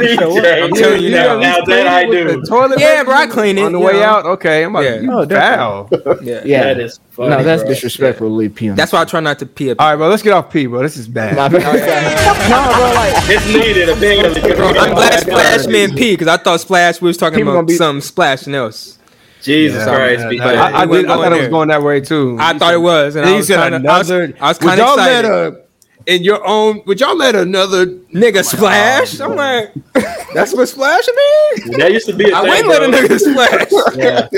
[0.00, 1.38] BJ, I'm telling you now.
[1.38, 2.42] Now that I do.
[2.42, 4.02] Toilet Yeah, bro, I clean it on the way know.
[4.02, 4.26] out.
[4.26, 4.96] Okay, I'm about Yeah.
[4.96, 5.88] to you Oh, foul.
[6.22, 6.42] Yeah.
[6.44, 7.30] Yeah, That is funny.
[7.30, 7.70] no, that's bro.
[7.72, 8.28] disrespectful.
[8.28, 8.76] to Leave pee on.
[8.76, 9.70] That's why I try not to pee.
[9.70, 10.08] All right, bro.
[10.08, 10.82] Let's get off P, bro.
[10.82, 11.36] This is bad.
[11.36, 14.54] No, bro, like It's needed apparently.
[14.54, 17.58] Bro, I'm glad Splash meant pee because I thought Splash we was talking People about
[17.58, 18.96] gonna be- something splashing else.
[19.42, 20.36] Jesus Yeah, Christ, yeah, BJ.
[20.54, 20.62] yeah.
[20.64, 22.36] I, I, did, I thought going it was going that way too.
[22.38, 24.34] I thought it was, and And I was said kinda, I was, another.
[24.38, 25.54] I was would kind of y'all let excited.
[25.54, 25.60] Uh,
[26.06, 26.82] a in your own?
[26.86, 27.86] Would y'all let another?
[27.86, 29.20] Nigga oh splash.
[29.20, 29.72] I'm like,
[30.34, 31.78] that's what splashing mean.
[31.78, 33.70] That used to be a I thing, wouldn't let a nigga splash.
[33.96, 34.28] Yeah.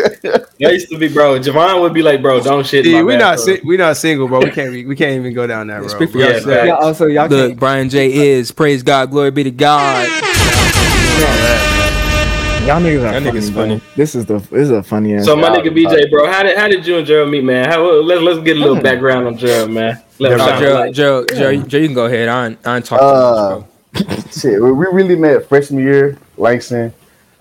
[0.61, 1.39] That used to be, bro.
[1.41, 2.81] Javon would be like, bro, don't shit.
[2.87, 4.41] in See, my we not si- we not single, bro.
[4.41, 5.91] We can't be, we can't even go down that road.
[5.91, 6.27] Speak for bro.
[6.27, 6.55] Yeah, yourself.
[6.55, 6.67] facts.
[6.67, 7.57] yeah, also y'all Look.
[7.59, 10.09] Brian J is praise God, glory be to God.
[12.67, 13.81] Y'all niggas are Y'all funny, niggas funny.
[13.97, 15.25] This is the this is a funny ass.
[15.25, 17.69] So my nigga BJ, bro, how did how did you and Gerald meet, man?
[17.69, 20.01] How let's let's get a little background on Gerald, man.
[20.21, 22.29] Let him sound Joe, like- Joe, Joe, Joe, you can go ahead.
[22.29, 24.33] I ain't, I ain't talking Uh, too much.
[24.41, 26.93] Shit, we we really met freshman year, Langston.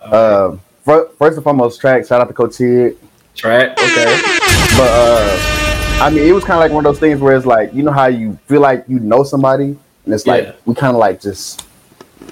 [0.02, 2.08] Uh, fir- first and foremost, track.
[2.08, 2.98] Shout out to Coach Tig.
[3.36, 3.72] track.
[3.80, 4.22] Okay.
[4.76, 7.46] But uh, I mean, it was kind of like one of those things where it's
[7.46, 10.52] like, you know how you feel like you know somebody, and it's like Yeah.
[10.66, 11.64] we kind of like just,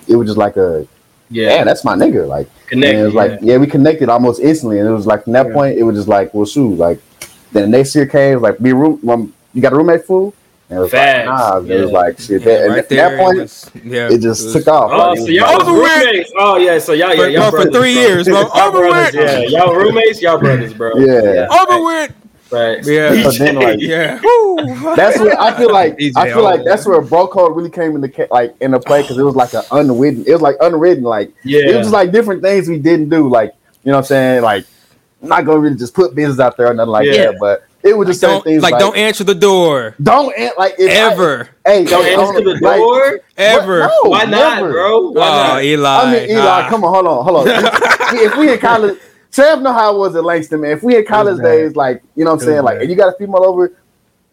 [0.07, 0.87] it was just like a,
[1.31, 1.55] Yeah.
[1.55, 2.27] yeah, that's my nigga.
[2.27, 3.53] Like, Connected, and it was like, yeah.
[3.53, 3.57] yeah.
[3.57, 5.53] we connected almost instantly, and it was like from that Yeah.
[5.53, 6.99] point, it was just like, well, shoot, like,
[7.51, 10.05] then the next year came, was like, be a room, um, you got a roommate
[10.05, 10.33] fool,
[10.69, 12.41] and it was Facts, like, nah, it was like shit.
[12.41, 14.67] Yeah, that, and right at there, that point, it, it, was, yeah, just it took
[14.67, 14.91] off.
[14.91, 16.05] Oh, Like, so y'all was like- Over with.
[16.05, 16.31] roommates.
[16.37, 18.01] Oh yeah, so y'all yeah, For- y'all for brothers, three bro.
[18.03, 18.49] years, bro.
[18.55, 19.25] Over brothers, with.
[19.25, 20.91] yeah, y'all roommates, y'all brothers, bro.
[20.97, 21.47] Yeah.
[21.49, 22.13] Over with.
[22.51, 22.83] Right.
[22.85, 23.23] Yeah.
[23.23, 24.19] So then, like, Yeah.
[24.95, 25.97] That's what I feel like.
[25.99, 29.01] DJ I feel like that's where bro code really came into ca- like into play
[29.03, 30.23] because it was like an unwritten.
[30.27, 31.03] It was like unwritten.
[31.03, 31.61] Like Yeah.
[31.61, 33.29] it was just like different things we didn't do.
[33.29, 34.41] Like you know what I'm saying.
[34.41, 34.65] Like
[35.21, 37.31] I'm not gonna really just put business out there or nothing like Yeah.
[37.31, 37.35] that.
[37.39, 40.75] But it was just certain don't, things like, don't answer the door don't an- like
[40.77, 43.19] if I- ever, hey, Don't answer the like, door.
[43.37, 43.79] ever.
[43.81, 43.91] what?
[44.03, 44.71] No, Why not, never.
[44.73, 45.09] bro?
[45.11, 45.63] Why Oh, not?
[45.63, 45.89] Eli.
[45.89, 46.69] I mean, Eli, nah.
[46.69, 47.47] come on, hold on, hold on.
[48.17, 48.97] if we in college,
[49.31, 50.71] Trev know how it was at Langston, man.
[50.71, 52.81] If we in college was days, like you know what I'm saying, was like, bad.
[52.83, 53.71] and you got a female over.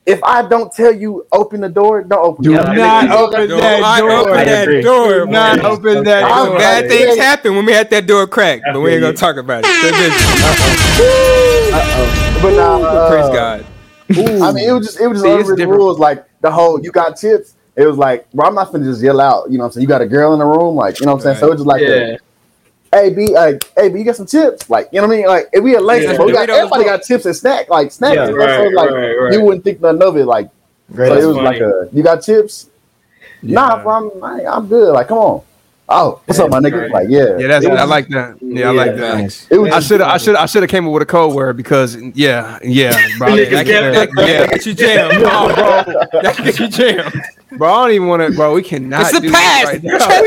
[0.06, 2.44] If I don't tell you open the door, don't open.
[2.44, 2.74] Do the door.
[2.76, 4.10] not open Don't that door.
[4.12, 5.26] open that door.
[5.26, 6.58] Not open that I'm door.
[6.58, 7.22] Bad things Yeah.
[7.24, 9.82] happen when we had that door cracked, but we ain't gonna talk about it.
[9.82, 11.36] So just-
[12.42, 13.66] But now, uh, Praise God.
[14.42, 15.78] I mean, it was just it was just See, it's unwritten different.
[15.80, 15.98] rules.
[15.98, 17.54] Like the whole you got tips.
[17.74, 19.50] It was like, bro, I'm not finna just yell out.
[19.50, 19.82] You know what I'm saying?
[19.82, 21.36] You got a girl in the room, like you know what I'm saying.
[21.38, 21.88] So it was just like, Yeah.
[21.88, 22.18] a,
[22.92, 25.26] hey B, like hey B, you got some tips, like you know what I mean?
[25.26, 26.18] Like if we had Langston, Yeah.
[26.18, 28.16] but we got Doritos everybody got tips and snack, like snacks.
[28.16, 29.32] Yeah, you so like right, right.
[29.32, 30.24] you wouldn't think nothing of it.
[30.24, 30.50] Like
[30.94, 31.42] so it was funny.
[31.42, 32.70] like a, you got tips?
[33.42, 34.92] Nah, bro, I'm, I, I'm good.
[34.92, 35.42] Like come on.
[35.88, 36.82] Oh, what's up, my nigga?
[36.82, 36.90] right.
[36.90, 38.38] Like yeah, Yeah, that's It was- I like that.
[38.40, 39.14] Yeah, I like that.
[39.14, 39.46] Thanks.
[39.50, 41.56] It was I should I should I should have came up with a code word
[41.56, 45.12] because yeah yeah bro Niggas that, that- That yeah get you jammed.
[45.24, 46.20] Oh, bro.
[46.22, 47.12] That get you jammed.
[47.56, 49.80] bro I don't even want to bro we cannot It's the do past.
[49.82, 50.08] this right now.
[50.08, 50.22] Trevin.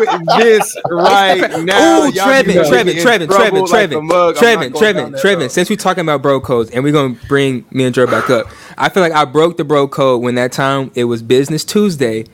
[0.00, 4.34] We cannot do this right now Ooh, Trevin, Trevin, Trevin, Trevin, like Trevin, Trevin, not
[4.40, 5.50] going down Trevin, Trevin.
[5.50, 8.46] Since we're talking about bro codes, and we're gonna bring me and Joe back up,
[8.78, 12.24] I feel like I broke the bro code when that time it was Business Tuesday,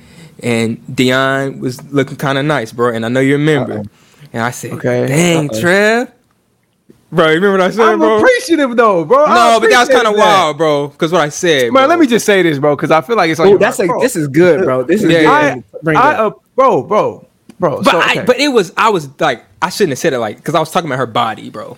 [0.43, 2.93] and Dion was looking kind of nice, bro.
[2.95, 3.83] And I know you remember.
[4.33, 5.07] And I said, Okay.
[5.07, 5.61] "Dang, Uh-oh.
[5.61, 6.13] Trev."
[7.13, 8.19] Bro, you remember what I said, I'm bro?
[8.19, 10.87] appreciative though bro I no, but that was kind of wild, bro.
[10.89, 11.87] Because what I said, man bro.
[11.87, 14.15] let me just say this bro because I feel like it's like that's like this
[14.15, 14.85] is good, bro.
[14.85, 15.25] This is Yeah, good.
[15.27, 15.55] yeah.
[15.57, 16.37] to Bring I up.
[16.37, 17.27] uh, bro bro
[17.59, 20.21] bro But so, I, but it was I was like I shouldn't have said it
[20.21, 21.77] like because I was talking about her body, bro.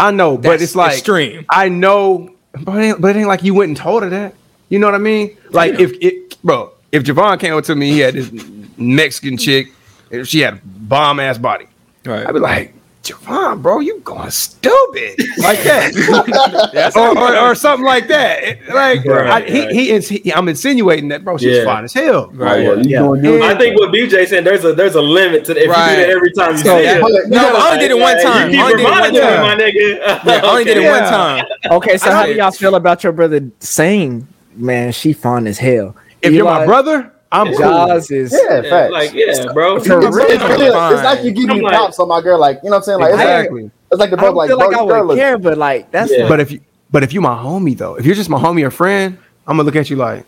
[0.00, 1.46] I know, but it's like extreme.
[1.50, 2.34] I know,
[2.64, 4.34] but it, ain't, but it ain't like you went and told her that.
[4.70, 5.36] You know what I mean?
[5.50, 8.30] Like if it, bro, if Javon came up to me, he had this
[8.76, 9.68] Mexican chick,
[10.10, 11.66] if she had a bomb ass body,
[12.06, 12.26] Right.
[12.26, 12.72] I'd be like,
[13.02, 18.66] Javon, bro, you going stupid like that, or, or, or something like that.
[18.72, 19.70] Like Right, I, he, right.
[19.70, 21.36] he, ins- he, I'm insinuating that, bro.
[21.36, 21.64] She's Yeah.
[21.64, 22.28] fine as hell.
[22.32, 23.02] Right, Yeah.
[23.02, 23.44] well, you Yeah.
[23.46, 25.96] I think what BJ said there's a there's a limit to if you Right.
[25.96, 26.96] do that every time you So, see yeah.
[26.96, 27.00] it.
[27.02, 28.50] Hold on, No, I only did it one time.
[28.50, 30.24] You I only keep it reminding me, my nigga.
[30.24, 30.90] Yeah, I only did it Okay.
[30.90, 31.44] one time.
[31.72, 34.26] Okay, so I how do y'all feel about your brother saying,
[34.56, 35.94] man, she fine as hell?
[36.24, 37.58] If you're my brother, I'm cool.
[37.58, 38.92] Jaws is Yeah, Yeah, facts.
[38.92, 39.76] like yeah, bro.
[39.76, 40.26] It's, For it's, real.
[40.26, 42.76] it's, it's, it's like you give me like- props on my girl, like you know
[42.76, 43.00] what I'm saying?
[43.00, 43.70] Like it's like, Exactly.
[43.92, 45.18] it's like the I bro, don't like feel bro, like I your girl would look-
[45.18, 46.28] care, but like that's Yeah.
[46.28, 46.60] But if you
[46.90, 49.64] but if you my homie though, if you're just my homie or friend, I'm gonna
[49.66, 50.24] look at you like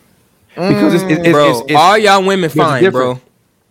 [0.56, 1.18] because it's, it's, mm.
[1.26, 3.20] it's, Bro, it's, it's all y'all women fine, bro.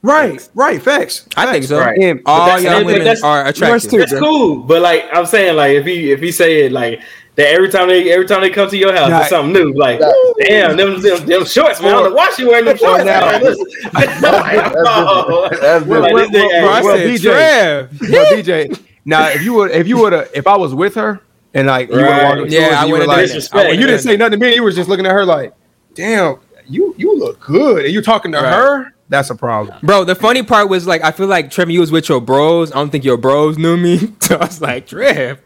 [0.03, 1.27] right, right, facts.
[1.35, 1.79] I think so.
[1.79, 1.97] Right.
[1.99, 3.89] And- All y'all women that's- are attractive.
[3.91, 3.97] too.
[3.97, 7.01] That's cool, but like I'm saying, like if he if he say it like
[7.35, 9.19] that every time they every time they come to your house, Nah.
[9.21, 9.73] it's something new.
[9.77, 10.11] Like Nah.
[10.39, 11.89] damn, them, them them shorts, man.
[11.89, 13.03] I don't know why she wearing them shorts.
[13.05, 13.19] Nah.
[13.19, 13.65] Like, listen.
[13.93, 15.49] Like, oh.
[15.61, 17.21] That's Well, like, this nigga- Bro, Well, said, BJ.
[17.21, 18.01] Trev.
[18.11, 21.19] Well, DJ, now if you would if you would have if I was with her
[21.53, 22.45] and like you would have walked Right.
[22.47, 23.69] up Yeah, her I you were would've like, done Disrespect.
[23.71, 25.53] and you didn't say nothing to me, you were just looking at her like,
[25.93, 28.53] damn, you you look good, and you talking to Right.
[28.53, 29.77] her, that's a problem.
[29.83, 32.71] Bro, the funny part was like I feel like Trevor, you was with your bros.
[32.71, 34.13] I don't think your bros knew me.
[34.21, 35.39] So I was like, Trev.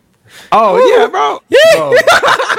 [0.52, 1.42] Oh yeah, bro.
[1.74, 1.96] Bro,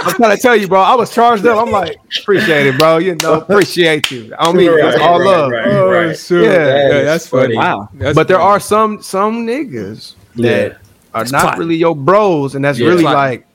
[0.02, 0.80] I'm trying to tell you, bro.
[0.80, 1.58] I was charged up.
[1.66, 2.98] I'm like, appreciate it, bro.
[2.98, 4.32] You know, appreciate you.
[4.38, 5.50] I mean, Right, it's all right, love.
[5.50, 6.18] right, Oh, right.
[6.18, 6.42] shoot.
[6.44, 7.56] Yeah, That yeah, that's funny.
[7.56, 7.88] Wow.
[7.94, 8.48] That's but there funny.
[8.50, 10.76] are some some niggas that Yeah.
[11.14, 11.60] are It's not plotting.
[11.60, 12.88] really your bros, and that's Yeah.
[12.88, 13.18] really Plotting.
[13.40, 13.46] like,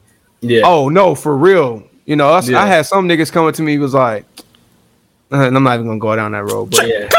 [0.41, 0.61] Yeah.
[0.65, 1.83] oh no, for real.
[2.05, 2.61] You know, us- Yeah.
[2.61, 4.25] I had some niggas coming to me was like,
[5.31, 7.09] uh, and I'm not even gonna go down that road, but yeah.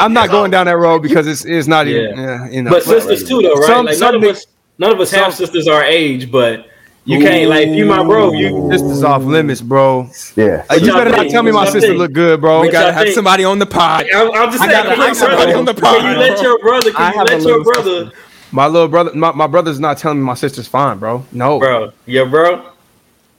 [0.00, 2.22] I'm not going down that road because it's it's not even, Yeah.
[2.46, 2.70] yeah, you know.
[2.70, 3.66] But sisters too, though, right?
[3.66, 4.46] Some- like some none of us,
[4.80, 6.66] none of us have some- sisters our age, but
[7.04, 10.08] you can't like you my bro, you this is off limits, bro.
[10.36, 10.64] Yeah.
[10.70, 11.98] Uh, you y'all better not tell me What my sister think?
[11.98, 12.60] look good, bro.
[12.62, 13.14] we gotta y'all have think?
[13.14, 14.06] somebody on the pod.
[14.14, 15.96] I'm, I'm just I saying, gotta can have somebody on the pod.
[15.96, 16.90] can you pod, let your brother?
[16.96, 18.12] I Can you let your little brother,
[18.52, 21.24] My little brother, my, my brother's not telling me my sister's fine, bro.
[21.32, 21.92] No, bro?
[22.06, 22.70] Your bro?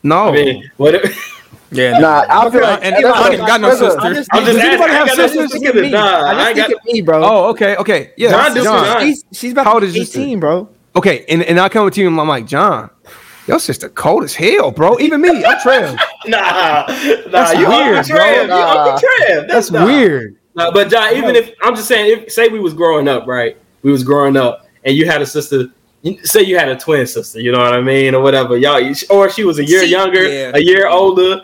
[0.04, 0.30] no.
[0.30, 0.96] I mean, what?
[0.96, 1.38] if-
[1.74, 2.00] Yeah.
[2.00, 4.00] Nah, I feel like and that's I don't got no that's sister.
[4.02, 4.72] I'm just, I'm just Does asking.
[4.74, 5.52] anybody I have got no sisters?
[5.54, 5.90] sisters think of me.
[5.92, 6.78] Nah, I I just ain't think got.
[6.90, 7.24] of me, bro.
[7.24, 8.64] Oh, okay, okay, yeah, John John.
[8.66, 9.02] John.
[9.04, 10.20] She's, she's about How to old is be your sister?
[10.20, 10.68] 18, bro.
[10.96, 12.90] Okay, and, and I come to you and I'm like, John,
[13.48, 15.00] your sister cold as hell, bro.
[15.00, 15.98] Even me, I'm Trev.
[16.28, 16.86] Nah, nah,
[17.32, 18.48] That's you weird, Uncle Trev.
[18.48, 18.58] bro.
[18.58, 19.00] You Uncle Nah.
[19.00, 19.48] Trev.
[19.48, 19.86] That's nah.
[19.86, 20.36] weird.
[20.54, 23.58] Nah, but John, even if I'm just saying, if say we was growing up, right?
[23.82, 25.66] We was growing up, and you had a sister.
[26.24, 28.58] Say you had a twin sister, you know what I mean, or whatever.
[28.58, 30.52] Y'all, or she was a year See, younger, yeah.
[30.54, 31.42] a year older.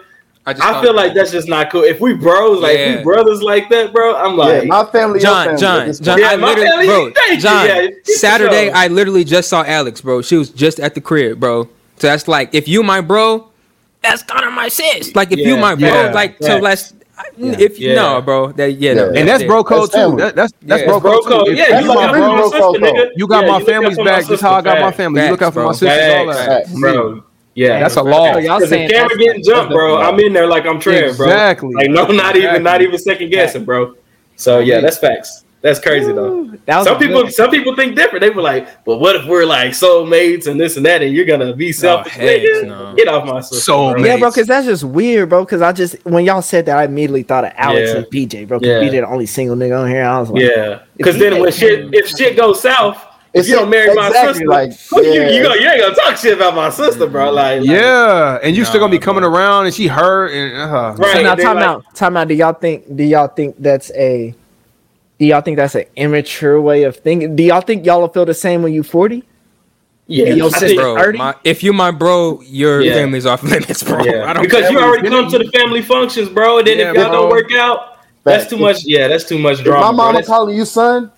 [0.54, 1.84] Just I feel like that's just not cool.
[1.84, 2.98] If we bros, like Yeah.
[2.98, 6.16] we brothers like that, bro, I'm Yeah, like, my family, your John, family, John, John,
[6.16, 6.20] point.
[6.22, 8.70] Yeah, I my literally, family- bro, John, yeah, Saturday.
[8.72, 10.22] I literally just saw Alex, bro.
[10.22, 11.66] She was just at the crib, bro.
[11.98, 13.50] So that's like, if you my bro,
[14.02, 15.16] that's kind of my sis.
[15.16, 16.64] Like, if you my bro, yeah, like, so facts.
[16.64, 16.93] let's,
[17.39, 17.95] if Yeah.
[17.95, 20.16] no, bro, that yeah, no, And that's bro code That's too.
[20.18, 21.54] That, that's that's Yeah, bro it's bro code too.
[21.56, 22.76] Yeah, you that's my bro code.
[22.76, 23.12] sister.
[23.16, 24.26] You got Yeah, my you family's back.
[24.28, 24.98] That's how I got my facts.
[24.98, 25.24] family.
[25.26, 26.80] You look out for my Facts, sisters, all Facts, that.
[26.80, 27.24] Bro.
[27.58, 28.34] Yeah, That's a law.
[28.34, 31.18] So y'all Because saying if camera getting jumped, bro, I'm in there like I'm Trev,
[31.18, 31.26] bro.
[31.28, 31.74] Exactly.
[31.74, 33.95] Like no, not even, not even second guessing, bro.
[34.36, 35.43] So yeah, that's facts.
[35.62, 36.51] That's crazy though.
[36.68, 38.22] That Some people, good- some people think different.
[38.22, 41.26] They were like, "But what if we're like soulmates and this and that, and you're
[41.26, 42.93] gonna be selfish?" heck Nigga, no.
[42.95, 43.93] Get off my sister, Soulmate.
[43.93, 44.05] bro.
[44.05, 45.43] Yeah, bro, because that's just weird, bro.
[45.43, 47.97] Because I just when y'all said that, I immediately thought of Alex Yeah.
[47.97, 48.60] and PJ, bro.
[48.60, 48.82] 'cause Yeah.
[48.82, 50.03] PJ the only single nigga on here.
[50.03, 53.03] I was like, Yeah, because then when shit, if shit goes south,
[53.39, 55.29] if you don't marry my sister, like, who you, yeah.
[55.29, 57.31] you, go, you ain't gonna talk shit about my sister, bro.
[57.31, 60.55] Like, like, Yeah, and you still gonna be Nah, coming around, and she hurt, and
[60.57, 61.13] uh, Right.
[61.17, 62.27] So now, they time like- out, time out.
[62.27, 62.95] Do y'all think?
[62.95, 64.33] Do y'all think that's a?
[65.19, 67.35] Do y'all think that's an immature way of thinking?
[67.35, 69.23] Do y'all think y'all will feel the same when you forty?
[70.09, 70.95] yeah, Yo, I bro.
[70.95, 71.17] 30?
[71.17, 72.93] My, if you my bro, your Yeah.
[72.93, 74.03] family's off limits, bro.
[74.03, 76.59] Yeah, I don't because you already come to the family functions, bro.
[76.59, 77.21] And then Yeah, if y'all bro.
[77.23, 78.85] don't work out, that's too much.
[78.85, 79.81] Yeah, that's too much If drama.
[79.81, 79.97] my bro.
[79.97, 81.11] mama That's- calling you son,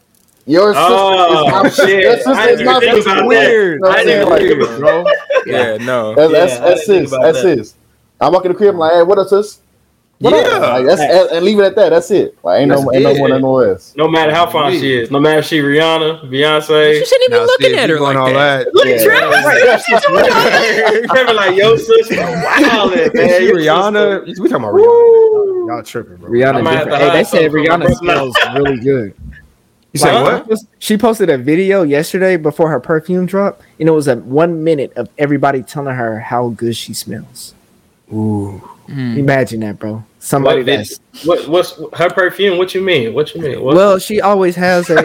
[0.46, 2.04] your sister Oh, is my shit.
[2.04, 3.12] Your sister I is didn't my think sister.
[3.12, 3.82] about weird.
[3.82, 4.50] know I didn't saying?
[4.50, 5.06] think Like, about bro.
[5.46, 6.16] Yeah, no.
[6.16, 7.12] That's Yeah, that's that's sis.
[7.12, 7.58] That's that.
[7.58, 7.76] sis.
[8.22, 8.74] I'm walking the crib.
[8.74, 9.60] I'm like, hey, what up, sis?
[10.20, 10.46] What up?
[10.52, 10.58] Yeah.
[10.74, 11.90] Like, that's and, and leave it at that.
[11.92, 12.38] That's it.
[12.44, 13.18] Like, ain't no That's ain't no it.
[13.20, 13.94] more, no more else.
[13.96, 17.00] No matter how fine she is, no matter if she Rihanna, Beyonce.
[17.00, 18.74] You shouldn't even Now, looking see, at her like all that.
[18.76, 19.04] Look at Yeah.
[19.06, 19.30] Trevor.
[19.30, 21.06] Right.
[21.10, 23.30] Trevor like, yo, sis, you wildin', man.
[23.40, 24.26] She Rihanna?
[24.40, 25.68] We talking about Rihanna?
[25.68, 26.30] Y'all tripping, bro.
[26.30, 26.90] Rihanna might have different.
[26.90, 29.14] to Hey, they said something from my Rihanna smells really good.
[29.94, 30.60] You said Like, what?
[30.80, 34.94] She posted a video yesterday before her perfume drop, and it was a one minute
[34.96, 37.56] of everybody telling her how good she smells.
[38.14, 38.58] Ooh.
[38.88, 39.18] Hmm.
[39.18, 40.04] Imagine that, bro.
[40.20, 42.58] Somebody What, that's what what's her perfume?
[42.58, 43.14] What you mean?
[43.14, 43.62] What you mean?
[43.62, 43.76] What?
[43.76, 45.00] well, she always has a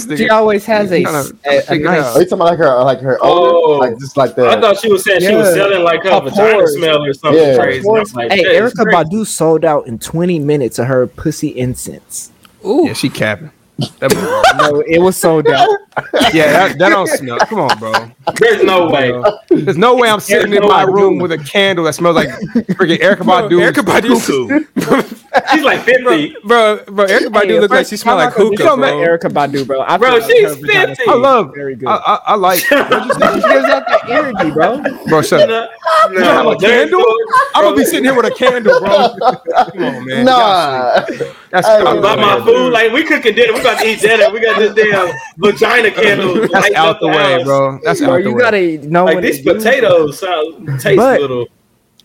[0.16, 2.16] she always has a, Tryna- a, tryna a figure it nice.
[2.16, 3.74] Are you talking about like her like her Oh.
[3.74, 3.90] odor?
[3.90, 6.52] Like just like I thought she was saying she was selling like her Her vagina
[6.54, 6.74] pores.
[6.76, 7.56] smell or something Yeah.
[7.58, 7.86] crazy.
[7.88, 8.96] I'm like, Hey, shit, it's Erykah crazy.
[8.96, 12.30] Badu sold out in 20 minutes of her pussy incense.
[12.64, 13.50] Ooh, Yeah, she capping.
[13.78, 15.68] No, it was sold out.
[16.32, 17.38] Yeah, that, that don't smell.
[17.38, 17.92] Come on, bro.
[18.34, 19.12] There's no way.
[19.50, 20.92] There's no way I'm sitting in no my way.
[20.92, 23.60] room with a candle that smells like freaking Erykah Badu.
[23.72, 25.52] Erykah Badu.
[25.52, 26.36] She's like 50.
[26.44, 28.78] bro, bro, Erykah Badu Hey, look like she smell I'm like not gonna hookah, talk
[28.78, 29.18] about bro.
[29.18, 29.80] Erykah Badu, bro.
[29.82, 30.72] I Bro, she's 50.
[31.08, 31.52] I love.
[31.54, 31.88] Very good.
[31.88, 32.58] I, I, I like.
[32.60, 34.82] she gives out that energy, bro.
[35.08, 35.70] Bro, shut up.
[36.10, 37.00] No, have a candle?
[37.00, 37.18] no-
[37.54, 39.08] I'm gonna be sitting here with a candle, bro.
[39.72, 40.24] Come on, man.
[40.26, 41.04] Nah.
[41.50, 42.70] That's I'm about my food.
[42.72, 43.52] Like we cooking dinner.
[43.54, 44.30] We about to eat dinner.
[44.30, 46.48] We got this damn vagina candle.
[46.48, 47.44] That's out up the way, house.
[47.44, 47.80] bro.
[47.84, 48.40] That's Bro, out the you way.
[48.40, 49.56] gotta know Like these to do it.
[49.58, 51.46] potatoes sound taste But- a little.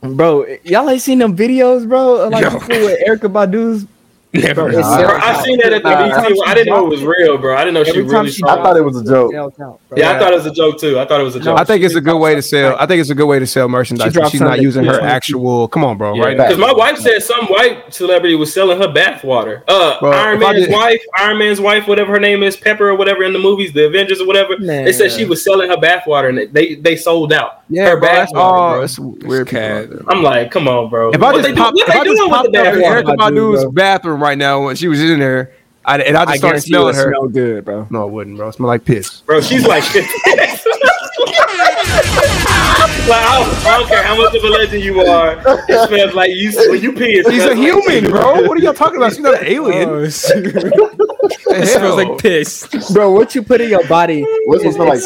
[0.02, 0.46] bro.
[0.64, 2.28] Y'all ain't seen them videos, bro?
[2.30, 2.52] Like Yo.
[2.60, 3.86] people with Erykah Badu's.
[4.34, 4.70] Never.
[4.70, 5.44] Bro, it's Nah, I out.
[5.44, 6.16] seen that at the Every BT.
[6.16, 7.54] time I didn't know it was real, bro.
[7.56, 8.32] I didn't know she Every time really.
[8.32, 8.44] she.
[8.46, 9.32] I thought it was a joke.
[9.34, 9.54] Sales.
[9.98, 10.98] Yeah, I thought it was a joke too.
[11.00, 11.60] I thought it was a joke.
[11.60, 12.78] I think it's a good way to sell.
[12.80, 14.14] I think it's a good way to sell merchandise.
[14.14, 15.68] She She's not using her actual.
[15.68, 16.14] Come on, bro.
[16.16, 16.38] Yeah, Right?
[16.38, 19.64] because my wife said some white celebrity was selling her bathwater.
[19.68, 22.96] Uh, Bro, Iron Man's did- wife, Iron Man's wife, whatever her name is, Pepper or
[22.96, 24.56] whatever in the movies, the Avengers or whatever.
[24.58, 27.64] They said she was selling her bathwater and they they sold out.
[27.70, 28.02] Yeah, her bro.
[28.08, 28.72] bath That's water, all.
[28.76, 28.82] bro.
[28.84, 29.48] It's weird.
[29.48, 29.90] Cat.
[30.08, 31.12] I'm like, come on, bro.
[31.12, 32.76] If I just they, do, pop, what if I just doing with the up bath
[32.76, 33.02] in water?
[33.04, 33.72] Erykah Badu's bro.
[34.22, 35.54] Bathroom right now when she was in there,
[35.84, 37.12] I, and I just I started smelling her.
[37.12, 37.88] smell good, bro.
[37.90, 38.50] No, it wouldn't, bro.
[38.50, 39.22] It smelled like piss.
[39.22, 40.08] Bro, she's like 50.
[40.08, 40.38] like,
[43.10, 45.42] I don't, I don't care how much of a legend you are.
[45.68, 47.16] It smells like you when you pee.
[47.16, 48.48] She's smells a like human, bro.
[48.48, 49.14] What are y'all talking about?
[49.14, 49.90] She's not an alien.
[49.90, 50.46] Oh, shit.
[50.46, 52.68] it smells like piss.
[52.94, 55.02] Bro, what you put in your body What's it is smell like?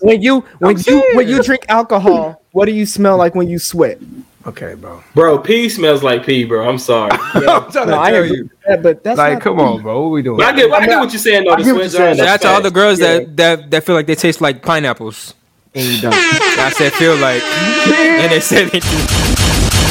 [0.00, 3.48] When you when I'm you when you drink alcohol, what do you smell like when
[3.48, 4.00] you sweat?
[4.46, 5.02] Okay, bro.
[5.14, 6.68] Bro, pee smells like pee, bro.
[6.68, 7.10] I'm sorry.
[7.34, 8.48] I'm trying to No, I tell you.
[8.66, 10.02] that, but that's Like, not come on, bro.
[10.02, 10.36] What we doing?
[10.38, 11.56] But I get, I get what you're saying, though.
[11.56, 12.74] The what you're saying, jar, Shout out that's to all the facts.
[12.74, 15.34] girls that, that that feel like they taste like pineapples.
[15.74, 16.14] And you don't.
[16.14, 17.42] I said feel like,
[18.22, 18.70] and they said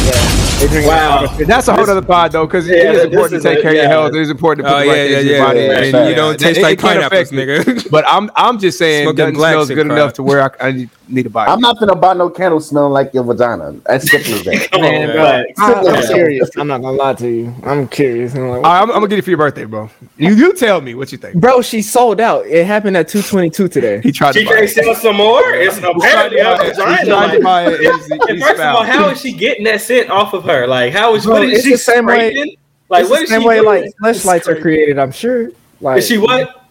[0.08, 0.60] it.
[0.60, 1.28] They drink Wow.
[1.38, 3.62] That's a whole other pod though, because Yeah, it is important is to take a-
[3.62, 3.90] care of your yeah.
[3.90, 4.16] health.
[4.16, 5.60] It is important to oh, put Oh the right yeah, things in your body.
[5.60, 6.08] yeah, and, yeah.
[6.10, 7.90] You don't it- taste it like can pineapples, nigga.
[7.96, 9.96] But I'm I'm just saying Smoking smells good bro.
[9.96, 11.52] enough to where I, I need a body.
[11.52, 13.74] I'm not gonna buy no candle smelling like your vagina.
[13.86, 14.70] That's simple as that.
[14.80, 15.46] Man, on, bro, man.
[15.58, 16.50] I, I'm curious.
[16.58, 17.54] I'm not gonna lie to you.
[17.64, 18.34] I'm curious.
[18.36, 19.90] I'm like, All right, I'm, I'm gonna get it for your birthday, bro.
[20.18, 21.36] You you tell me what you think.
[21.36, 22.46] bro, she sold out.
[22.48, 24.02] It happened at 222 today.
[24.02, 25.42] He tried to She buy can't sell some more.
[25.54, 26.76] It's apparently her He vagina.
[26.76, 27.80] tried to Like, buy it.
[27.82, 30.68] He's- and he's first of all, how is she getting that scent off of her?
[30.68, 32.58] Like, how is Bro, what is it's she the same way-
[32.90, 33.66] Like, It's what the same she way doing?
[33.66, 35.00] like fleshlights are created.
[35.00, 35.50] I'm sure.
[35.82, 36.68] Like Is she what?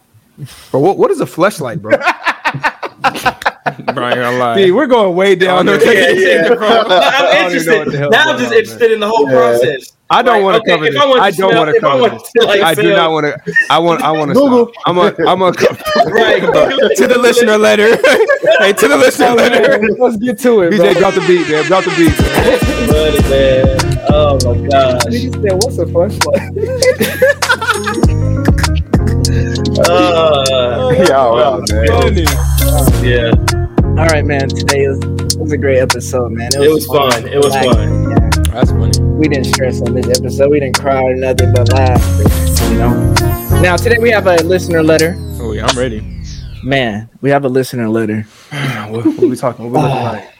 [0.71, 1.91] Bro, what, what is a fleshlight, bro?
[3.93, 4.55] Bro, I ain't gonna lie.
[4.55, 5.65] See, we're going way down.
[5.65, 5.83] There.
[5.83, 6.45] Yeah, yeah.
[6.45, 6.61] I don't
[7.51, 8.11] I'm even know what the interested.
[8.11, 9.35] Now I'm just on, interested in the whole Yeah.
[9.37, 9.91] process.
[10.09, 11.01] I don't Like, want to okay, cover if this.
[11.01, 12.31] I I don't want to cover want this.
[12.31, 13.53] to, like, I do not want to.
[13.71, 14.01] I want.
[14.03, 14.67] I want to Google.
[14.71, 14.83] stop.
[14.85, 15.13] I'm a.
[15.27, 15.45] I'm a.
[16.11, 16.41] Right.
[16.95, 17.95] to the listener letter.
[18.59, 19.79] hey, to the listener letter.
[19.97, 20.71] Let's get to it.
[20.73, 21.65] BJ, drop the beat, man.
[21.65, 22.19] Drop the beat.
[22.19, 22.74] Man.
[22.95, 23.77] Buddy, man.
[24.07, 25.03] Oh my gosh.
[25.11, 26.43] Nigga said, "What's the flashlight?"
[29.89, 31.83] Uh, Y'all out, man.
[33.03, 33.31] yeah,
[34.01, 34.47] All right, man.
[34.47, 36.51] Today was, was a great episode, man.
[36.53, 37.27] it was fun.
[37.27, 38.09] It was fun.
[38.09, 38.29] Yeah.
[38.53, 38.97] That's funny.
[39.15, 40.49] We didn't stress on this episode.
[40.49, 42.01] We didn't cry or nothing but laugh.
[42.71, 43.13] You know.
[43.61, 45.15] Now today we have a listener letter.
[45.41, 46.01] Oh yeah, I'm ready.
[46.63, 48.21] Man, we have a listener letter.
[48.87, 49.69] what, what are we talking?
[49.69, 50.34] What we looking like?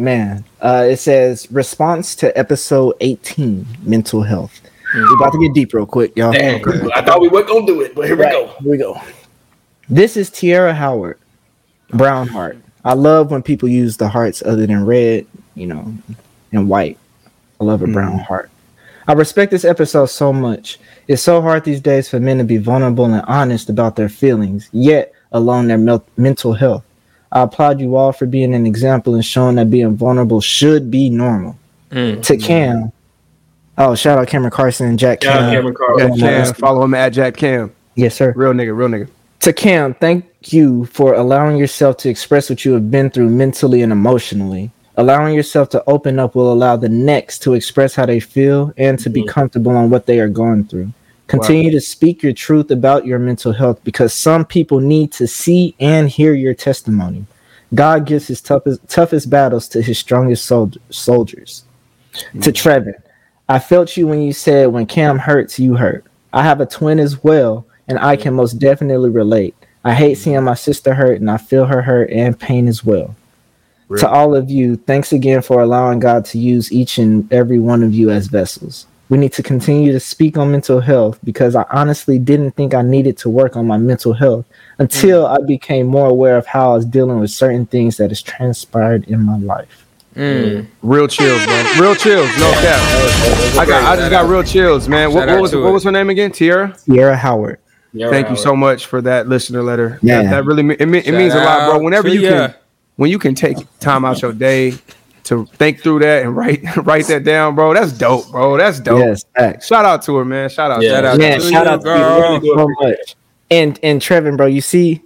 [0.00, 4.62] Man, uh, it says response to episode 18, mental health.
[4.94, 6.32] We're about to get deep real quick, y'all.
[6.32, 6.64] Dang,
[6.94, 8.46] I thought we weren't gonna do it, but here we go.
[8.60, 9.00] Here we go.
[9.90, 11.18] This is Tierra Howard,
[11.90, 12.56] brown heart.
[12.82, 15.92] I love when people use the hearts other than red, you know,
[16.50, 16.98] and white.
[17.60, 18.50] I love a brown heart.
[19.06, 20.78] I respect this episode so much.
[21.08, 24.70] It's so hard these days for men to be vulnerable and honest about their feelings,
[24.72, 26.84] yet alone their mel- mental health.
[27.32, 31.10] I applaud you all for being an example and showing that being vulnerable should be
[31.10, 31.56] normal.
[31.90, 32.22] Mm.
[32.22, 32.92] To Cam,
[33.78, 35.52] oh, shout out Cameron Carson and Jack Shout out Cam.
[35.52, 35.98] Cameron Carr.
[36.16, 36.54] Jack Cam.
[36.54, 37.72] Follow him at Jack Cam.
[37.94, 38.32] Yes, sir.
[38.36, 38.76] Real nigga.
[38.76, 39.08] Real nigga.
[39.40, 43.82] to Cam, thank you for allowing yourself to express what you have been through mentally
[43.82, 44.70] and emotionally.
[44.96, 48.98] Allowing yourself to open up will allow the next to express how they feel and
[48.98, 49.28] to be Mhm.
[49.28, 50.88] comfortable on what they are going through.
[51.30, 55.76] Continue to speak your truth about your mental health because some people need to see
[55.78, 57.24] and hear your testimony.
[57.72, 61.64] God gives his toughest toughest battles to his strongest sol- soldiers.
[62.14, 62.52] To mm.
[62.52, 63.00] Trevin,
[63.48, 66.04] I felt you when you said when Cam hurts, you hurt.
[66.32, 69.54] I have a twin as well, and I can most definitely relate.
[69.84, 70.20] I hate mm.
[70.20, 73.14] seeing my sister hurt, and I feel her hurt and pain as well.
[73.98, 77.82] To all of you, thanks again for allowing God to use each and every one
[77.82, 78.86] of you as vessels.
[79.10, 82.82] We need to continue to speak on mental health because I honestly didn't think I
[82.82, 84.46] needed to work on my mental health
[84.78, 88.22] until I became more aware of how I was dealing with certain things that has
[88.22, 89.84] transpired in my life.
[90.14, 90.66] Mm.
[90.82, 91.72] Real chills, bro.
[91.78, 92.28] Real chills.
[92.38, 92.80] No cap.
[93.58, 93.84] I got.
[93.84, 95.12] I just got real chills, man.
[95.12, 96.32] What, what was what was her name again?
[96.32, 96.76] Tiara.
[96.78, 97.58] Sierra Howard.
[97.92, 99.98] You're Thank you so much for that listener letter.
[100.02, 100.22] Yeah.
[100.22, 101.76] That, that really it, it means a lot, bro.
[101.76, 102.30] out Whenever you ya.
[102.30, 102.54] can,
[102.96, 104.74] when you can take time out your day
[105.30, 107.72] to think through that and write write that down, bro.
[107.72, 108.56] That's dope, bro.
[108.56, 108.98] That's dope.
[108.98, 109.68] Yes, facts.
[109.68, 110.50] Shout out to her, man.
[110.50, 110.82] Shout out.
[110.82, 110.90] Yeah.
[110.90, 111.18] Shout out.
[111.18, 112.44] Man, to shout you, out to girl.
[112.44, 113.16] you so much.
[113.48, 115.02] And and Trevin, bro, you see,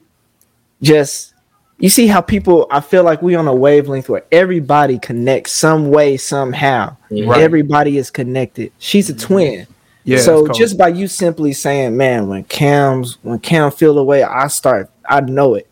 [0.80, 1.34] just
[1.78, 5.90] you see how people I feel like we on a wavelength where everybody connects some
[5.90, 6.96] way, somehow.
[7.10, 7.28] Mm-hmm.
[7.28, 7.42] Right.
[7.42, 8.72] Everybody is connected.
[8.78, 9.26] She's a mm-hmm.
[9.26, 9.66] twin.
[10.04, 10.18] Yeah.
[10.18, 14.46] so just by you simply saying, man, when Cam's when Cam feel the way I
[14.46, 15.68] start, I know it.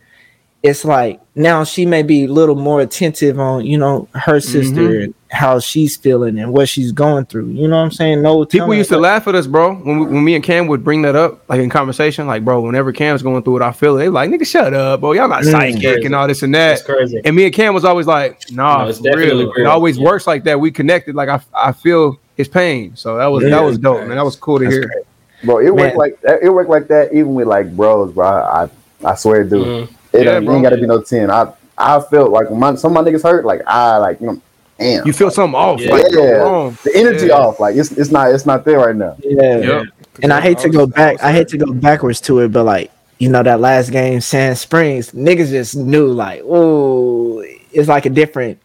[0.63, 4.81] It's like now she may be a little more attentive on, you know, her sister
[4.91, 5.05] Mhm.
[5.05, 7.47] and how she's feeling and what she's going through.
[7.49, 8.23] You know what I'm saying?
[8.23, 9.75] No People used to laugh at us, bro.
[9.75, 12.61] When, we, when me and Cam would bring that up, like in conversation, like, bro,
[12.61, 14.01] whenever Cam's going through it, I feel it.
[14.01, 15.13] They like, nigga, shut up, bro.
[15.13, 15.51] Y'all not Mm.
[15.51, 16.93] psychic and all this and That's that.
[16.95, 17.21] crazy.
[17.25, 19.39] And me and Cam was always like, nah, No, it's for real.
[19.39, 19.53] real.
[19.57, 20.05] It always Yeah.
[20.05, 20.61] works like that.
[20.61, 21.17] We connected.
[21.17, 22.93] Like I, I feel his pain.
[22.95, 23.51] So that was Yeah.
[23.51, 24.17] that was dope, man.
[24.17, 24.85] That was cool to That's hear.
[24.85, 25.05] great.
[25.45, 25.75] Bro, it Man.
[25.75, 26.39] worked like that.
[26.41, 28.27] It worked like that even with like bros, bro.
[28.29, 28.69] I
[29.05, 29.89] I, I swear it do.
[30.13, 31.31] It Yeah, ain't, ain't gotta be no ten.
[31.31, 34.27] I I felt like when my, some of my niggas hurt, like I like you
[34.29, 34.43] know,
[34.79, 35.07] damn.
[35.07, 35.91] You feel something off, Yeah.
[35.93, 36.73] like Yeah.
[36.85, 37.35] the energy Yeah.
[37.35, 37.61] off.
[37.61, 39.17] Like it's it's not it's not there right now.
[39.21, 39.59] Yeah.
[39.59, 39.87] Yep.
[40.23, 41.23] And I hate to go back.
[41.23, 44.59] I hate to go backwards to it, but like you know that last game, Sand
[44.59, 47.41] Springs, niggas just knew like, oh,
[47.73, 48.59] it's like a different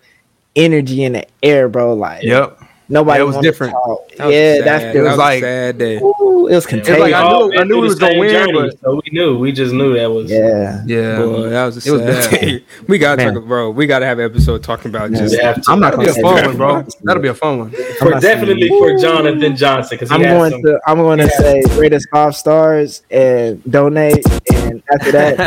[0.56, 1.94] energy in the air, bro.
[1.94, 2.60] Like, Yep.
[2.90, 3.74] Nobody Yeah, it was wanted to different.
[3.74, 4.10] talk.
[4.18, 4.64] That was Yeah, sad.
[4.66, 5.98] that's that it was was like- a sad day.
[5.98, 7.00] Ooh, it was It's contagious.
[7.00, 9.12] like I knew- I knew through we was gonna same win, journey, but- so we
[9.12, 9.38] knew.
[9.38, 10.32] We just knew that was.
[10.32, 10.82] yeah.
[10.86, 11.18] Yeah.
[11.20, 12.42] Boy, that was a It was sad bad.
[12.42, 12.64] day.
[12.88, 13.34] We gotta Man.
[13.36, 13.70] talk, bro.
[13.72, 15.20] We gotta have an episode talking about Yeah.
[15.20, 15.36] just.
[15.38, 15.72] We have to.
[15.72, 16.86] I'm not That'll be a Okay, fun one, bro.
[17.04, 17.70] That'll be a fun one.
[17.72, 21.30] for I'm not saying- definitely for Jonathan Johnson because I'm going to I'm going to
[21.30, 24.24] say rate us five stars and donate,
[24.54, 25.38] and after that,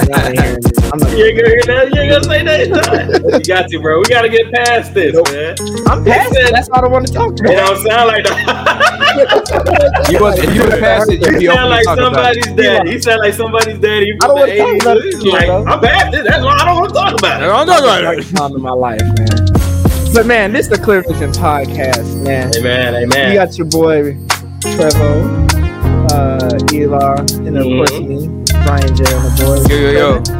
[0.90, 1.04] y'all ain't.
[1.04, 1.18] I'm not.
[1.18, 1.94] You ain't gonna hear that.
[1.94, 3.32] You ain't gonna say that.
[3.32, 3.98] You got to, bro.
[3.98, 5.28] We gotta get past this, Nope.
[5.30, 5.54] man.
[5.88, 6.50] I'm past it.
[6.52, 10.06] That's all I don't want to talk It don't sound like that.
[10.10, 12.46] You was if you would pass it, you'd be open sound to like talk somebody's
[12.54, 12.90] daddy.
[12.92, 14.12] He sound like somebody's daddy.
[14.22, 14.82] I don't wanna talk 80s.
[14.82, 15.48] about it, like.
[15.48, 16.24] I'm past it.
[16.24, 17.44] That's why I don't want to talk about it.
[17.44, 18.36] I don't know about Right it.
[18.36, 19.46] time in my life, man.
[20.14, 22.50] But man, this is the Clear Vision podcast, man.
[22.56, 22.94] Amen.
[22.96, 23.28] Amen.
[23.32, 24.14] You got your boy
[24.60, 25.50] Trevo,
[26.12, 27.14] uh, Eli,
[27.46, 27.76] and of Mhm.
[27.78, 28.28] course me,
[28.64, 29.04] Brian J.
[29.06, 29.68] and the boys.
[29.70, 30.39] Yo, yo, yo.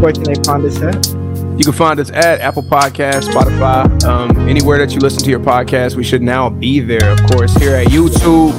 [0.00, 1.06] Where can they find us at?
[1.58, 5.40] You can find us at Apple Podcast, Spotify, um, anywhere that you listen to your
[5.40, 5.94] podcast.
[5.94, 8.52] We should now be there, of course, here at YouTube.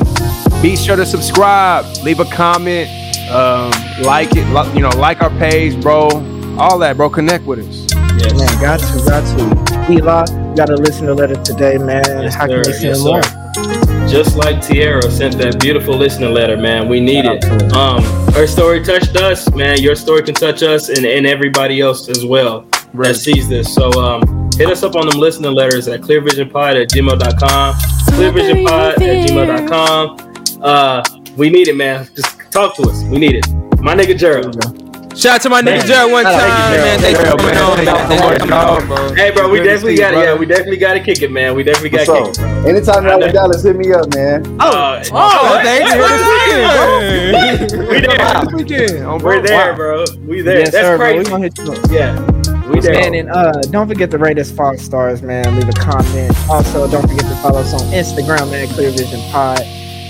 [0.61, 2.87] Be sure to subscribe, leave a comment,
[3.31, 3.71] um,
[4.03, 6.09] like it, li- you know, like our page, bro.
[6.59, 7.09] All that, bro.
[7.09, 7.87] Connect with us.
[8.19, 8.33] Yes.
[8.37, 9.91] Man, got to, got to.
[9.91, 12.03] Eli, you got a listener letter today, man.
[12.05, 12.71] Yes, How can sir.
[12.71, 13.21] they send Yes, more?
[14.11, 14.23] Sir.
[14.23, 16.87] Just like Tierra sent that beautiful listener letter, man.
[16.87, 17.43] We need it.
[17.43, 17.73] her.
[17.75, 19.81] Um, her story touched us, man.
[19.81, 23.73] Your story can touch us and, and everybody else as well that sees this.
[23.73, 27.75] So um, hit us up on them listener letters at clearvisionpod at gmail.com.
[27.75, 30.61] Clearvisionpod at gmail.com.
[30.61, 31.03] Uh,
[31.37, 32.07] we need it, man.
[32.15, 33.03] Just talk to us.
[33.03, 33.49] We need it.
[33.79, 34.80] My nigga Gerald.
[35.15, 35.87] Shout out to my nigga Man.
[35.87, 36.99] Jared one Shout time, out man.
[36.99, 37.01] Gerald.
[37.01, 37.63] Thanks for Gerald, coming man.
[37.63, 37.95] on, Thank man.
[38.01, 39.13] you Thanks for coming on, bro.
[39.15, 40.17] Hey, bro, we definitely got it.
[40.17, 41.55] Yeah, we definitely got to kick it, man.
[41.55, 42.67] We definitely got to kick it.
[42.67, 43.25] anytime y'all I know.
[43.27, 44.45] in Dallas, hit me up, man.
[44.59, 45.91] Uh, Oh, thanks.
[45.91, 45.97] we
[48.01, 48.41] there.
[48.41, 49.37] This weekend, oh, bro.
[49.37, 50.05] We're there, bro.
[50.25, 50.59] We there.
[50.59, 51.07] Yes, That's sir, bro.
[51.09, 51.29] We crazy.
[51.29, 51.91] gonna hit you up.
[51.91, 52.93] Yeah, we there.
[52.93, 55.55] Man, and uh, don't forget to rate us five stars, man.
[55.55, 56.35] Leave a comment.
[56.49, 59.59] Also, don't forget to follow us on Instagram at Clear Vision Pod,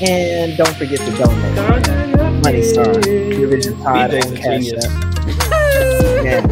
[0.02, 2.44] and don't forget to donate.
[2.44, 4.86] Money Star, Clear Vision Pod DJ's on a Cash genius.
[4.86, 6.23] App.
[6.23, 6.49] Man,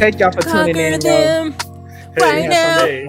[0.00, 0.98] thank y'all for tuning in, yo.
[0.98, 1.56] them
[2.16, 2.86] right now.
[2.86, 3.06] Hey.